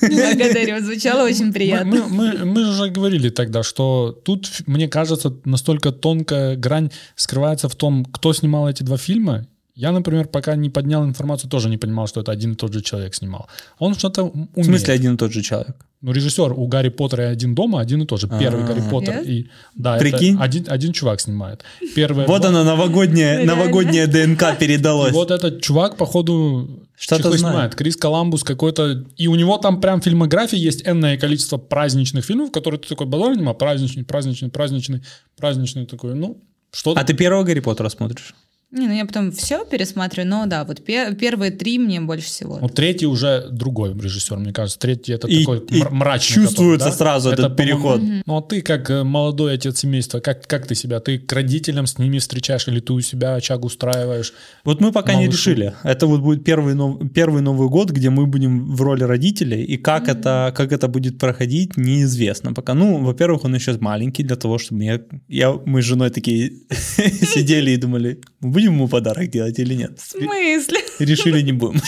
Благодарю, 0.00 0.84
звучало 0.84 1.24
очень 1.24 1.52
приятно. 1.52 2.04
мы, 2.08 2.32
мы- 2.32 2.44
мы 2.44 2.64
же 2.64 2.70
уже 2.70 2.90
говорили 2.90 3.30
тогда, 3.30 3.62
что 3.62 4.10
тут, 4.24 4.50
мне 4.66 4.88
кажется, 4.88 5.32
настолько 5.44 5.92
тонкая 5.92 6.56
грань 6.56 6.90
скрывается 7.14 7.68
в 7.68 7.76
том, 7.76 8.04
кто 8.04 8.32
снимал 8.32 8.68
эти 8.68 8.82
два 8.82 8.96
фильма. 8.96 9.46
Я, 9.76 9.90
например, 9.90 10.28
пока 10.28 10.54
не 10.54 10.70
поднял 10.70 11.04
информацию, 11.04 11.50
тоже 11.50 11.68
не 11.68 11.78
понимал, 11.78 12.06
что 12.06 12.20
это 12.20 12.30
один 12.30 12.52
и 12.52 12.54
тот 12.54 12.72
же 12.72 12.80
человек 12.80 13.12
снимал. 13.14 13.48
Он 13.80 13.94
что-то 13.96 14.22
ум- 14.22 14.48
В 14.54 14.58
умеет. 14.58 14.66
смысле 14.66 14.94
один 14.94 15.14
и 15.14 15.16
тот 15.16 15.32
же 15.32 15.42
человек? 15.42 15.74
Ну, 16.00 16.12
режиссер 16.12 16.52
у 16.52 16.66
Гарри 16.68 16.90
Поттера 16.90 17.24
и 17.24 17.32
один 17.32 17.54
дома, 17.56 17.80
один 17.80 18.02
и 18.02 18.06
тот 18.06 18.20
же. 18.20 18.28
Первый 18.28 18.62
А. 18.62 18.66
Гарри 18.68 18.82
Поттер. 18.88 19.14
Yes? 19.16 19.24
И, 19.26 19.50
да, 19.74 19.96
Прикинь. 19.98 20.34
это 20.34 20.44
один, 20.44 20.64
один 20.68 20.92
чувак 20.92 21.20
снимает. 21.20 21.64
Первый 21.96 22.24
Вот 22.26 22.44
она, 22.44 22.62
новогодняя, 22.62 23.44
новогодняя 23.44 24.06
ДНК 24.06 24.42
И 24.54 24.60
передалось. 24.60 25.12
вот 25.12 25.32
этот 25.32 25.60
чувак, 25.60 25.96
походу, 25.96 26.84
Что-то 26.96 27.22
знает. 27.22 27.40
снимает. 27.40 27.74
Крис 27.74 27.96
Коламбус 27.96 28.44
какой-то... 28.44 29.04
И 29.16 29.26
у 29.26 29.34
него 29.34 29.58
там 29.58 29.80
прям 29.80 30.00
фильмографии 30.00 30.58
есть 30.58 30.86
энное 30.86 31.16
количество 31.16 31.56
праздничных 31.56 32.24
фильмов, 32.24 32.52
которые 32.52 32.78
ты 32.78 32.88
такой 32.88 33.06
базар 33.08 33.34
праздничный, 33.54 34.04
праздничный, 34.04 34.50
праздничный, 34.50 35.02
праздничный 35.36 35.86
такой, 35.86 36.14
ну, 36.14 36.40
что-то... 36.70 37.00
А 37.00 37.04
ты 37.04 37.14
первого 37.14 37.42
Гарри 37.42 37.58
Поттера 37.60 37.88
смотришь? 37.88 38.34
Не, 38.74 38.88
ну 38.88 38.92
я 38.92 39.04
потом 39.06 39.30
все 39.30 39.64
пересматриваю, 39.64 40.28
но 40.28 40.46
да, 40.46 40.64
вот 40.64 40.84
пе- 40.84 41.14
первые 41.14 41.50
три 41.52 41.78
мне 41.78 42.00
больше 42.00 42.26
всего. 42.26 42.58
Ну, 42.60 42.68
третий 42.68 43.06
уже 43.06 43.48
другой 43.50 43.94
режиссер, 43.94 44.36
мне 44.36 44.52
кажется. 44.52 44.78
Третий 44.78 45.12
это 45.12 45.28
И- 45.28 45.40
такой 45.44 45.58
и 45.70 45.80
мр- 45.80 45.90
мрачный. 45.90 46.42
чувствуется 46.44 46.86
который, 46.86 46.90
да? 46.90 46.96
сразу 46.98 47.30
этот 47.30 47.56
по-моему, 47.56 47.56
переход. 47.82 48.00
Ну, 48.26 48.36
а 48.36 48.42
ты 48.42 48.62
как 48.62 48.90
э, 48.90 49.04
молодой 49.04 49.54
отец 49.54 49.78
семейства, 49.78 50.18
как, 50.20 50.46
как 50.46 50.66
ты 50.66 50.74
себя? 50.74 50.98
Ты 51.00 51.18
к 51.18 51.32
родителям 51.32 51.86
с 51.86 51.98
ними 51.98 52.18
встречаешь 52.18 52.66
или 52.68 52.80
ты 52.80 52.92
у 52.92 53.00
себя 53.00 53.36
очаг 53.36 53.64
устраиваешь? 53.64 54.32
Вот 54.64 54.80
мы 54.80 54.90
пока 54.92 55.12
не 55.14 55.26
Малышу. 55.26 55.32
решили. 55.50 55.74
Это 55.84 56.06
вот 56.06 56.20
будет 56.20 56.44
первый, 56.44 56.74
нов- 56.74 57.00
первый 57.14 57.42
Новый 57.42 57.68
год, 57.68 57.90
где 57.90 58.10
мы 58.10 58.26
будем 58.26 58.74
в 58.74 58.82
роли 58.82 59.04
родителей, 59.04 59.62
и 59.62 59.76
как, 59.76 60.08
это, 60.08 60.52
как 60.56 60.72
это 60.72 60.88
будет 60.88 61.18
проходить, 61.18 61.76
неизвестно 61.76 62.52
пока. 62.52 62.74
Ну, 62.74 62.98
во-первых, 63.04 63.44
он 63.44 63.54
еще 63.54 63.78
маленький 63.78 64.24
для 64.24 64.36
того, 64.36 64.58
чтобы 64.58 64.82
я, 64.84 65.00
я, 65.28 65.52
мы 65.64 65.80
с 65.80 65.84
женой 65.84 66.10
такие 66.10 66.52
сидели 67.00 67.70
и 67.72 67.76
думали, 67.76 68.18
будем 68.44 68.74
ему 68.74 68.88
подарок 68.88 69.30
делать 69.30 69.58
или 69.58 69.74
нет. 69.74 69.98
В 69.98 70.10
смысле? 70.10 70.80
Решили, 70.98 71.42
не 71.42 71.52
будем. 71.52 71.80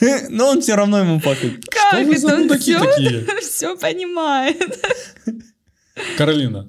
Но 0.30 0.50
он 0.50 0.60
все 0.60 0.74
равно 0.74 0.98
ему 1.00 1.20
пофиг. 1.20 1.64
Как 1.66 1.94
это 2.08 2.26
он 2.34 2.58
все, 2.58 2.78
такие? 2.78 3.26
все 3.40 3.76
понимает? 3.76 4.86
Каролина, 6.16 6.68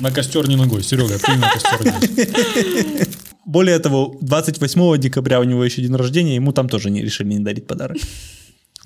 на 0.00 0.10
костер 0.10 0.48
не 0.48 0.56
ногой. 0.56 0.82
Серега, 0.82 1.18
ты 1.18 1.32
на 1.36 1.50
костер 1.50 1.84
не. 1.84 3.06
Более 3.44 3.78
того, 3.78 4.16
28 4.20 4.98
декабря 5.00 5.40
у 5.40 5.44
него 5.44 5.64
еще 5.64 5.82
день 5.82 5.94
рождения, 5.96 6.36
ему 6.36 6.52
там 6.52 6.68
тоже 6.68 6.90
не 6.90 7.02
решили 7.02 7.28
не 7.28 7.40
дарить 7.40 7.66
подарок. 7.66 7.98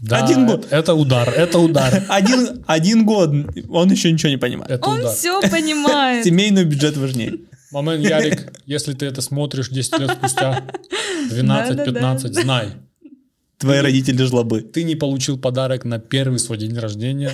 Да, 0.01 0.25
Один 0.25 0.47
год. 0.47 0.67
Это, 0.67 0.77
это 0.77 0.95
удар, 0.95 1.29
это 1.29 1.59
удар. 1.59 2.05
Один, 2.09 2.65
один 2.67 3.07
год, 3.07 3.31
он 3.71 3.91
еще 3.91 4.13
ничего 4.13 4.29
не 4.31 4.37
понимает. 4.37 4.71
Это 4.71 4.87
Он 4.87 5.01
удар. 5.01 5.15
все 5.15 5.41
понимает. 5.41 6.25
Семейный 6.25 6.65
бюджет 6.65 6.97
важнее. 6.99 7.39
Момент, 7.83 8.05
Ярик, 8.09 8.53
если 8.65 8.95
ты 8.95 9.05
это 9.05 9.21
смотришь 9.21 9.69
10 9.69 9.99
лет 9.99 10.11
спустя, 10.13 10.65
12-15, 11.31 11.75
Да-да-да. 11.75 12.43
знай, 12.43 12.69
Твои 13.59 13.81
родители 13.81 14.23
жлобы. 14.25 14.63
ты 14.63 14.83
не 14.83 14.97
получил 14.97 15.39
подарок 15.39 15.85
на 15.85 15.99
первый 15.99 16.39
свой 16.39 16.57
день 16.57 16.75
рождения 16.79 17.33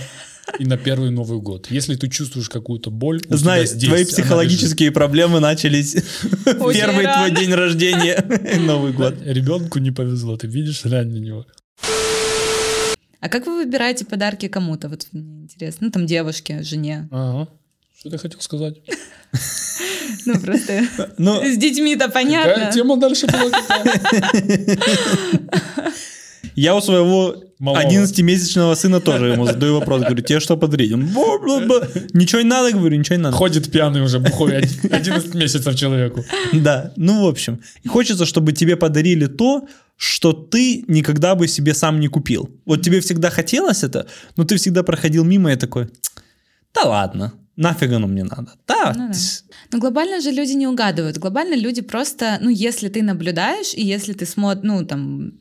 и 0.58 0.66
на 0.66 0.76
первый 0.76 1.10
Новый 1.10 1.40
год. 1.40 1.68
Если 1.70 1.94
ты 1.94 2.08
чувствуешь 2.08 2.48
какую-то 2.48 2.90
боль, 2.90 3.18
у 3.28 3.36
тебя 3.36 3.64
здесь 3.64 3.88
твои 3.88 4.04
психологические 4.04 4.90
проблемы 4.90 5.38
начались 5.38 5.94
в 5.94 6.72
первый 6.72 7.04
твой 7.04 7.30
день 7.30 7.54
рождения, 7.54 8.24
Новый 8.66 8.92
год. 8.92 9.14
Ребенку 9.24 9.78
не 9.78 9.92
повезло, 9.92 10.36
ты 10.36 10.48
видишь, 10.48 10.82
на 10.82 11.04
него. 11.04 11.46
А 13.20 13.28
как 13.28 13.46
вы 13.46 13.64
выбираете 13.64 14.04
подарки 14.04 14.48
кому-то? 14.48 14.88
Вот 14.88 15.06
мне 15.12 15.42
интересно. 15.42 15.86
Ну, 15.86 15.92
там 15.92 16.06
девушке, 16.06 16.64
жене. 16.64 17.08
Ага. 17.12 17.48
Что 18.02 18.10
ты 18.10 18.18
хотел 18.18 18.40
сказать? 18.40 18.74
Ну, 20.26 20.38
просто 20.40 20.82
Ну, 21.18 21.40
с 21.42 21.56
детьми-то 21.56 22.06
Какая 22.06 22.24
понятно. 22.24 22.72
тема 22.72 22.96
дальше 22.96 23.26
была? 23.26 23.50
я 26.56 26.74
у 26.76 26.80
своего 26.80 27.36
Малого. 27.60 27.82
11-месячного 27.82 28.74
сына 28.74 29.00
тоже 29.00 29.26
ему 29.28 29.46
задаю 29.46 29.74
вопрос, 29.78 30.00
говорю, 30.02 30.22
тебе 30.22 30.40
что 30.40 30.56
подарить? 30.56 30.92
Он, 30.92 31.06
«Бла-бла-бла». 31.06 31.86
Ничего 32.12 32.42
не 32.42 32.48
надо, 32.48 32.72
говорю, 32.72 32.96
ничего 32.98 33.16
не 33.16 33.22
надо. 33.22 33.36
Ходит 33.36 33.70
пьяный 33.70 34.02
уже, 34.02 34.18
бухой, 34.18 34.56
один- 34.58 34.92
11 34.92 35.34
месяцев 35.34 35.74
человеку. 35.76 36.24
Да, 36.52 36.92
ну, 36.96 37.24
в 37.24 37.28
общем. 37.28 37.60
И 37.84 37.88
хочется, 37.88 38.26
чтобы 38.26 38.52
тебе 38.52 38.74
подарили 38.76 39.26
то, 39.26 39.66
что 39.96 40.32
ты 40.32 40.84
никогда 40.88 41.34
бы 41.36 41.46
себе 41.48 41.72
сам 41.74 42.00
не 42.00 42.08
купил. 42.08 42.50
Вот 42.66 42.82
тебе 42.82 42.98
всегда 43.00 43.30
хотелось 43.30 43.84
это, 43.84 44.06
но 44.36 44.42
ты 44.44 44.56
всегда 44.56 44.82
проходил 44.82 45.24
мимо 45.24 45.52
и 45.52 45.56
такой, 45.56 45.88
да 46.74 46.82
ладно, 46.82 47.32
нафиг 47.56 47.92
оно 47.92 48.06
мне 48.06 48.24
надо. 48.24 48.52
Да, 48.66 48.92
Ну 48.96 49.08
да. 49.08 49.18
Но 49.70 49.78
глобально 49.78 50.20
же 50.20 50.30
люди 50.30 50.52
не 50.52 50.66
угадывают. 50.66 51.18
Глобально 51.18 51.54
люди 51.54 51.82
просто, 51.82 52.38
ну, 52.40 52.50
если 52.50 52.88
ты 52.88 53.02
наблюдаешь, 53.02 53.74
и 53.74 53.82
если 53.82 54.12
ты 54.12 54.26
смотришь, 54.26 54.64
ну, 54.64 54.84
там, 54.84 55.32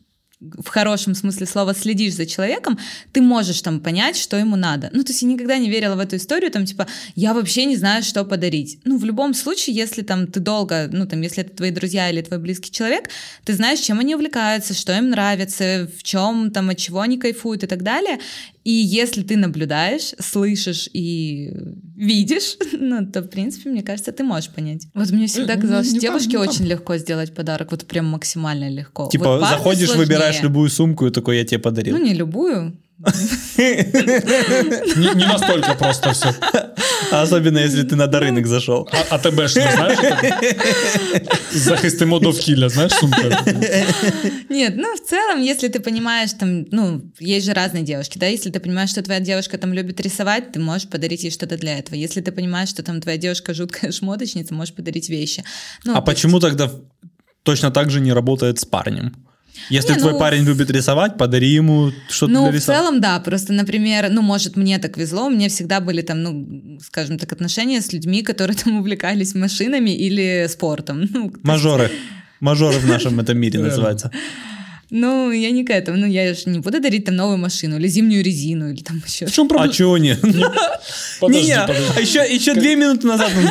в 0.41 0.67
хорошем 0.67 1.13
смысле 1.13 1.45
слова 1.45 1.73
следишь 1.73 2.15
за 2.15 2.25
человеком, 2.25 2.79
ты 3.13 3.21
можешь 3.21 3.61
там 3.61 3.79
понять, 3.79 4.17
что 4.17 4.37
ему 4.37 4.55
надо. 4.55 4.89
Ну, 4.91 5.03
то 5.03 5.11
есть 5.11 5.21
я 5.21 5.27
никогда 5.27 5.57
не 5.57 5.69
верила 5.69 5.95
в 5.95 5.99
эту 5.99 6.15
историю, 6.15 6.49
там, 6.49 6.65
типа, 6.65 6.87
я 7.15 7.33
вообще 7.33 7.65
не 7.65 7.77
знаю, 7.77 8.01
что 8.01 8.25
подарить. 8.25 8.79
Ну, 8.83 8.97
в 8.97 9.05
любом 9.05 9.35
случае, 9.35 9.75
если 9.75 10.01
там 10.01 10.25
ты 10.25 10.39
долго, 10.39 10.89
ну, 10.91 11.05
там, 11.05 11.21
если 11.21 11.43
это 11.43 11.55
твои 11.55 11.69
друзья 11.69 12.09
или 12.09 12.21
твой 12.21 12.39
близкий 12.39 12.71
человек, 12.71 13.09
ты 13.45 13.53
знаешь, 13.53 13.79
чем 13.79 13.99
они 13.99 14.15
увлекаются, 14.15 14.73
что 14.73 14.97
им 14.97 15.11
нравится, 15.11 15.87
в 15.95 16.01
чем, 16.01 16.49
там, 16.49 16.69
от 16.69 16.77
чего 16.77 17.01
они 17.01 17.19
кайфуют 17.19 17.63
и 17.63 17.67
так 17.67 17.83
далее. 17.83 18.19
И 18.63 18.71
если 18.71 19.23
ты 19.23 19.37
наблюдаешь, 19.37 20.13
слышишь 20.19 20.87
и 20.93 21.51
видишь, 21.95 22.57
ну, 22.73 23.05
то, 23.05 23.21
в 23.21 23.27
принципе, 23.27 23.69
мне 23.69 23.81
кажется, 23.81 24.11
ты 24.11 24.23
можешь 24.23 24.49
понять. 24.49 24.87
Вот 24.93 25.09
мне 25.11 25.27
всегда 25.27 25.55
не- 25.55 25.61
казалось, 25.61 25.89
что 25.89 25.99
девушке 25.99 26.37
очень 26.37 26.65
легко 26.65 26.97
сделать 26.97 27.33
подарок, 27.33 27.71
вот 27.71 27.85
прям 27.85 28.05
максимально 28.07 28.69
легко. 28.69 29.09
Типа 29.11 29.37
Вот 29.37 29.49
заходишь, 29.49 29.87
сложнее. 29.87 30.05
выбираешь 30.05 30.41
любую 30.41 30.69
сумку 30.69 31.07
и 31.07 31.11
такой, 31.11 31.37
я 31.37 31.45
тебе 31.45 31.59
подарил. 31.59 31.97
Ну, 31.97 32.03
не 32.03 32.13
любую. 32.13 32.77
Не, 33.57 35.15
не 35.15 35.25
настолько 35.25 35.75
просто 35.75 36.13
все. 36.13 36.33
Особенно, 37.11 37.59
если 37.59 37.83
ты 37.83 37.95
на 37.95 38.07
рынок 38.07 38.47
зашел. 38.47 38.87
А, 38.91 39.15
АТБшную, 39.15 39.71
знаешь? 39.71 39.99
это? 40.01 41.37
Захисти 41.51 42.03
модов 42.05 42.39
киля, 42.39 42.69
знаешь, 42.69 42.91
сумка? 42.93 43.43
Нет, 44.49 44.75
ну, 44.77 44.95
в 44.95 44.99
целом, 45.09 45.41
если 45.41 45.67
ты 45.67 45.79
понимаешь, 45.79 46.31
там, 46.33 46.65
ну, 46.71 47.01
есть 47.19 47.45
же 47.45 47.53
разные 47.53 47.83
девушки, 47.83 48.17
да, 48.17 48.27
если 48.27 48.49
ты 48.49 48.59
понимаешь, 48.59 48.89
что 48.91 49.01
твоя 49.01 49.19
девушка 49.19 49.57
там 49.57 49.73
любит 49.73 49.99
рисовать, 49.99 50.51
ты 50.51 50.59
можешь 50.59 50.87
подарить 50.87 51.23
ей 51.23 51.31
что-то 51.31 51.57
для 51.57 51.77
этого. 51.79 51.95
Если 51.95 52.21
ты 52.21 52.31
понимаешь, 52.31 52.69
что 52.69 52.83
там 52.83 53.01
твоя 53.01 53.17
девушка 53.17 53.53
жуткая 53.53 53.91
шмоточница, 53.91 54.53
можешь 54.53 54.73
подарить 54.73 55.09
вещи. 55.09 55.43
Ну, 55.85 55.93
А 55.93 56.01
то 56.01 56.11
есть- 56.11 56.21
почему 56.21 56.39
тогда 56.39 56.71
точно 57.43 57.71
так 57.71 57.89
же 57.89 57.99
не 57.99 58.13
работает 58.13 58.59
с 58.59 58.65
парнем? 58.65 59.13
Если 59.69 59.93
Не, 59.93 59.99
твой 59.99 60.13
ну, 60.13 60.19
парень 60.19 60.43
любит 60.43 60.69
рисовать, 60.71 61.17
подари 61.17 61.49
ему 61.49 61.91
что-то 62.09 62.33
Ну, 62.33 62.51
для 62.51 62.59
в 62.59 62.63
целом, 62.63 62.99
да. 62.99 63.19
Просто, 63.19 63.53
например, 63.53 64.09
ну, 64.09 64.21
может, 64.21 64.57
мне 64.57 64.79
так 64.79 64.97
везло, 64.97 65.27
у 65.27 65.29
меня 65.29 65.47
всегда 65.49 65.79
были 65.79 66.01
там, 66.01 66.23
ну, 66.23 66.79
скажем 66.81 67.17
так, 67.17 67.31
отношения 67.31 67.81
с 67.81 67.93
людьми, 67.93 68.21
которые 68.21 68.57
там 68.63 68.79
увлекались 68.79 69.35
машинами 69.35 69.91
или 69.91 70.47
спортом. 70.49 71.07
Ну, 71.13 71.33
Мажоры. 71.43 71.91
Мажоры 72.39 72.77
в 72.79 72.87
нашем 72.87 73.19
этом 73.19 73.37
мире 73.37 73.59
называется. 73.59 74.11
Ну, 74.91 75.31
я 75.31 75.51
не 75.51 75.63
к 75.63 75.69
этому. 75.69 75.97
Ну, 75.97 76.05
я 76.05 76.33
же 76.33 76.41
не 76.47 76.59
буду 76.59 76.79
дарить 76.81 77.05
там 77.05 77.15
новую 77.15 77.37
машину 77.37 77.77
или 77.77 77.87
зимнюю 77.87 78.23
резину 78.23 78.71
или 78.71 78.81
там 78.83 79.01
еще. 79.07 79.25
В 79.25 79.31
чем 79.31 79.45
А 79.45 79.49
проблема? 79.49 79.73
чего 79.73 79.97
нет? 79.97 80.19
Подожди, 81.19 81.47
Не, 81.47 81.61
подожди. 81.61 81.83
а 81.95 82.01
еще, 82.01 82.19
еще 82.33 82.53
две 82.55 82.75
минуты 82.75 83.07
назад 83.07 83.31
он 83.37 83.49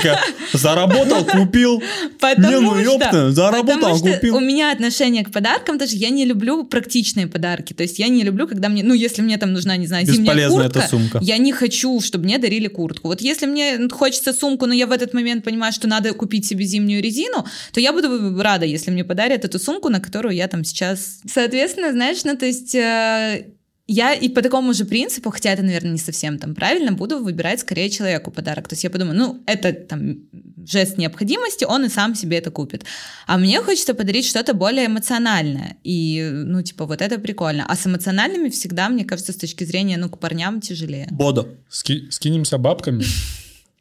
заработал, 0.53 1.25
купил. 1.25 1.83
Потому 2.19 2.51
Не, 2.51 2.61
ну, 2.61 2.71
что, 2.73 2.81
ёпта, 2.81 3.33
заработал, 3.33 3.75
потому 3.77 3.97
что 3.97 4.13
купил. 4.13 4.37
у 4.37 4.41
меня 4.41 4.73
отношение 4.73 5.25
к 5.25 5.31
подаркам 5.31 5.79
тоже, 5.79 5.97
я 5.97 6.11
не 6.11 6.25
люблю 6.25 6.65
практичные 6.65 7.27
подарки. 7.27 7.73
То 7.73 7.83
есть 7.85 7.99
я 7.99 8.09
не 8.09 8.23
люблю, 8.23 8.47
когда 8.47 8.69
мне, 8.69 8.83
ну, 8.83 8.93
если 8.95 9.23
мне 9.23 9.39
там 9.39 9.53
нужна, 9.53 9.77
не 9.77 9.87
знаю, 9.87 10.05
зимняя 10.07 10.35
Бесполезная 10.35 10.65
куртка, 10.65 10.79
эта 10.81 10.89
сумка. 10.89 11.19
я 11.23 11.39
не 11.39 11.53
хочу, 11.53 12.01
чтобы 12.01 12.25
мне 12.25 12.39
дарили 12.39 12.67
куртку. 12.69 13.09
Вот 13.09 13.21
если 13.21 13.47
мне 13.47 13.89
хочется 13.91 14.33
сумку, 14.33 14.67
но 14.67 14.75
я 14.75 14.87
в 14.87 14.93
этот 14.93 15.15
момент 15.15 15.45
понимаю, 15.45 15.73
что 15.73 15.89
надо 15.89 16.13
купить 16.13 16.45
себе 16.45 16.65
зимнюю 16.65 17.03
резину, 17.03 17.47
то 17.73 17.81
я 17.81 17.93
буду 17.93 18.39
рада, 18.43 18.67
если 18.67 18.91
мне 18.91 19.05
подарят 19.05 19.45
эту 19.45 19.59
сумку, 19.59 19.89
на 19.89 20.01
которую 20.01 20.35
я 20.35 20.49
там 20.49 20.65
сейчас... 20.65 21.21
Соответственно, 21.33 21.93
знаешь, 21.93 22.25
ну, 22.25 22.37
то 22.37 22.47
есть... 22.47 22.75
э, 22.75 23.47
я 23.93 24.15
и 24.15 24.29
по 24.29 24.41
такому 24.41 24.73
же 24.73 24.85
принципу, 24.85 25.31
хотя 25.31 25.51
это, 25.51 25.63
наверное, 25.63 25.91
не 25.91 25.99
совсем 25.99 26.39
там 26.39 26.55
правильно, 26.55 26.93
буду 26.93 27.19
выбирать 27.19 27.59
скорее 27.59 27.91
человеку 27.91 28.31
подарок. 28.31 28.69
То 28.69 28.75
есть 28.75 28.85
я 28.85 28.91
подумаю, 28.91 29.19
ну, 29.19 29.43
это 29.47 29.73
там 29.73 30.17
жест 30.65 30.97
необходимости, 30.97 31.65
он 31.65 31.85
и 31.85 31.89
сам 31.89 32.15
себе 32.15 32.39
это 32.39 32.53
купит. 32.53 32.85
А 33.27 33.37
мне 33.37 33.61
хочется 33.61 33.95
подарить 33.95 34.27
что-то 34.27 34.55
более 34.55 34.87
эмоциональное. 34.87 35.77
И, 35.83 36.31
ну, 36.33 36.63
типа, 36.63 36.87
вот 36.87 37.03
это 37.03 37.19
прикольно. 37.19 37.67
А 37.69 37.75
с 37.75 37.85
эмоциональными 37.85 38.49
всегда, 38.51 38.89
мне 38.89 39.05
кажется, 39.05 39.33
с 39.33 39.37
точки 39.37 39.65
зрения, 39.65 39.99
ну, 39.99 40.09
к 40.09 40.21
парням 40.21 40.61
тяжелее. 40.61 41.09
Бодо. 41.11 41.49
Ски- 41.69 42.13
скинемся 42.13 42.59
бабками, 42.59 43.05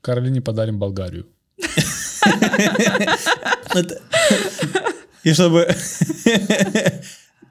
Каролине 0.02 0.42
подарим 0.42 0.80
Болгарию. 0.80 1.28
И 5.24 5.34
чтобы... 5.34 5.68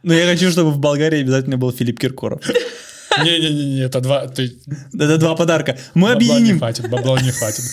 Ну, 0.02 0.12
я 0.14 0.26
хочу, 0.26 0.50
чтобы 0.50 0.70
в 0.70 0.78
Болгарии 0.78 1.20
обязательно 1.20 1.56
был 1.58 1.72
Филипп 1.72 1.98
Киркоров. 2.00 2.40
Не-не-не, 3.24 3.80
это 3.80 4.00
два... 4.00 4.26
Ты, 4.28 4.52
Это 4.94 5.18
два 5.18 5.34
подарка. 5.34 5.76
Мы 5.94 6.08
бабла 6.08 6.20
не 6.20 6.32
объединим. 6.34 6.58
хватит, 6.58 6.88
бабла 6.90 7.20
не 7.20 7.30
хватит. 7.32 7.64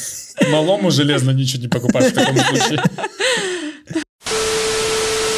Малому 0.51 0.91
железно 0.91 1.31
ничего 1.31 1.61
не 1.63 1.67
покупаешь 1.67 2.11
в 2.11 2.15
таком 2.15 2.37
случае. 2.37 2.79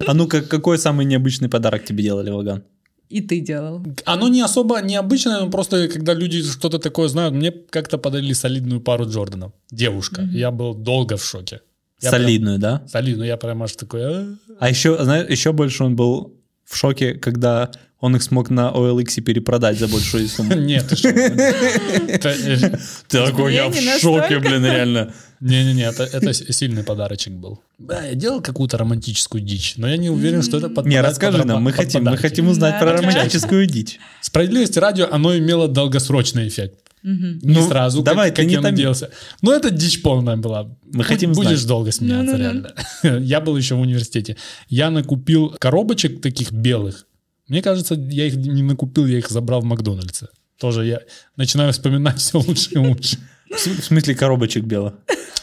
А 0.05 0.13
ну-ка, 0.13 0.41
какой 0.41 0.77
самый 0.77 1.05
необычный 1.05 1.49
подарок 1.49 1.83
тебе 1.85 2.03
делали, 2.03 2.29
Ваган? 2.29 2.63
И 3.09 3.21
ты 3.21 3.39
делал. 3.39 3.83
Оно 4.05 4.27
не 4.27 4.41
особо 4.41 4.81
необычное, 4.81 5.39
но 5.41 5.49
просто 5.49 5.87
когда 5.87 6.13
люди 6.13 6.41
что-то 6.43 6.77
такое 6.79 7.07
знают, 7.07 7.33
мне 7.33 7.51
как-то 7.51 7.97
подарили 7.97 8.33
солидную 8.33 8.81
пару 8.81 9.05
Джорданов. 9.09 9.51
Девушка. 9.71 10.21
Я 10.33 10.51
был 10.51 10.73
долго 10.73 11.15
в 11.17 11.23
шоке. 11.25 11.61
Я 12.01 12.11
прям- 12.11 12.21
Солидную, 12.23 12.59
да? 12.59 12.83
солидную. 12.87 13.27
Я 13.27 13.37
прям 13.37 13.63
аж 13.63 13.73
такой... 13.75 14.01
«А». 14.03 14.35
А 14.59 14.69
еще, 14.69 15.03
знаешь, 15.03 15.29
еще 15.29 15.51
больше 15.51 15.83
он 15.83 15.95
был 15.95 16.36
в 16.67 16.75
шоке, 16.75 17.13
когда 17.13 17.71
он 17.99 18.15
их 18.15 18.21
смог 18.21 18.49
на 18.51 18.71
OLX 18.71 19.21
перепродать 19.21 19.79
за 19.79 19.87
большую 19.87 20.27
сумму. 20.27 20.53
Нет, 20.55 20.87
ты 20.87 20.95
что? 20.95 21.09
Это, 21.09 22.29
э, 22.29 22.77
Такой 23.07 23.55
я 23.55 23.69
в 23.69 23.99
шоке, 23.99 24.39
блин, 24.39 24.65
реально. 24.65 25.13
Не-не-не, 25.39 25.83
это, 25.83 26.33
сильный 26.33 26.83
подарочек 26.83 27.33
был. 27.33 27.61
Да, 27.77 28.03
я 28.03 28.15
делал 28.15 28.41
какую-то 28.41 28.77
романтическую 28.77 29.41
дичь, 29.41 29.75
но 29.77 29.87
я 29.87 29.97
не 29.97 30.09
уверен, 30.09 30.41
что 30.41 30.57
это 30.57 30.67
подпадает 30.67 30.93
Не, 30.93 31.01
расскажи 31.01 31.43
нам, 31.43 31.61
мы 31.61 31.71
под 31.71 31.79
хотим, 31.79 32.03
мы 32.03 32.17
хотим 32.17 32.47
узнать 32.49 32.73
Да, 32.73 32.79
про 32.79 32.97
романтическую 32.97 33.65
дичь. 33.67 33.99
Справедливости 34.21 34.79
радио, 34.79 35.07
оно 35.11 35.37
имело 35.37 35.67
долгосрочный 35.67 36.47
эффект. 36.47 36.79
Не 37.03 37.39
Ну, 37.53 37.67
сразу, 37.67 38.01
давай, 38.01 38.29
как, 38.29 38.37
ты 38.37 38.41
как 38.41 38.47
не 38.47 38.53
я 38.53 38.61
томи. 38.61 38.71
надеялся. 38.71 39.11
Но 39.41 39.53
это 39.53 39.69
дичь 39.69 40.01
полная 40.01 40.35
была. 40.35 40.75
Мы 40.83 41.03
хотим 41.03 41.31
Будешь 41.33 41.59
знать. 41.59 41.67
долго 41.67 41.91
смеяться, 41.91 42.35
реально. 42.37 42.73
Я 43.23 43.39
был 43.39 43.55
еще 43.55 43.75
в 43.75 43.79
университете. 43.81 44.35
Я 44.67 44.89
накупил 44.89 45.55
коробочек 45.59 46.21
таких 46.21 46.51
белых. 46.51 47.05
Мне 47.47 47.61
кажется, 47.61 47.95
я 47.95 48.25
их 48.25 48.35
не 48.35 48.61
накупил, 48.63 49.05
я 49.05 49.19
их 49.19 49.29
забрал 49.29 49.61
в 49.61 49.63
Макдональдсе. 49.63 50.27
Тоже 50.59 50.85
я 50.85 50.99
начинаю 51.37 51.71
вспоминать 51.71 52.17
все 52.19 52.39
лучше 52.39 52.71
и 52.71 52.77
лучше. 52.77 53.17
В 53.49 53.57
с- 53.57 53.85
смысле 53.85 54.15
коробочек 54.15 54.65
белых? 54.65 54.95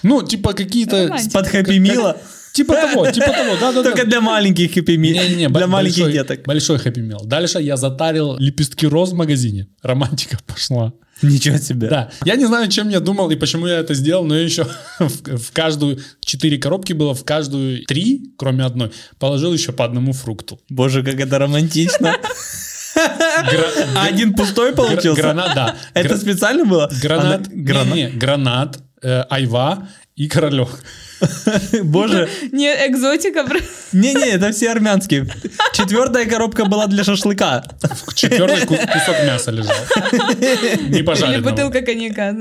Ну, 0.02 0.22
типа 0.22 0.52
какие-то... 0.52 1.04
Романтика. 1.04 1.32
Под 1.32 1.46
хэппи 1.48 1.78
мила? 1.78 2.18
Типа 2.54 2.74
того, 2.74 3.10
типа 3.10 3.26
того, 3.32 3.56
да-да-да. 3.60 3.82
Только 3.90 4.06
для 4.06 4.20
маленьких 4.20 4.72
хэппи 4.74 4.96
мил. 4.96 5.12
Не-не-не, 5.14 5.48
Для 5.48 5.66
б- 5.66 5.66
маленьких 5.66 6.10
деток. 6.12 6.44
Большой 6.46 6.78
хэппи 6.78 7.00
мил. 7.00 7.20
Дальше 7.24 7.58
я 7.60 7.76
затарил 7.76 8.36
лепестки 8.38 8.86
роз 8.86 9.10
в 9.10 9.14
магазине. 9.16 9.66
Романтика 9.82 10.38
пошла. 10.46 10.92
Ничего 11.22 11.58
себе. 11.58 11.88
Да. 11.88 12.10
Я 12.24 12.36
не 12.36 12.46
знаю, 12.46 12.68
чем 12.68 12.88
я 12.90 13.00
думал 13.00 13.30
и 13.30 13.36
почему 13.36 13.66
я 13.66 13.78
это 13.78 13.94
сделал, 13.94 14.24
но 14.24 14.36
я 14.36 14.42
еще 14.44 14.64
в, 14.98 15.36
в 15.38 15.52
каждую... 15.52 15.98
Четыре 16.20 16.58
коробки 16.58 16.92
было, 16.92 17.12
в 17.14 17.24
каждую 17.24 17.84
три, 17.86 18.32
кроме 18.38 18.64
одной, 18.64 18.90
положил 19.18 19.52
еще 19.52 19.72
по 19.72 19.84
одному 19.84 20.12
фрукту. 20.12 20.60
Боже, 20.68 21.02
как 21.02 21.18
это 21.20 21.38
романтично. 21.38 22.16
Гра- 22.94 23.86
А 23.96 24.04
один 24.06 24.34
пустой 24.34 24.72
получился? 24.74 25.22
Гранат, 25.22 25.54
да. 25.54 25.76
Это 25.94 26.16
специально 26.16 26.64
было? 26.64 26.88
Гранат, 27.02 27.48
гранат, 27.48 28.78
э, 29.02 29.22
айва 29.28 29.88
и 30.16 30.28
королек. 30.28 30.68
Боже. 31.84 32.28
Не 32.52 32.68
экзотика, 32.88 33.44
Не-не, 33.92 34.30
это 34.30 34.52
все 34.52 34.70
армянские. 34.70 35.26
Четвертая 35.72 36.26
коробка 36.26 36.66
была 36.66 36.86
для 36.86 37.02
шашлыка. 37.02 37.64
Четвертый 38.14 38.66
ку- 38.66 38.76
кусок 38.76 39.16
мяса 39.24 39.50
лежал. 39.50 39.74
Не 40.88 40.98
или 40.98 41.02
пожаренного. 41.02 41.50
бутылка 41.50 41.82
коньяка. 41.82 42.36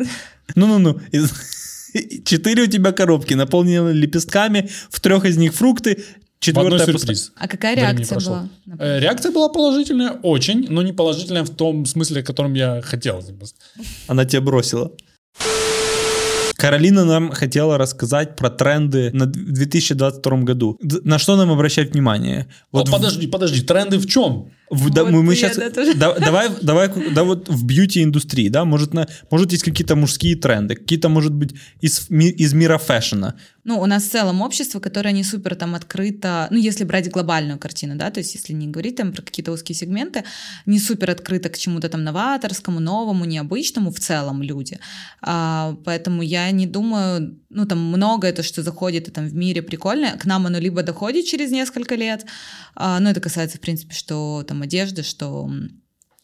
Ну-ну-ну. 0.56 1.00
Четыре 2.26 2.64
у 2.64 2.68
тебя 2.68 2.92
коробки, 2.92 3.34
наполнены 3.34 3.90
лепестками, 3.92 4.70
в 4.90 5.00
трех 5.00 5.26
из 5.26 5.38
них 5.38 5.54
фрукты, 5.54 6.04
четвертая 6.40 6.86
сюрприз. 6.86 7.32
А 7.38 7.48
какая 7.48 7.76
реакция 7.76 8.20
была? 8.20 8.50
Э, 8.80 9.00
Реакция 9.00 9.32
была 9.32 9.50
положительная, 9.50 10.12
очень, 10.24 10.68
но 10.70 10.82
не 10.82 10.92
положительная 10.92 11.44
в 11.44 11.50
том 11.50 11.86
смысле, 11.86 12.22
в 12.22 12.26
котором 12.26 12.54
я 12.54 12.82
хотел. 12.82 13.24
Она 14.08 14.26
тебя 14.26 14.42
бросила. 14.42 14.92
Каролина 16.63 17.04
нам 17.04 17.32
хотела 17.32 17.78
рассказать 17.78 18.38
про 18.38 18.49
тренды 18.49 19.12
на 19.12 19.26
д- 19.26 19.38
в 19.38 19.52
2022 19.52 20.43
году. 20.43 20.80
На 21.04 21.19
что 21.19 21.36
нам 21.36 21.52
обращать 21.52 21.91
внимание? 21.91 22.47
Вот 22.71 22.88
в- 22.88 22.91
подожди, 22.91 23.28
подожди, 23.28 23.62
тренды 23.62 23.97
в 23.97 24.06
чем? 24.08 24.45
В- 24.69 24.89
да, 24.89 25.04
Вот 25.04 25.12
мы, 25.13 25.23
мы 25.23 25.34
я, 25.34 25.39
сейчас 25.39 25.58
да, 25.58 25.69
тоже. 25.69 25.93
давай, 25.95 26.49
давай, 26.62 26.89
да, 27.13 27.23
вот 27.23 27.49
в 27.49 27.65
бьюти-индустрии, 27.65 28.49
да, 28.49 28.65
может, 28.65 28.93
на, 28.93 29.08
может 29.32 29.52
есть 29.52 29.63
какие-то 29.63 29.95
мужские 29.95 30.36
тренды, 30.36 30.76
какие-то, 30.76 31.10
может 31.10 31.34
быть, 31.34 31.54
из, 31.82 32.10
ми- 32.10 32.30
из 32.30 32.54
мира 32.54 32.78
фэшена. 32.78 33.36
Ну, 33.65 33.80
у 33.80 33.86
нас 33.86 34.04
в 34.04 34.10
целом 34.12 34.41
общество, 34.41 34.80
которое 34.82 35.13
не 35.13 35.23
супер 35.23 35.56
там 35.56 35.73
открыто, 35.76 36.47
ну, 36.52 36.58
если 36.58 36.84
брать 36.84 37.10
глобальную 37.10 37.58
картину, 37.58 37.95
да, 37.95 38.10
то 38.12 38.19
есть 38.19 38.36
если 38.36 38.52
не 38.54 38.67
говорить 38.67 38.97
там 38.97 39.13
про 39.13 39.21
какие-то 39.21 39.52
узкие 39.54 39.76
сегменты, 39.76 40.23
не 40.65 40.80
супер 40.80 41.12
открыто 41.12 41.49
к 41.49 41.58
чему-то 41.58 41.88
там 41.88 42.04
новаторскому, 42.04 42.80
новому, 42.80 43.26
необычному 43.26 43.91
в 43.91 43.99
целом 43.99 44.43
люди. 44.43 44.80
А, 45.21 45.78
поэтому 45.86 46.23
я 46.23 46.52
не 46.52 46.67
думаю, 46.67 47.38
ну, 47.49 47.65
там 47.65 47.80
многое 47.80 48.34
то, 48.34 48.43
что 48.43 48.63
заходит 48.63 49.08
и 49.08 49.12
там 49.12 49.28
в 49.28 49.34
мире 49.36 49.62
прикольно, 49.62 50.17
к 50.17 50.26
нам 50.26 50.45
оно 50.45 50.60
либо 50.60 50.84
доходит 50.84 51.26
через 51.26 51.52
несколько 51.52 51.95
лет, 51.95 52.26
а, 52.76 52.99
ну, 52.99 53.10
это 53.10 53.21
касается, 53.21 53.58
в 53.58 53.62
принципе, 53.62 53.93
что 53.95 54.43
там 54.45 54.53
одежды, 54.62 55.04
что 55.04 55.50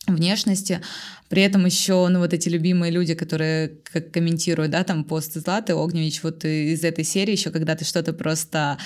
внешности. 0.08 0.82
При 1.30 1.44
этом 1.44 1.66
еще, 1.66 2.08
ну, 2.08 2.20
вот 2.20 2.34
эти 2.34 2.50
любимые 2.50 2.92
люди, 2.92 3.14
которые 3.14 3.80
как 3.84 4.12
комментируют, 4.12 4.72
да, 4.72 4.84
там, 4.84 5.04
посты 5.04 5.40
Златы 5.40 5.74
Огневич, 5.74 6.24
вот 6.24 6.44
из 6.44 6.84
этой 6.84 7.04
серии 7.04 7.34
еще, 7.34 7.52
когда 7.52 7.76
ты 7.76 7.86
что-то 7.86 8.14
просто, 8.14 8.80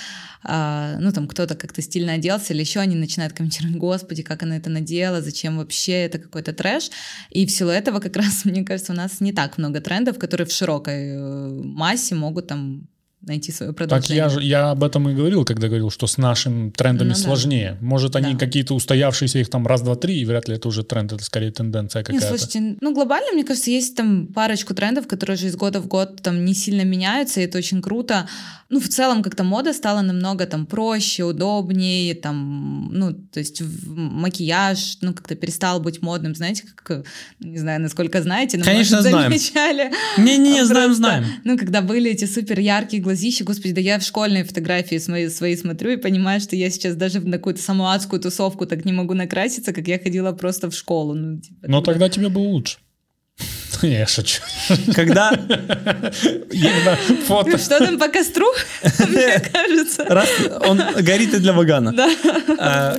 а, 0.43 0.97
ну, 0.99 1.13
там, 1.13 1.27
кто-то 1.27 1.55
как-то 1.55 1.81
стильно 1.81 2.13
оделся 2.13 2.53
или 2.53 2.61
еще, 2.61 2.81
они 2.81 2.95
начинают 2.95 3.33
комментировать, 3.33 3.77
господи, 3.77 4.23
как 4.23 4.43
она 4.43 4.57
это 4.57 4.69
надела, 4.69 5.21
зачем 5.21 5.57
вообще, 5.57 6.03
это 6.03 6.19
какой-то 6.19 6.51
трэш. 6.51 6.89
И 7.29 7.45
в 7.45 7.51
силу 7.51 7.71
этого 7.71 7.99
как 7.99 8.17
раз, 8.17 8.43
мне 8.45 8.63
кажется, 8.63 8.91
у 8.91 8.95
нас 8.95 9.21
не 9.21 9.31
так 9.31 9.57
много 9.57 9.79
трендов, 9.79 10.19
которые 10.19 10.47
в 10.47 10.51
широкой 10.51 11.15
э, 11.15 11.49
массе 11.63 12.15
могут 12.15 12.47
там 12.47 12.89
найти 13.25 13.51
свое 13.51 13.71
Так 13.71 13.77
продолжение. 13.77 14.17
я, 14.17 14.29
же, 14.29 14.41
я 14.43 14.71
об 14.71 14.83
этом 14.83 15.09
и 15.09 15.13
говорил, 15.13 15.45
когда 15.45 15.67
говорил, 15.67 15.89
что 15.89 16.07
с 16.07 16.17
нашими 16.17 16.69
трендами 16.71 17.09
Ну 17.09 17.13
да. 17.15 17.19
сложнее. 17.19 17.77
Может, 17.81 18.15
они 18.15 18.33
Да. 18.33 18.39
какие-то 18.39 18.73
устоявшиеся, 18.75 19.39
их 19.39 19.49
там 19.49 19.65
раз, 19.65 19.81
два, 19.81 19.95
три, 19.95 20.19
и 20.21 20.25
вряд 20.25 20.47
ли 20.49 20.55
это 20.55 20.67
уже 20.67 20.83
тренд, 20.83 21.13
это 21.13 21.23
скорее 21.23 21.51
тенденция 21.51 22.03
какая-то. 22.03 22.27
слушайте, 22.27 22.77
ну 22.81 22.93
глобально, 22.93 23.31
мне 23.33 23.43
кажется, 23.43 23.71
есть 23.71 23.95
там 23.95 24.27
парочку 24.27 24.73
трендов, 24.73 25.07
которые 25.07 25.37
же 25.37 25.47
из 25.47 25.55
года 25.55 25.79
в 25.79 25.87
год 25.87 26.21
там 26.21 26.43
не 26.45 26.53
сильно 26.53 26.83
меняются, 26.83 27.39
и 27.39 27.45
это 27.45 27.57
очень 27.57 27.81
круто. 27.81 28.27
Ну, 28.69 28.79
в 28.79 28.87
целом, 28.89 29.21
как-то 29.21 29.43
мода 29.43 29.71
стала 29.71 30.01
намного 30.01 30.45
там 30.47 30.65
проще, 30.65 31.23
удобнее, 31.23 32.15
там, 32.15 32.89
ну, 32.91 33.13
то 33.13 33.39
есть 33.39 33.61
макияж, 33.61 34.97
ну, 35.01 35.13
как-то 35.13 35.35
перестал 35.35 35.79
быть 35.79 36.01
модным, 36.01 36.33
знаете, 36.35 36.63
как, 36.75 37.05
не 37.39 37.57
знаю, 37.57 37.81
насколько 37.81 38.21
знаете, 38.21 38.57
но, 38.57 38.63
Конечно, 38.65 38.97
может, 38.97 39.11
знаем. 39.11 39.29
замечали. 39.31 39.91
Не-не, 40.17 40.65
знаем, 40.65 40.87
Просто, 40.89 40.93
знаем. 40.95 41.25
Ну, 41.43 41.57
когда 41.57 41.81
были 41.81 42.11
эти 42.11 42.25
супер 42.25 42.59
яркие 42.59 43.01
глазища, 43.13 43.43
господи, 43.43 43.73
да 43.73 43.81
я 43.81 43.99
в 43.99 44.03
школьные 44.03 44.43
фотографии 44.43 44.97
свои, 44.97 45.29
свои 45.29 45.55
смотрю 45.55 45.91
и 45.91 45.97
понимаю, 45.97 46.41
что 46.41 46.55
я 46.55 46.69
сейчас 46.71 46.95
даже 46.95 47.19
на 47.19 47.37
какую-то 47.37 47.61
самую 47.61 47.89
адскую 47.91 48.19
тусовку 48.19 48.65
так 48.65 48.85
не 48.85 48.91
могу 48.93 49.13
накраситься, 49.13 49.71
как 49.71 49.87
я 49.87 49.99
ходила 49.99 50.31
просто 50.31 50.69
в 50.69 50.73
школу. 50.73 51.13
Ну, 51.13 51.39
типа, 51.39 51.67
Но 51.67 51.81
тогда 51.81 52.09
тебе 52.09 52.29
было 52.29 52.43
лучше. 52.43 52.77
Не, 53.83 53.91
я 53.99 54.07
шучу. 54.07 54.41
Когда 54.95 55.31
Фото. 57.27 57.57
Что 57.57 57.79
там 57.79 57.99
по 57.99 58.07
костру, 58.07 58.47
мне 59.07 59.39
кажется. 59.39 60.05
раз 60.05 60.29
он 60.67 60.81
горит 61.03 61.33
и 61.33 61.39
для 61.39 61.53
Вагана. 61.53 61.91
Да. 61.93 62.09
А, 62.59 62.97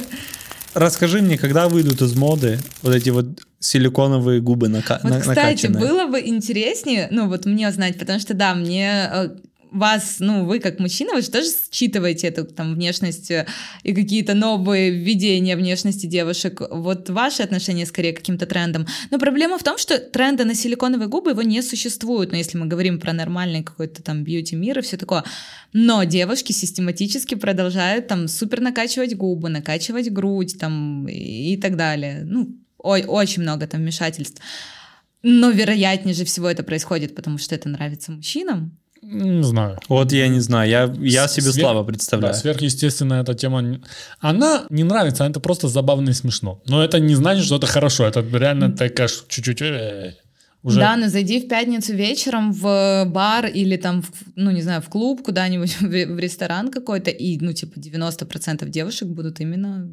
расскажи 0.75 1.23
мне, 1.23 1.39
когда 1.39 1.69
выйдут 1.69 2.03
из 2.03 2.15
моды 2.17 2.59
вот 2.83 2.95
эти 2.95 3.11
вот 3.11 3.27
силиконовые 3.61 4.41
губы 4.41 4.69
нака- 4.69 5.01
Вот, 5.03 5.11
на- 5.11 5.21
кстати, 5.21 5.39
накачанные? 5.67 5.81
было 5.81 6.07
бы 6.07 6.21
интереснее, 6.21 7.09
ну, 7.11 7.29
вот 7.29 7.47
мне 7.47 7.69
узнать, 7.69 7.99
потому 7.99 8.21
что, 8.21 8.35
да, 8.35 8.55
мне 8.55 9.09
э, 9.11 9.29
вас, 9.75 10.17
ну, 10.21 10.45
вы 10.45 10.61
как 10.61 10.79
мужчина, 10.79 11.15
вы 11.15 11.23
же 11.23 11.31
тоже 11.31 11.49
считываете 11.71 12.29
эту 12.29 12.45
там 12.45 12.75
внешность 12.75 13.31
э, 13.31 13.47
и 13.83 13.93
какие-то 13.93 14.35
новые 14.35 14.91
введения 14.91 15.57
внешности 15.57 16.07
девушек. 16.07 16.63
Вот 16.71 17.11
ваши 17.11 17.43
отношения 17.43 17.85
скорее 17.85 18.13
к 18.13 18.19
каким-то 18.19 18.47
трендам. 18.47 18.87
Но 19.11 19.19
проблема 19.19 19.59
в 19.59 19.65
том, 19.65 19.77
что 19.77 19.99
тренда 19.99 20.45
на 20.45 20.55
силиконовые 20.55 21.09
губы 21.09 21.33
его 21.33 21.43
не 21.43 21.61
существует. 21.61 22.31
Но 22.31 22.39
если 22.39 22.57
мы 22.57 22.67
говорим 22.67 23.01
про 23.01 23.13
нормальный 23.13 23.65
какой-то 23.65 24.03
там 24.03 24.23
бьюти-мир 24.23 24.79
и 24.79 24.83
все 24.83 24.97
такое. 24.97 25.25
Но 25.73 26.05
девушки 26.05 26.53
систематически 26.53 27.35
продолжают 27.35 28.07
там 28.07 28.29
супер 28.29 28.61
накачивать 28.61 29.17
губы, 29.17 29.49
накачивать 29.49 30.11
грудь 30.11 30.57
там 30.59 31.09
и 31.09 31.57
так 31.57 31.77
далее. 31.77 32.23
Ну, 32.25 32.57
ой, 32.79 33.05
очень 33.07 33.43
много 33.43 33.67
там 33.67 33.81
вмешательств. 33.81 34.41
Но 35.23 35.51
вероятнее 35.51 36.15
же 36.15 36.25
всего 36.25 36.49
это 36.49 36.63
происходит, 36.63 37.15
потому 37.15 37.39
что 37.39 37.55
это 37.55 37.69
нравится 37.69 38.13
мужчинам. 38.13 38.79
Не 39.07 39.43
знаю. 39.45 39.79
Вот 39.89 40.13
я 40.13 40.29
не 40.29 40.41
знаю, 40.41 40.69
я, 40.71 40.95
я 41.01 41.29
себе 41.29 41.51
Свер- 41.51 41.61
слабо 41.61 41.81
Да, 41.81 41.87
представляю. 41.87 42.35
сверхъестественная 42.35 43.23
эта 43.23 43.35
тема. 43.35 43.81
Она 44.21 44.65
не 44.71 44.85
нравится, 44.85 45.25
это 45.25 45.41
просто 45.41 45.69
забавно 45.69 46.11
и 46.11 46.15
смешно. 46.15 46.61
Но 46.67 46.83
это 46.83 46.99
не 47.01 47.15
значит, 47.15 47.45
что 47.45 47.57
это 47.57 47.67
хорошо. 47.67 48.07
Это 48.07 48.21
реально 48.21 48.73
такая 48.73 49.09
чуть-чуть... 49.09 49.63
э, 49.63 50.15
Уже... 50.63 50.81
Да, 50.81 50.97
но 50.97 51.09
зайди 51.09 51.41
в 51.41 51.49
пятницу 51.49 51.93
вечером 51.95 52.53
в 52.53 53.05
бар 53.07 53.47
или 53.47 53.77
там, 53.77 54.03
в, 54.03 54.11
ну, 54.37 54.51
не 54.51 54.63
знаю, 54.63 54.81
в 54.81 54.89
клуб 54.89 55.23
куда-нибудь, 55.23 55.77
в, 55.81 55.85
в 55.89 56.19
ресторан 56.19 56.71
какой-то, 56.71 57.11
и, 57.11 57.39
ну, 57.39 57.53
типа, 57.53 57.79
90% 57.79 58.69
девушек 58.69 59.09
будут 59.09 59.41
именно... 59.41 59.89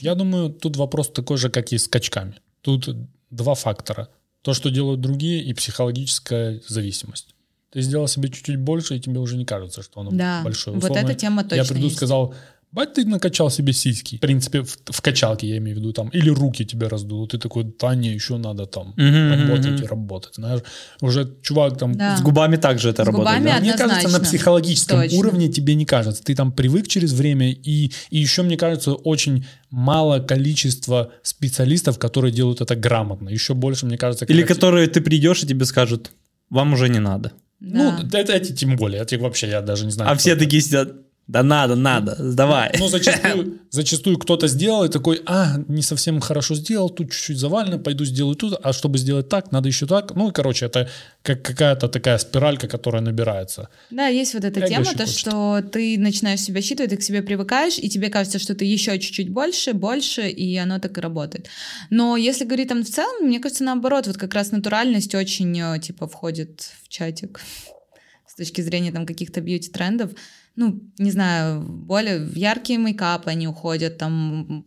Я 0.00 0.14
думаю, 0.14 0.50
тут 0.50 0.76
вопрос 0.76 1.10
такой 1.10 1.38
же, 1.38 1.48
как 1.48 1.72
и 1.72 1.78
с 1.78 1.88
качками. 1.88 2.34
Тут 2.62 2.88
два 3.30 3.54
фактора. 3.54 4.08
То, 4.42 4.54
что 4.54 4.70
делают 4.70 5.00
другие, 5.00 5.42
и 5.42 5.52
психологическая 5.54 6.60
зависимость. 6.68 7.34
Ты 7.76 7.82
сделал 7.82 8.08
себе 8.08 8.30
чуть-чуть 8.30 8.56
больше, 8.56 8.96
и 8.96 9.00
тебе 9.00 9.20
уже 9.20 9.36
не 9.36 9.44
кажется, 9.44 9.82
что 9.82 10.00
оно 10.00 10.10
Да, 10.10 10.40
большое. 10.42 10.74
вот 10.74 10.84
Условно, 10.84 11.10
эта 11.10 11.14
тема 11.14 11.42
точно 11.42 11.56
Я 11.56 11.64
приду, 11.64 11.84
есть. 11.84 11.96
сказал, 11.96 12.34
бать, 12.72 12.94
ты 12.94 13.04
накачал 13.04 13.50
себе 13.50 13.74
сиськи. 13.74 14.16
В 14.16 14.20
принципе, 14.20 14.62
в, 14.62 14.78
в 14.90 15.00
качалке 15.02 15.46
я 15.46 15.58
имею 15.58 15.76
в 15.76 15.80
виду 15.80 15.92
там. 15.92 16.08
Или 16.08 16.30
руки 16.30 16.64
тебе 16.64 16.88
раздуло. 16.88 17.28
Ты 17.28 17.36
такой, 17.36 17.64
да 17.78 17.94
не, 17.94 18.08
еще 18.14 18.38
надо 18.38 18.64
там 18.64 18.94
Мгм, 18.96 19.30
работать 19.50 19.82
и 19.82 19.84
работать. 19.84 20.34
Знаешь, 20.36 20.62
уже 21.02 21.30
чувак 21.42 21.76
там... 21.76 21.94
Да. 21.94 22.16
С 22.16 22.22
губами 22.22 22.56
также 22.56 22.88
это 22.88 23.02
С 23.04 23.06
работает. 23.08 23.28
губами 23.40 23.50
да? 23.54 23.60
Мне 23.60 23.74
кажется, 23.74 24.08
на 24.08 24.20
психологическом 24.24 25.02
Точно. 25.02 25.18
уровне 25.18 25.48
тебе 25.48 25.74
не 25.74 25.84
кажется. 25.84 26.24
Ты 26.24 26.34
там 26.34 26.52
привык 26.52 26.88
через 26.88 27.12
время, 27.12 27.52
и, 27.52 27.92
и 28.08 28.18
еще, 28.18 28.42
мне 28.42 28.56
кажется, 28.56 28.94
очень 28.94 29.44
мало 29.68 30.20
количество 30.20 31.10
специалистов, 31.22 31.98
которые 31.98 32.32
делают 32.32 32.62
это 32.62 32.74
грамотно. 32.74 33.28
Еще 33.28 33.52
больше, 33.52 33.84
мне 33.84 33.98
кажется... 33.98 34.24
Или 34.24 34.42
которые 34.44 34.86
ты 34.86 35.02
придешь 35.02 35.42
и 35.42 35.46
тебе 35.46 35.66
скажут, 35.66 36.10
вам 36.48 36.72
уже 36.72 36.88
не 36.88 37.00
надо. 37.00 37.32
Ну, 37.60 38.02
Да. 38.04 38.18
это, 38.18 38.32
эти 38.32 38.52
тем 38.52 38.76
более. 38.76 39.02
Этих 39.02 39.20
вообще 39.20 39.48
я 39.48 39.60
даже 39.62 39.84
не 39.86 39.90
знаю. 39.90 40.10
А 40.10 40.14
все 40.16 40.32
это. 40.32 40.40
такие 40.40 40.60
сидят, 40.62 40.94
да 41.28 41.42
надо, 41.42 41.74
надо, 41.74 42.14
сдавай. 42.18 42.70
Ну, 42.78 42.86
зачастую, 42.86 43.58
зачастую 43.70 44.16
кто-то 44.16 44.46
сделал 44.46 44.84
и 44.84 44.88
такой, 44.88 45.22
а, 45.26 45.56
не 45.66 45.82
совсем 45.82 46.20
хорошо 46.20 46.54
сделал, 46.54 46.88
тут 46.88 47.10
чуть-чуть 47.10 47.38
завалено, 47.38 47.78
пойду 47.78 48.04
сделаю 48.04 48.36
тут, 48.36 48.54
а 48.62 48.72
чтобы 48.72 48.98
сделать 48.98 49.28
так, 49.28 49.50
надо 49.50 49.66
еще 49.66 49.86
так. 49.86 50.14
Ну, 50.14 50.28
и, 50.28 50.32
короче, 50.32 50.66
это 50.66 50.88
как 51.22 51.42
какая-то 51.42 51.88
такая 51.88 52.18
спиралька, 52.18 52.68
которая 52.68 53.02
набирается. 53.02 53.68
Да, 53.90 54.06
есть 54.06 54.34
вот 54.34 54.44
эта 54.44 54.60
Эго 54.60 54.68
тема, 54.68 54.84
то, 54.84 54.98
хочет. 54.98 55.18
что 55.18 55.62
ты 55.62 55.98
начинаешь 55.98 56.40
себя 56.40 56.62
считывать, 56.62 56.90
ты 56.90 56.96
к 56.96 57.02
себе 57.02 57.22
привыкаешь, 57.22 57.78
и 57.78 57.88
тебе 57.88 58.08
кажется, 58.08 58.38
что 58.38 58.54
ты 58.54 58.64
еще 58.64 58.96
чуть-чуть 58.96 59.30
больше, 59.30 59.72
больше, 59.72 60.28
и 60.28 60.56
оно 60.56 60.78
так 60.78 60.96
и 60.96 61.00
работает. 61.00 61.48
Но 61.90 62.16
если 62.16 62.44
говорить 62.44 62.68
там 62.68 62.84
в 62.84 62.88
целом, 62.88 63.26
мне 63.26 63.40
кажется, 63.40 63.64
наоборот, 63.64 64.06
вот 64.06 64.16
как 64.16 64.32
раз 64.32 64.52
натуральность 64.52 65.12
очень, 65.16 65.60
э, 65.60 65.80
типа, 65.80 66.06
входит 66.06 66.70
в 66.84 66.88
чатик 66.88 67.40
с 68.28 68.36
точки 68.36 68.60
зрения 68.60 68.92
там 68.92 69.06
каких-то 69.06 69.40
бьюти-трендов. 69.40 70.12
Ну, 70.56 70.80
не 70.98 71.10
знаю, 71.10 71.62
более 71.62 72.26
яркие 72.34 72.78
мейкапы 72.78 73.30
они 73.30 73.46
уходят, 73.46 73.98
там 73.98 74.64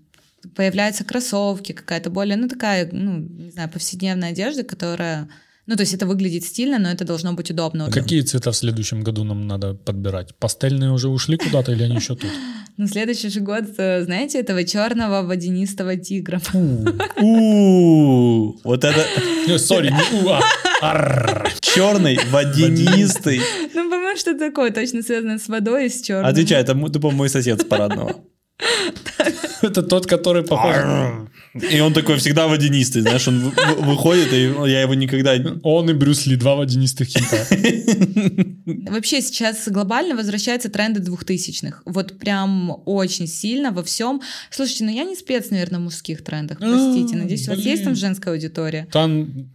появляются 0.55 1.03
кроссовки, 1.03 1.73
какая-то 1.73 2.09
более, 2.09 2.37
ну, 2.37 2.47
такая, 2.47 2.89
ну, 2.91 3.17
не 3.17 3.51
знаю, 3.51 3.69
повседневная 3.69 4.29
одежда, 4.29 4.63
которая... 4.63 5.29
Ну, 5.69 5.75
то 5.75 5.83
есть 5.83 5.93
это 5.93 6.07
выглядит 6.07 6.43
стильно, 6.43 6.79
но 6.79 6.89
это 6.89 7.05
должно 7.05 7.33
быть 7.33 7.51
удобно. 7.51 7.91
Какие 7.91 8.21
цвета 8.21 8.49
в 8.51 8.55
следующем 8.55 9.03
году 9.03 9.23
нам 9.23 9.47
надо 9.47 9.75
подбирать? 9.75 10.33
Пастельные 10.39 10.91
уже 10.91 11.09
ушли 11.09 11.37
куда-то 11.37 11.71
или 11.73 11.83
они 11.83 11.97
еще 11.97 12.15
тут? 12.15 12.31
На 12.77 12.87
следующий 12.87 13.29
же 13.29 13.39
год, 13.41 13.65
э, 13.77 14.03
знаете, 14.03 14.39
этого 14.39 14.63
черного 14.63 15.21
водянистого 15.21 15.95
тигра. 15.95 16.41
Вот 18.63 18.83
это 18.83 19.05
Не, 19.47 19.59
Сори, 19.59 19.91
не 19.91 20.31
а 20.81 21.43
черный, 21.59 22.19
водянистый. 22.31 23.39
Ну, 23.75 23.89
по-моему, 23.91 24.17
что 24.17 24.33
такое, 24.39 24.71
точно 24.71 25.03
связано 25.03 25.37
с 25.37 25.47
водой 25.49 25.85
и 25.85 25.89
с 25.89 26.01
черным. 26.01 26.25
Отвечай, 26.25 26.61
это 26.61 26.73
тупо 26.89 27.11
мой 27.11 27.29
сосед 27.29 27.61
с 27.61 27.63
парадного. 27.63 28.15
Это 29.61 29.83
тот, 29.83 30.07
который 30.07 30.41
похож... 30.43 30.75
И 31.71 31.79
он 31.79 31.93
такой 31.93 32.17
всегда 32.17 32.47
водянистый, 32.47 33.01
знаешь, 33.01 33.27
он 33.27 33.39
вы- 33.39 33.51
вы- 33.51 33.81
выходит, 33.91 34.31
и 34.33 34.41
я 34.69 34.81
его 34.81 34.93
никогда... 34.93 35.35
Он 35.63 35.89
и 35.89 35.93
Брюс 35.93 36.25
Ли, 36.25 36.35
два 36.35 36.55
водянистых 36.55 37.07
хита. 37.07 37.45
Вообще 38.91 39.21
сейчас 39.21 39.67
глобально 39.67 40.15
возвращаются 40.15 40.69
тренды 40.69 40.99
двухтысячных. 40.99 41.81
Вот 41.85 42.17
прям 42.19 42.81
очень 42.85 43.27
сильно 43.27 43.71
во 43.71 43.83
всем. 43.83 44.21
Слушайте, 44.51 44.83
ну 44.85 44.91
я 44.91 45.03
не 45.03 45.15
спец, 45.15 45.49
наверное, 45.49 45.79
в 45.79 45.83
мужских 45.83 46.23
трендах, 46.23 46.59
простите. 46.59 47.15
А, 47.15 47.17
Надеюсь, 47.19 47.47
у 47.47 47.51
вас 47.51 47.59
есть 47.59 47.83
там 47.83 47.95
женская 47.95 48.31
аудитория? 48.31 48.87
Там 48.91 49.49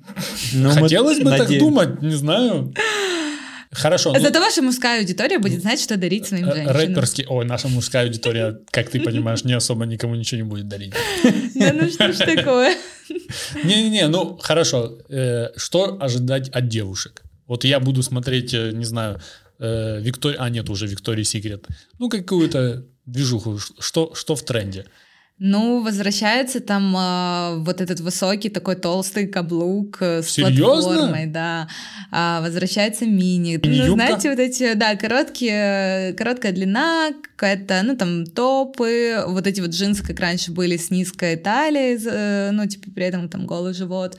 Ну, 0.52 0.70
хотелось 0.70 1.18
бы 1.20 1.30
так 1.30 1.48
думать, 1.58 2.02
не 2.02 2.14
знаю. 2.14 2.72
Хорошо. 3.74 4.12
ну, 4.12 4.20
Зато 4.20 4.40
ваша 4.40 4.62
мужская 4.62 5.00
аудитория 5.00 5.38
будет 5.38 5.60
знать, 5.62 5.80
что 5.80 5.96
дарить 5.96 6.26
своим 6.26 6.48
э, 6.48 6.54
женщинам. 6.54 6.76
Рэперский... 6.76 7.26
Ой, 7.28 7.44
наша 7.44 7.68
мужская 7.68 8.04
аудитория, 8.04 8.58
как 8.70 8.90
ты 8.90 9.00
понимаешь, 9.00 9.44
не 9.44 9.52
особо 9.52 9.84
никому 9.84 10.14
ничего 10.14 10.42
не 10.42 10.48
будет 10.48 10.68
дарить. 10.68 10.94
Да 11.54 11.72
ну 11.72 11.88
что 11.88 12.12
ж 12.12 12.16
такое? 12.16 12.76
Не-не-не, 13.64 14.08
ну 14.08 14.38
хорошо. 14.42 14.98
Э, 15.08 15.48
Что 15.56 15.98
ожидать 16.00 16.48
от 16.48 16.68
девушек? 16.68 17.22
Вот 17.46 17.64
я 17.64 17.80
буду 17.80 18.02
смотреть, 18.02 18.54
э, 18.54 18.72
не 18.72 18.84
знаю, 18.84 19.20
Виктория... 19.58 20.40
А, 20.40 20.50
нет, 20.50 20.68
уже 20.68 20.86
Виктория 20.86 21.24
Секрет. 21.24 21.66
Ну, 21.98 22.08
какую-то 22.08 22.84
движуху. 23.06 23.58
Что, 23.78 24.12
что 24.14 24.34
в 24.34 24.42
тренде? 24.44 24.84
Ну, 25.38 25.82
возвращается 25.82 26.60
там 26.60 26.94
а, 26.96 27.56
вот 27.58 27.80
этот 27.80 27.98
высокий 27.98 28.50
такой 28.50 28.76
толстый 28.76 29.26
каблук 29.26 29.98
э, 30.00 30.22
с 30.22 30.30
Серьезно? 30.30 30.92
платформой, 30.92 31.26
да. 31.26 31.68
А, 32.12 32.40
возвращается 32.40 33.04
мини. 33.04 33.60
Ну, 33.62 33.68
Мини-юбка? 33.68 33.94
знаете, 33.94 34.30
вот 34.30 34.38
эти, 34.38 34.74
да, 34.74 34.94
короткие, 34.94 36.12
короткая 36.12 36.52
длина, 36.52 37.12
какая-то, 37.32 37.82
ну, 37.82 37.96
там, 37.96 38.26
топы, 38.26 39.24
вот 39.26 39.48
эти 39.48 39.60
вот 39.60 39.70
джинсы, 39.70 40.04
как 40.04 40.20
раньше 40.20 40.52
были, 40.52 40.76
с 40.76 40.90
низкой 40.90 41.34
талией, 41.36 41.98
э, 42.06 42.50
ну, 42.52 42.64
типа, 42.66 42.92
при 42.94 43.04
этом 43.04 43.28
там 43.28 43.44
голый 43.44 43.74
живот. 43.74 44.16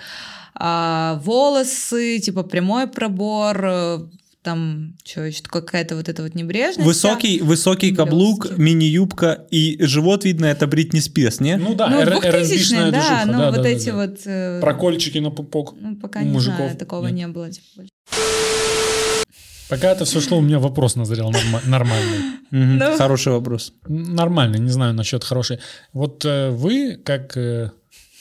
А, 0.53 1.21
волосы, 1.23 2.19
типа, 2.19 2.43
прямой 2.43 2.87
пробор, 2.87 3.65
э, 3.65 3.99
там, 4.45 4.93
что 5.03 5.23
еще, 5.25 5.41
какая-то 5.43 5.95
вот 5.97 6.07
эта 6.07 6.21
вот 6.23 6.35
небрежность. 6.35 6.85
Высокий, 6.85 7.41
высокий 7.41 7.93
каблук, 7.93 8.57
мини-юбка 8.57 9.45
и 9.51 9.77
живот 9.83 10.23
видно, 10.23 10.45
это 10.45 10.67
Бритни 10.67 10.99
Спирс, 11.01 11.39
не? 11.41 11.57
Ну 11.57 11.73
да, 11.75 11.89
Ну, 11.89 11.99
эр- 11.99 12.11
двухтысячные, 12.11 12.91
да, 12.91 12.91
движуха. 12.91 13.23
ну, 13.25 13.33
Да, 13.39 13.51
вот 13.51 13.61
да, 13.63 13.67
эти 13.69 13.89
да. 13.89 13.95
вот... 13.95 14.19
э, 14.25 14.61
Прокольчики 14.61 15.17
на 15.17 15.31
пупок. 15.31 15.73
Ну, 15.81 15.95
пока 15.97 16.21
не 16.23 16.31
мужиков 16.31 16.57
знаю, 16.57 16.77
такого 16.77 17.07
нет. 17.07 17.15
не 17.15 17.27
было. 17.27 17.49
типа. 17.51 17.83
Пока 19.67 19.91
это 19.91 20.05
все 20.05 20.21
шло, 20.21 20.37
у 20.37 20.41
меня 20.41 20.59
вопрос 20.59 20.95
назрел 20.95 21.31
норма- 21.31 21.61
нормальный. 21.65 22.19
Ну. 22.51 22.97
Хороший 22.97 23.33
вопрос. 23.33 23.73
Нормальный, 23.87 24.59
не 24.59 24.69
знаю 24.69 24.93
насчет 24.93 25.23
хороший. 25.23 25.57
Вот 25.91 26.23
э, 26.23 26.51
вы, 26.51 26.97
как... 27.03 27.35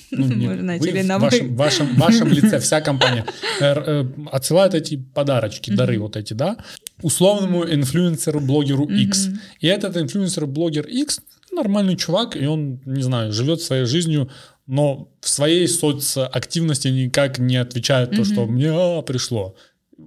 ну, 0.10 0.26
вы 0.26 0.54
начали 0.56 1.02
в 1.02 1.06
на 1.06 1.18
вашем, 1.18 1.48
«вы». 1.48 1.56
вашем, 1.56 1.94
вашем 1.96 2.28
лице, 2.32 2.58
вся 2.58 2.80
компания, 2.80 3.24
э, 3.60 3.64
э, 3.64 4.04
отсылает 4.30 4.74
эти 4.74 4.96
подарочки, 4.96 5.70
дары 5.70 5.98
вот 5.98 6.16
эти, 6.16 6.34
да, 6.34 6.56
условному 7.02 7.64
инфлюенсеру, 7.64 8.40
блогеру 8.40 8.86
X. 8.86 9.28
И 9.60 9.66
этот 9.66 9.96
инфлюенсер, 9.96 10.46
блогер 10.46 10.86
X, 10.86 11.20
нормальный 11.52 11.96
чувак, 11.96 12.36
и 12.36 12.46
он, 12.46 12.80
не 12.84 13.02
знаю, 13.02 13.32
живет 13.32 13.60
своей 13.60 13.86
жизнью, 13.86 14.30
но 14.66 15.08
в 15.20 15.28
своей 15.28 15.68
соцактивности 15.68 16.88
никак 16.88 17.38
не 17.38 17.56
отвечает 17.56 18.10
то, 18.10 18.24
что 18.24 18.46
мне 18.46 18.70
а, 18.70 19.02
пришло. 19.02 19.54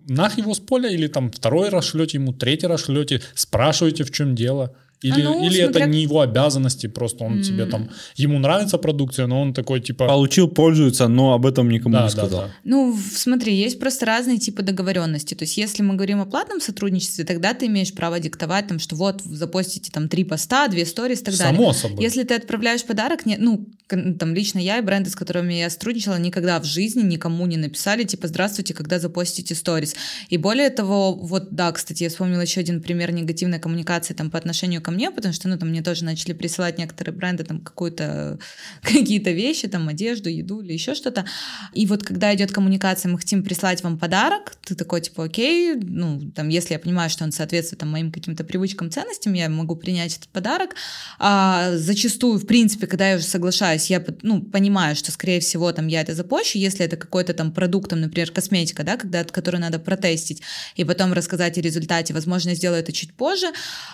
Нах 0.10 0.38
его 0.38 0.54
с 0.54 0.60
поля 0.60 0.89
или 0.89 1.08
там 1.08 1.32
второй 1.32 1.70
раз 1.70 1.86
шлете 1.86 2.18
ему, 2.18 2.34
третий 2.34 2.68
раз 2.68 2.86
шлете, 2.86 3.22
спрашиваете, 3.36 4.04
в 4.04 4.12
чем 4.12 4.36
дело. 4.36 4.76
Или, 5.04 5.22
А 5.22 5.26
ну, 5.26 5.45
или 5.45 5.60
это 5.62 5.80
смотря- 5.80 5.86
не 5.86 6.02
его 6.02 6.22
обязанности, 6.22 6.88
просто 6.88 7.24
он 7.24 7.41
тебе 7.43 7.66
там, 7.68 7.89
ему 8.16 8.39
нравится 8.39 8.78
продукция, 8.80 9.28
но 9.28 9.41
он 9.41 9.54
такой 9.54 9.80
типа... 9.80 10.08
Получил, 10.08 10.48
пользуется, 10.48 11.08
но 11.08 11.34
об 11.34 11.45
этом 11.45 11.70
никому 11.70 11.93
Да, 11.93 12.00
не 12.02 12.06
да, 12.08 12.10
сказал. 12.10 12.41
да. 12.41 12.50
Ну, 12.64 12.91
в- 12.91 13.18
смотри, 13.18 13.54
есть 13.56 13.80
просто 13.80 14.06
разные 14.08 14.38
типы 14.39 14.64
договоренности. 14.64 15.36
То 15.36 15.43
есть, 15.43 15.56
если 15.58 15.84
мы 15.84 15.93
говорим 15.95 16.20
о 16.22 16.26
платном 16.26 16.60
сотрудничестве, 16.62 17.26
тогда 17.26 17.54
ты 17.54 17.68
имеешь 17.68 17.93
право 17.93 18.20
диктовать, 18.20 18.68
там, 18.68 18.80
что 18.80 18.95
вот 18.95 19.22
запостите 19.22 19.91
там 19.91 20.10
три 20.10 20.24
поста, 20.24 20.68
две 20.68 20.86
сторис 20.86 21.22
и 21.22 21.26
так 21.26 21.38
далее. 21.38 21.56
Само 21.56 21.74
собой. 21.74 22.04
Если 22.04 22.24
ты 22.24 22.34
отправляешь 22.34 22.84
подарок, 22.84 23.26
не, 23.28 23.38
ну, 23.38 23.68
там, 23.88 24.33
лично 24.33 24.59
я 24.59 24.77
и 24.77 24.81
бренды, 24.81 25.09
с 25.09 25.15
которыми 25.15 25.53
я 25.53 25.69
сотрудничала, 25.69 26.17
никогда 26.17 26.59
в 26.59 26.65
жизни 26.65 27.01
никому 27.03 27.45
не 27.45 27.57
написали, 27.57 28.03
типа, 28.03 28.27
здравствуйте, 28.27 28.73
когда 28.73 28.99
запостите 28.99 29.55
сторис. 29.55 29.95
И 30.29 30.38
более 30.38 30.69
того, 30.69 31.13
вот, 31.13 31.51
да, 31.51 31.71
кстати, 31.71 32.03
я 32.03 32.09
вспомнила 32.09 32.41
еще 32.41 32.59
один 32.59 32.81
пример 32.81 33.11
негативной 33.11 33.59
коммуникации 33.59 34.13
там 34.13 34.29
по 34.29 34.38
отношению 34.38 34.81
ко 34.81 34.91
мне, 34.91 35.09
потому 35.11 35.33
что, 35.33 35.47
ну, 35.47 35.57
там, 35.57 35.69
мне 35.69 35.81
тоже 35.81 36.03
начали 36.03 36.33
присылать 36.33 36.77
некоторые 36.77 37.15
бренды 37.15 37.43
там 37.43 37.61
какую-то, 37.61 38.39
какие-то 38.81 39.31
вещи, 39.31 39.67
там, 39.67 39.88
одежду, 39.88 40.29
еду 40.29 40.61
или 40.61 40.73
еще 40.73 40.93
что-то. 40.93 41.25
И 41.73 41.85
вот 41.85 42.03
когда 42.03 42.33
идет 42.35 42.51
коммуникация, 42.51 43.09
мы 43.09 43.17
хотим 43.17 43.43
прислать 43.43 43.83
вам 43.83 43.97
подарок, 43.97 44.55
ты 44.65 44.75
такой, 44.75 45.01
типа, 45.01 45.25
окей, 45.25 45.75
ну, 45.75 46.31
там, 46.35 46.49
если 46.49 46.73
я 46.73 46.79
понимаю, 46.79 47.09
что 47.09 47.23
он 47.23 47.31
соответствует 47.31 47.79
там, 47.79 47.89
моим 47.89 48.11
каким-то 48.11 48.43
привычкам, 48.43 48.91
ценностям, 48.91 49.33
я 49.33 49.49
могу 49.49 49.75
принять 49.75 50.17
этот 50.17 50.29
подарок. 50.29 50.75
А, 51.19 51.71
зачастую, 51.75 52.39
в 52.39 52.45
принципе, 52.45 52.88
когда 52.88 53.09
я 53.09 53.15
уже 53.17 53.25
соглашаюсь, 53.25 53.76
я, 53.86 54.03
ну, 54.23 54.41
понимаю, 54.41 54.95
что, 54.95 55.11
скорее 55.11 55.39
всего, 55.39 55.71
там, 55.71 55.88
я 55.88 56.01
это 56.01 56.13
запущу, 56.13 56.57
если 56.57 56.86
это 56.86 56.97
какой-то 56.97 57.34
там 57.34 57.51
продукт, 57.51 57.89
там, 57.89 58.01
например, 58.01 58.32
косметика, 58.32 58.84
да, 58.84 58.97
когда, 58.97 59.23
который 59.23 59.59
надо 59.59 59.80
протестить, 59.80 60.41
и 60.75 60.84
потом 60.84 61.13
рассказать 61.13 61.57
о 61.57 61.61
результате, 61.61 62.13
возможно, 62.13 62.49
я 62.49 62.55
сделаю 62.55 62.82
это 62.82 62.91
чуть 62.91 63.13
позже, 63.13 63.47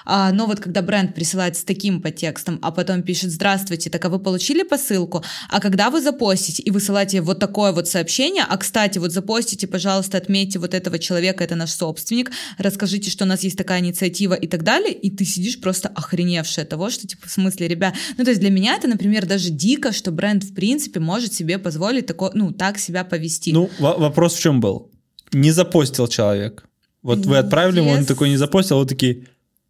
А, 0.05 0.31
но 0.31 0.45
вот 0.45 0.59
когда 0.59 0.81
бренд 0.81 1.15
присылает 1.15 1.57
с 1.57 1.63
таким 1.63 2.01
подтекстом, 2.01 2.59
а 2.61 2.71
потом 2.71 3.03
пишет 3.03 3.31
«Здравствуйте, 3.31 3.89
так 3.89 4.03
а 4.05 4.09
вы 4.09 4.19
получили 4.19 4.63
посылку? 4.63 5.23
А 5.49 5.59
когда 5.59 5.89
вы 5.89 6.01
запостите?» 6.01 6.63
И 6.63 6.71
высылаете 6.71 7.21
вот 7.21 7.39
такое 7.39 7.71
вот 7.71 7.88
сообщение, 7.88 8.43
а, 8.47 8.57
кстати, 8.57 8.99
вот 8.99 9.11
запостите, 9.11 9.67
пожалуйста, 9.67 10.17
отметьте 10.17 10.59
вот 10.59 10.73
этого 10.73 10.99
человека, 10.99 11.43
это 11.43 11.55
наш 11.55 11.71
собственник, 11.71 12.31
расскажите, 12.57 13.09
что 13.09 13.25
у 13.25 13.27
нас 13.27 13.43
есть 13.43 13.57
такая 13.57 13.79
инициатива 13.79 14.34
и 14.34 14.47
так 14.47 14.63
далее, 14.63 14.93
и 14.93 15.09
ты 15.09 15.25
сидишь 15.25 15.59
просто 15.59 15.89
охреневший 15.89 16.63
от 16.63 16.69
того, 16.69 16.89
что, 16.89 17.07
типа, 17.07 17.27
в 17.27 17.31
смысле, 17.31 17.67
ребят, 17.67 17.95
ну, 18.17 18.23
то 18.23 18.29
есть 18.29 18.41
для 18.41 18.49
меня 18.49 18.75
это, 18.75 18.88
например, 18.88 19.25
даже 19.25 19.49
дико, 19.49 19.72
что 19.91 20.11
бренд, 20.11 20.43
в 20.43 20.53
принципе, 20.53 20.99
может 20.99 21.34
себе 21.34 21.57
позволить 21.57 22.05
такое, 22.05 22.32
ну, 22.34 22.51
так 22.51 22.78
себя 22.78 23.03
повести. 23.03 23.51
Ну, 23.53 23.69
во- 23.80 23.97
вопрос 23.97 24.36
в 24.36 24.39
чем 24.39 24.59
был? 24.59 24.91
Не 25.32 25.51
запостил 25.51 26.07
человек. 26.07 26.67
Вот 27.01 27.26
вы 27.26 27.38
отправили 27.38 27.80
ему, 27.80 27.91
он 27.91 28.05
такой 28.05 28.30
не 28.30 28.38
запостил, 28.38 28.78
вот 28.78 28.89
такие, 28.89 29.28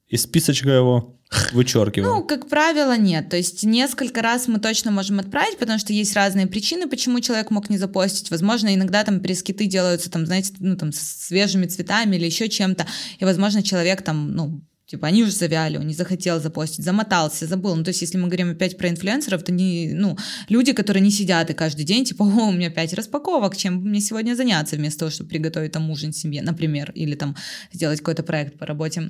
из 0.08 0.22
списочка 0.24 0.70
его 0.70 1.20
вычеркиваем. 1.52 2.14
Ну, 2.14 2.24
как 2.24 2.48
правило, 2.48 2.96
нет. 2.96 3.30
То 3.30 3.38
есть 3.38 3.64
несколько 3.64 4.22
раз 4.22 4.48
мы 4.48 4.60
точно 4.60 4.92
можем 4.92 5.20
отправить, 5.20 5.58
потому 5.58 5.80
что 5.80 5.94
есть 5.94 6.14
разные 6.16 6.46
причины, 6.46 6.88
почему 6.88 7.20
человек 7.22 7.50
мог 7.50 7.70
не 7.72 7.78
запостить. 7.80 8.30
Возможно, 8.30 8.74
иногда 8.76 9.04
там 9.04 9.20
пресс-киты 9.20 9.66
делаются, 9.66 10.12
там, 10.12 10.26
знаете, 10.28 10.54
ну, 10.60 10.76
там, 10.78 10.92
с 10.92 11.00
свежими 11.00 11.66
цветами 11.66 12.16
или 12.18 12.26
еще 12.26 12.50
чем-то, 12.50 12.86
и, 13.20 13.26
возможно, 13.26 13.64
человек 13.64 14.04
там, 14.04 14.32
ну, 14.36 14.62
Типа, 14.94 15.08
они 15.08 15.24
уже 15.24 15.32
завяли, 15.32 15.78
он 15.78 15.88
не 15.88 15.96
захотел 15.96 16.40
запостить, 16.40 16.86
замотался, 16.86 17.48
забыл. 17.48 17.76
Ну, 17.76 17.84
то 17.84 17.90
есть, 17.90 18.02
если 18.02 18.20
мы 18.20 18.28
говорим 18.28 18.52
опять 18.52 18.78
про 18.78 18.90
инфлюенсеров, 18.90 19.42
то 19.42 19.52
не, 19.52 19.92
ну, 19.92 20.16
люди, 20.50 20.72
которые 20.72 21.02
не 21.02 21.10
сидят 21.10 21.50
и 21.50 21.54
каждый 21.56 21.84
день, 21.84 22.06
типа, 22.06 22.22
о, 22.22 22.50
у 22.50 22.52
меня 22.52 22.70
пять 22.70 22.94
распаковок, 22.94 23.58
чем 23.58 23.78
мне 23.78 24.00
сегодня 24.02 24.36
заняться, 24.36 24.76
вместо 24.76 25.00
того, 25.00 25.10
чтобы 25.10 25.32
приготовить 25.32 25.72
там 25.72 25.90
ужин 25.90 26.14
семье, 26.14 26.44
например, 26.44 26.92
или 26.92 27.16
там 27.16 27.36
сделать 27.72 28.02
какой-то 28.02 28.22
проект 28.22 28.60
по 28.60 28.68
работе. 28.68 29.10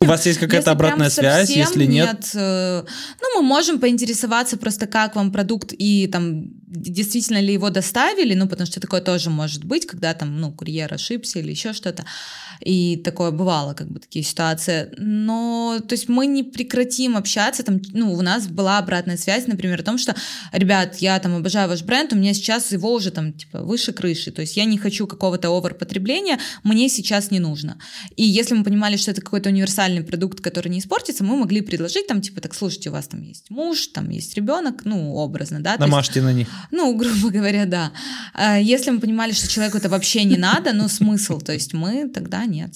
У 0.00 0.06
вас 0.06 0.24
есть 0.24 0.38
какая-то 0.38 0.70
обратная 0.70 1.10
связь, 1.10 1.50
если 1.50 1.86
нет? 1.86 2.30
э, 2.34 2.84
ну, 3.20 3.40
мы 3.40 3.48
можем 3.48 3.80
поинтересоваться 3.80 4.56
просто, 4.56 4.86
как 4.86 5.16
вам 5.16 5.32
продукт 5.32 5.72
и 5.76 6.06
там 6.06 6.44
действительно 6.74 7.40
ли 7.40 7.52
его 7.54 7.70
доставили, 7.70 8.34
ну, 8.34 8.48
потому 8.48 8.66
что 8.66 8.80
такое 8.80 9.00
тоже 9.00 9.30
может 9.30 9.64
быть, 9.64 9.86
когда 9.86 10.12
там, 10.14 10.40
ну, 10.40 10.52
курьер 10.52 10.92
ошибся 10.92 11.38
или 11.38 11.50
еще 11.50 11.72
что-то. 11.72 12.04
И 12.60 12.96
такое 12.96 13.30
бывало, 13.30 13.74
как 13.74 13.88
бы 13.90 14.00
такие 14.00 14.24
ситуации. 14.24 14.92
Но, 14.96 15.80
то 15.86 15.94
есть 15.94 16.08
мы 16.08 16.26
не 16.26 16.42
прекратим 16.42 17.16
общаться, 17.16 17.62
там, 17.62 17.80
ну, 17.92 18.12
у 18.12 18.22
нас 18.22 18.46
была 18.46 18.78
обратная 18.78 19.16
связь, 19.16 19.46
например, 19.46 19.80
о 19.80 19.84
том, 19.84 19.98
что, 19.98 20.14
ребят, 20.52 20.96
я 20.96 21.18
там 21.18 21.36
обожаю 21.36 21.68
ваш 21.68 21.82
бренд, 21.82 22.12
у 22.12 22.16
меня 22.16 22.32
сейчас 22.34 22.72
его 22.72 22.92
уже 22.92 23.10
там, 23.10 23.32
типа, 23.32 23.60
выше 23.62 23.92
крыши, 23.92 24.30
то 24.30 24.40
есть 24.40 24.56
я 24.56 24.64
не 24.64 24.78
хочу 24.78 25.06
какого-то 25.06 25.48
оверпотребления, 25.56 26.38
мне 26.62 26.88
сейчас 26.88 27.30
не 27.30 27.40
нужно. 27.40 27.78
И 28.16 28.24
если 28.24 28.54
мы 28.54 28.64
понимали, 28.64 28.96
что 28.96 29.10
это 29.10 29.20
какой-то 29.20 29.50
универсальный 29.50 30.02
продукт, 30.02 30.40
который 30.40 30.68
не 30.68 30.78
испортится, 30.78 31.24
мы 31.24 31.36
могли 31.36 31.60
предложить 31.60 32.06
там, 32.06 32.20
типа, 32.20 32.40
так, 32.40 32.54
слушайте, 32.54 32.90
у 32.90 32.92
вас 32.92 33.08
там 33.08 33.22
есть 33.22 33.50
муж, 33.50 33.88
там 33.88 34.10
есть 34.10 34.34
ребенок, 34.36 34.84
ну, 34.84 35.14
образно, 35.14 35.60
да, 35.60 35.76
то 35.76 35.82
есть- 35.82 35.90
Намажьте 35.90 36.22
на 36.22 36.32
них. 36.32 36.48
Ну, 36.70 36.94
грубо 36.98 37.30
говоря, 37.30 37.66
да. 37.66 37.92
А 38.34 38.58
Если 38.58 38.90
мы 38.90 39.00
понимали, 39.00 39.32
что 39.32 39.48
человеку 39.48 39.78
это 39.78 39.88
вообще 39.88 40.24
не 40.24 40.36
надо, 40.36 40.72
ну, 40.72 40.88
смысл, 40.88 41.40
то 41.40 41.52
есть 41.52 41.74
мы 41.74 42.08
тогда 42.08 42.44
нет. 42.46 42.74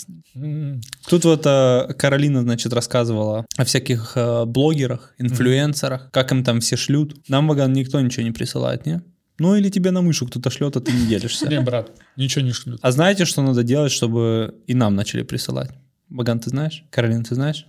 Тут 1.08 1.24
вот 1.24 1.46
э, 1.46 1.94
Каролина, 1.98 2.42
значит, 2.42 2.72
рассказывала 2.72 3.46
о 3.56 3.64
всяких 3.64 4.12
э, 4.16 4.44
блогерах, 4.44 5.14
инфлюенсерах, 5.18 6.10
как 6.10 6.32
им 6.32 6.44
там 6.44 6.60
все 6.60 6.76
шлют. 6.76 7.16
Нам, 7.28 7.48
Ваган, 7.48 7.72
никто 7.72 8.00
ничего 8.00 8.22
не 8.22 8.32
присылает, 8.32 8.86
не? 8.86 9.02
Ну 9.38 9.54
или 9.54 9.68
тебе 9.70 9.92
на 9.92 10.02
мышу 10.02 10.26
кто-то 10.26 10.50
шлет, 10.50 10.76
а 10.76 10.80
ты 10.80 10.92
не 10.92 11.06
делишься. 11.06 11.48
Не, 11.48 11.60
брат, 11.60 11.92
ничего 12.16 12.44
не 12.44 12.52
шлют. 12.52 12.80
А 12.82 12.90
знаете, 12.90 13.24
что 13.24 13.42
надо 13.42 13.62
делать, 13.62 13.92
чтобы 13.92 14.56
и 14.66 14.74
нам 14.74 14.94
начали 14.96 15.22
присылать? 15.22 15.70
Ваган, 16.08 16.40
ты 16.40 16.50
знаешь? 16.50 16.84
Каролина, 16.90 17.22
ты 17.22 17.34
знаешь? 17.34 17.66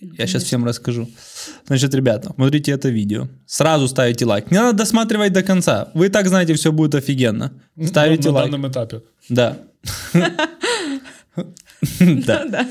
Я 0.00 0.26
сейчас 0.26 0.44
всем 0.44 0.64
расскажу. 0.64 1.08
Значит, 1.66 1.92
ребята, 1.94 2.32
смотрите 2.34 2.70
это 2.72 2.88
видео. 2.88 3.28
Сразу 3.46 3.88
ставите 3.88 4.24
лайк. 4.26 4.50
Не 4.50 4.58
надо 4.58 4.78
досматривать 4.78 5.32
до 5.32 5.42
конца. 5.42 5.90
Вы 5.94 6.06
и 6.06 6.08
так 6.08 6.28
знаете, 6.28 6.54
все 6.54 6.70
будет 6.70 6.94
офигенно. 6.94 7.52
Ставите 7.84 8.28
на, 8.28 8.32
на 8.34 8.38
лайк. 8.40 8.50
данном 8.52 8.70
этапе. 8.70 9.02
Да. 9.28 9.56
Да. 12.00 12.66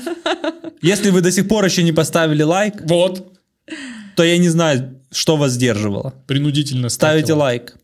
Если 0.82 1.10
вы 1.10 1.22
до 1.22 1.30
сих 1.32 1.48
пор 1.48 1.64
еще 1.64 1.82
не 1.82 1.92
поставили 1.92 2.42
лайк, 2.42 2.74
Вот, 2.84 3.32
то 4.16 4.22
я 4.22 4.36
не 4.36 4.50
знаю, 4.50 5.00
что 5.10 5.36
вас 5.36 5.52
сдерживало. 5.52 6.12
принудительно 6.26 6.90
Ставите 6.90 7.32
лайк. 7.32 7.76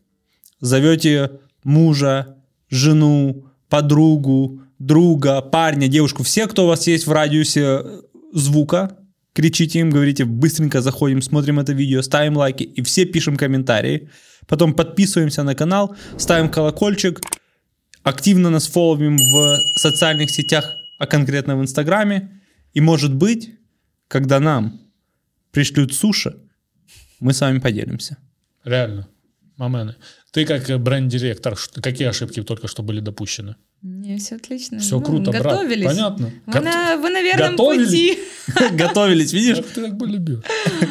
Зовете 0.61 1.31
мужа, 1.63 2.35
жену, 2.69 3.45
подругу, 3.69 4.61
друга, 4.77 5.41
парня, 5.41 5.87
девушку, 5.87 6.21
все, 6.23 6.45
кто 6.47 6.65
у 6.65 6.67
вас 6.67 6.85
есть 6.87 7.07
в 7.07 7.11
радиусе 7.11 7.81
звука, 8.33 8.95
кричите 9.35 9.79
им, 9.79 9.89
говорите, 9.89 10.23
быстренько 10.25 10.81
заходим, 10.81 11.21
смотрим 11.21 11.59
это 11.59 11.73
видео, 11.73 12.01
ставим 12.01 12.37
лайки 12.37 12.63
и 12.63 12.81
все 12.81 13.05
пишем 13.05 13.35
комментарии. 13.35 14.09
Потом 14.47 14.73
подписываемся 14.73 15.43
на 15.43 15.55
канал, 15.55 15.95
ставим 16.17 16.49
колокольчик, 16.49 17.19
активно 18.03 18.49
нас 18.49 18.67
фолловим 18.67 19.17
в 19.17 19.57
социальных 19.75 20.29
сетях, 20.29 20.73
а 20.99 21.05
конкретно 21.05 21.57
в 21.57 21.61
Инстаграме. 21.61 22.41
И 22.73 22.81
может 22.81 23.13
быть, 23.13 23.49
когда 24.07 24.39
нам 24.39 24.79
пришлют 25.51 25.93
суши, 25.93 26.37
мы 27.19 27.33
с 27.33 27.41
вами 27.41 27.59
поделимся. 27.59 28.17
Реально. 28.63 29.07
Мамены. 29.57 29.95
Ты 30.31 30.45
как 30.45 30.67
бренд-директор, 30.81 31.57
какие 31.81 32.07
ошибки 32.09 32.41
только 32.43 32.67
что 32.67 32.83
были 32.83 32.99
допущены? 32.99 33.55
Не, 33.81 34.17
все 34.17 34.35
отлично. 34.35 34.79
Все 34.79 34.99
Ну, 34.99 35.05
круто, 35.05 35.31
брат. 35.31 35.43
готовились. 35.43 35.85
Понятно. 35.85 36.31
Вы, 36.45 36.53
Гот- 36.53 36.63
на, 36.63 36.97
вы 36.97 37.09
на 37.09 37.21
верном 37.21 37.51
Готовили? 37.51 37.85
пути. 37.85 38.19
Готовились, 38.73 39.31
видишь? 39.33 39.57
Как 39.57 39.65
ты 39.67 39.81
так 39.83 39.95
бы 39.97 40.07
любил. 40.07 40.43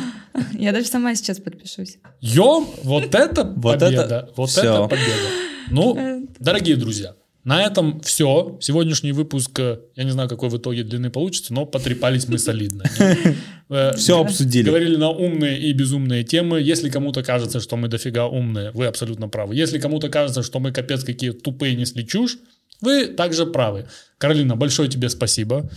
Я 0.52 0.72
даже 0.72 0.86
сама 0.86 1.14
сейчас 1.14 1.38
подпишусь. 1.40 1.98
Ё, 2.20 2.66
вот 2.82 3.14
это 3.14 3.44
Вот 3.44 3.78
победа. 3.80 4.02
это 4.02 4.30
вот 4.36 4.50
это 4.56 4.82
победа. 4.84 5.28
Ну, 5.70 6.28
дорогие 6.38 6.76
друзья, 6.76 7.14
на 7.44 7.62
этом 7.62 8.00
все. 8.00 8.58
Сегодняшний 8.60 9.12
выпуск, 9.12 9.58
э, 9.58 9.78
я 9.96 10.04
не 10.04 10.10
знаю, 10.10 10.28
какой 10.28 10.48
в 10.48 10.56
итоге 10.56 10.82
длины 10.82 11.10
получится, 11.10 11.52
но 11.52 11.66
потрепались 11.66 12.28
мы 12.28 12.38
солидно. 12.38 12.84
Э, 13.70 13.96
Все 13.96 14.20
обсудили. 14.20 14.66
Говорили 14.66 14.96
на 14.96 15.08
умные 15.08 15.58
и 15.58 15.72
безумные 15.72 16.22
темы. 16.22 16.60
Если 16.60 16.90
кому-то 16.90 17.22
кажется, 17.22 17.60
что 17.60 17.78
мы 17.78 17.88
дофига 17.88 18.26
умные, 18.26 18.70
вы 18.72 18.84
абсолютно 18.84 19.30
правы. 19.30 19.54
Если 19.54 19.78
кому-то 19.78 20.10
кажется, 20.10 20.42
что 20.42 20.60
мы 20.60 20.70
капец 20.70 21.02
какие 21.02 21.30
тупые 21.30 21.74
несли 21.74 22.06
чушь, 22.06 22.36
вы 22.80 23.06
также 23.06 23.46
правы. 23.46 23.86
Каролина, 24.18 24.56
большое 24.56 24.88
тебе 24.88 25.08
спасибо. 25.08 25.70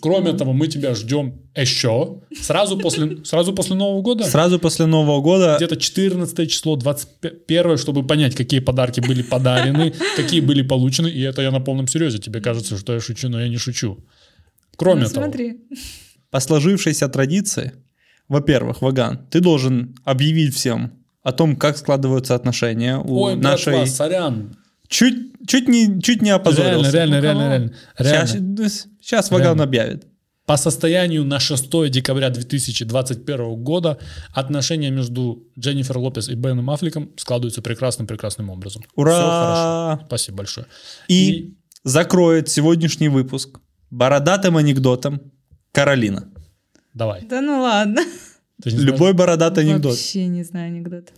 Кроме 0.00 0.32
того, 0.32 0.52
мы 0.52 0.66
тебя 0.66 0.94
ждем 0.94 1.40
еще 1.54 2.20
сразу 2.40 2.76
после, 2.78 3.24
сразу 3.24 3.52
после 3.52 3.76
Нового 3.76 4.02
года. 4.02 4.24
Сразу 4.24 4.58
после 4.58 4.86
Нового 4.86 5.20
года 5.20 5.54
Где-то 5.56 5.76
14 5.76 6.50
число, 6.50 6.76
21, 6.76 7.76
чтобы 7.78 8.06
понять, 8.06 8.34
какие 8.34 8.60
подарки 8.60 9.00
были 9.00 9.22
подарены, 9.22 9.92
какие 10.16 10.40
были 10.40 10.62
получены. 10.62 11.08
И 11.08 11.20
это 11.22 11.42
я 11.42 11.50
на 11.50 11.60
полном 11.60 11.86
серьезе. 11.86 12.18
Тебе 12.18 12.40
кажется, 12.40 12.76
что 12.76 12.92
я 12.94 13.00
шучу, 13.00 13.28
но 13.28 13.40
я 13.40 13.48
не 13.48 13.58
шучу. 13.58 13.98
Кроме 14.76 15.02
Ну, 15.02 15.08
того, 15.08 15.26
смотри. 15.26 15.60
по 16.30 16.40
сложившейся 16.40 17.08
традиции, 17.08 17.72
во-первых, 18.28 18.82
Ваган, 18.82 19.26
ты 19.30 19.40
должен 19.40 19.94
объявить 20.04 20.54
всем 20.54 20.92
о 21.22 21.32
том, 21.32 21.56
как 21.56 21.76
складываются 21.76 22.34
отношения 22.34 22.98
у 22.98 23.20
ой, 23.20 23.36
нашей... 23.36 23.74
братва, 23.74 23.86
сорян. 23.86 24.56
Чуть, 24.92 25.46
чуть, 25.46 25.68
не, 25.68 26.02
чуть 26.02 26.20
не 26.20 26.28
опозорился. 26.30 26.90
Реально, 26.90 27.20
реально, 27.20 27.20
У 27.20 27.48
реально, 27.48 27.72
реально. 27.98 28.32
реально. 28.36 28.68
Сейчас, 28.68 28.88
сейчас 29.00 29.30
Ваган 29.30 29.58
объявит. 29.60 30.06
По 30.44 30.58
состоянию 30.58 31.24
на 31.24 31.40
6 31.40 31.90
декабря 31.90 32.28
2021 32.28 33.62
года 33.62 33.98
отношения 34.34 34.90
между 34.90 35.48
Дженнифер 35.58 35.96
Лопес 35.96 36.28
и 36.28 36.34
Беном 36.34 36.68
Аффлеком 36.68 37.10
складываются 37.16 37.62
прекрасным-прекрасным 37.62 38.50
образом. 38.50 38.82
Ура! 38.94 39.12
Все 39.12 39.22
хорошо. 39.22 40.06
Спасибо 40.06 40.36
большое. 40.36 40.66
И, 41.08 41.54
закроет 41.84 42.50
сегодняшний 42.50 43.08
выпуск 43.08 43.60
бородатым 43.90 44.58
анекдотом 44.58 45.32
Каролина. 45.72 46.28
Давай. 46.92 47.22
Да 47.22 47.40
ну 47.40 47.62
ладно. 47.62 48.02
Любой 48.64 49.14
бородатый 49.14 49.60
анекдот. 49.64 49.92
Вообще 49.92 50.26
не 50.26 50.42
знаю 50.44 50.66
анекдот. 50.66 51.12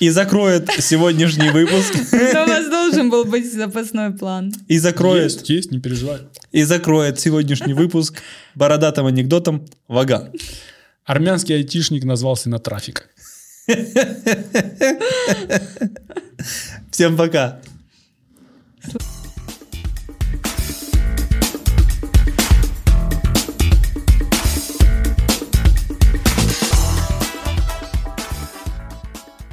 И 0.00 0.08
закроет 0.10 0.68
сегодняшний 0.78 1.50
выпуск. 1.50 1.94
Но 2.12 2.44
у 2.44 2.46
вас 2.48 2.68
должен 2.68 3.10
был 3.10 3.24
быть 3.24 3.52
запасной 3.52 4.12
план. 4.12 4.52
И 4.66 4.78
закроет, 4.78 5.24
Есть, 5.32 5.48
есть, 5.50 5.70
не 5.70 5.78
переживай. 5.78 6.20
и 6.52 6.62
закроет 6.62 7.20
сегодняшний 7.20 7.74
выпуск 7.74 8.22
бородатым 8.54 9.06
анекдотом 9.06 9.66
Ваган. 9.88 10.32
Армянский 11.04 11.54
айтишник 11.56 12.04
назвал 12.04 12.36
сына 12.36 12.58
трафика. 12.58 13.02
Всем 16.90 17.16
пока. 17.16 17.60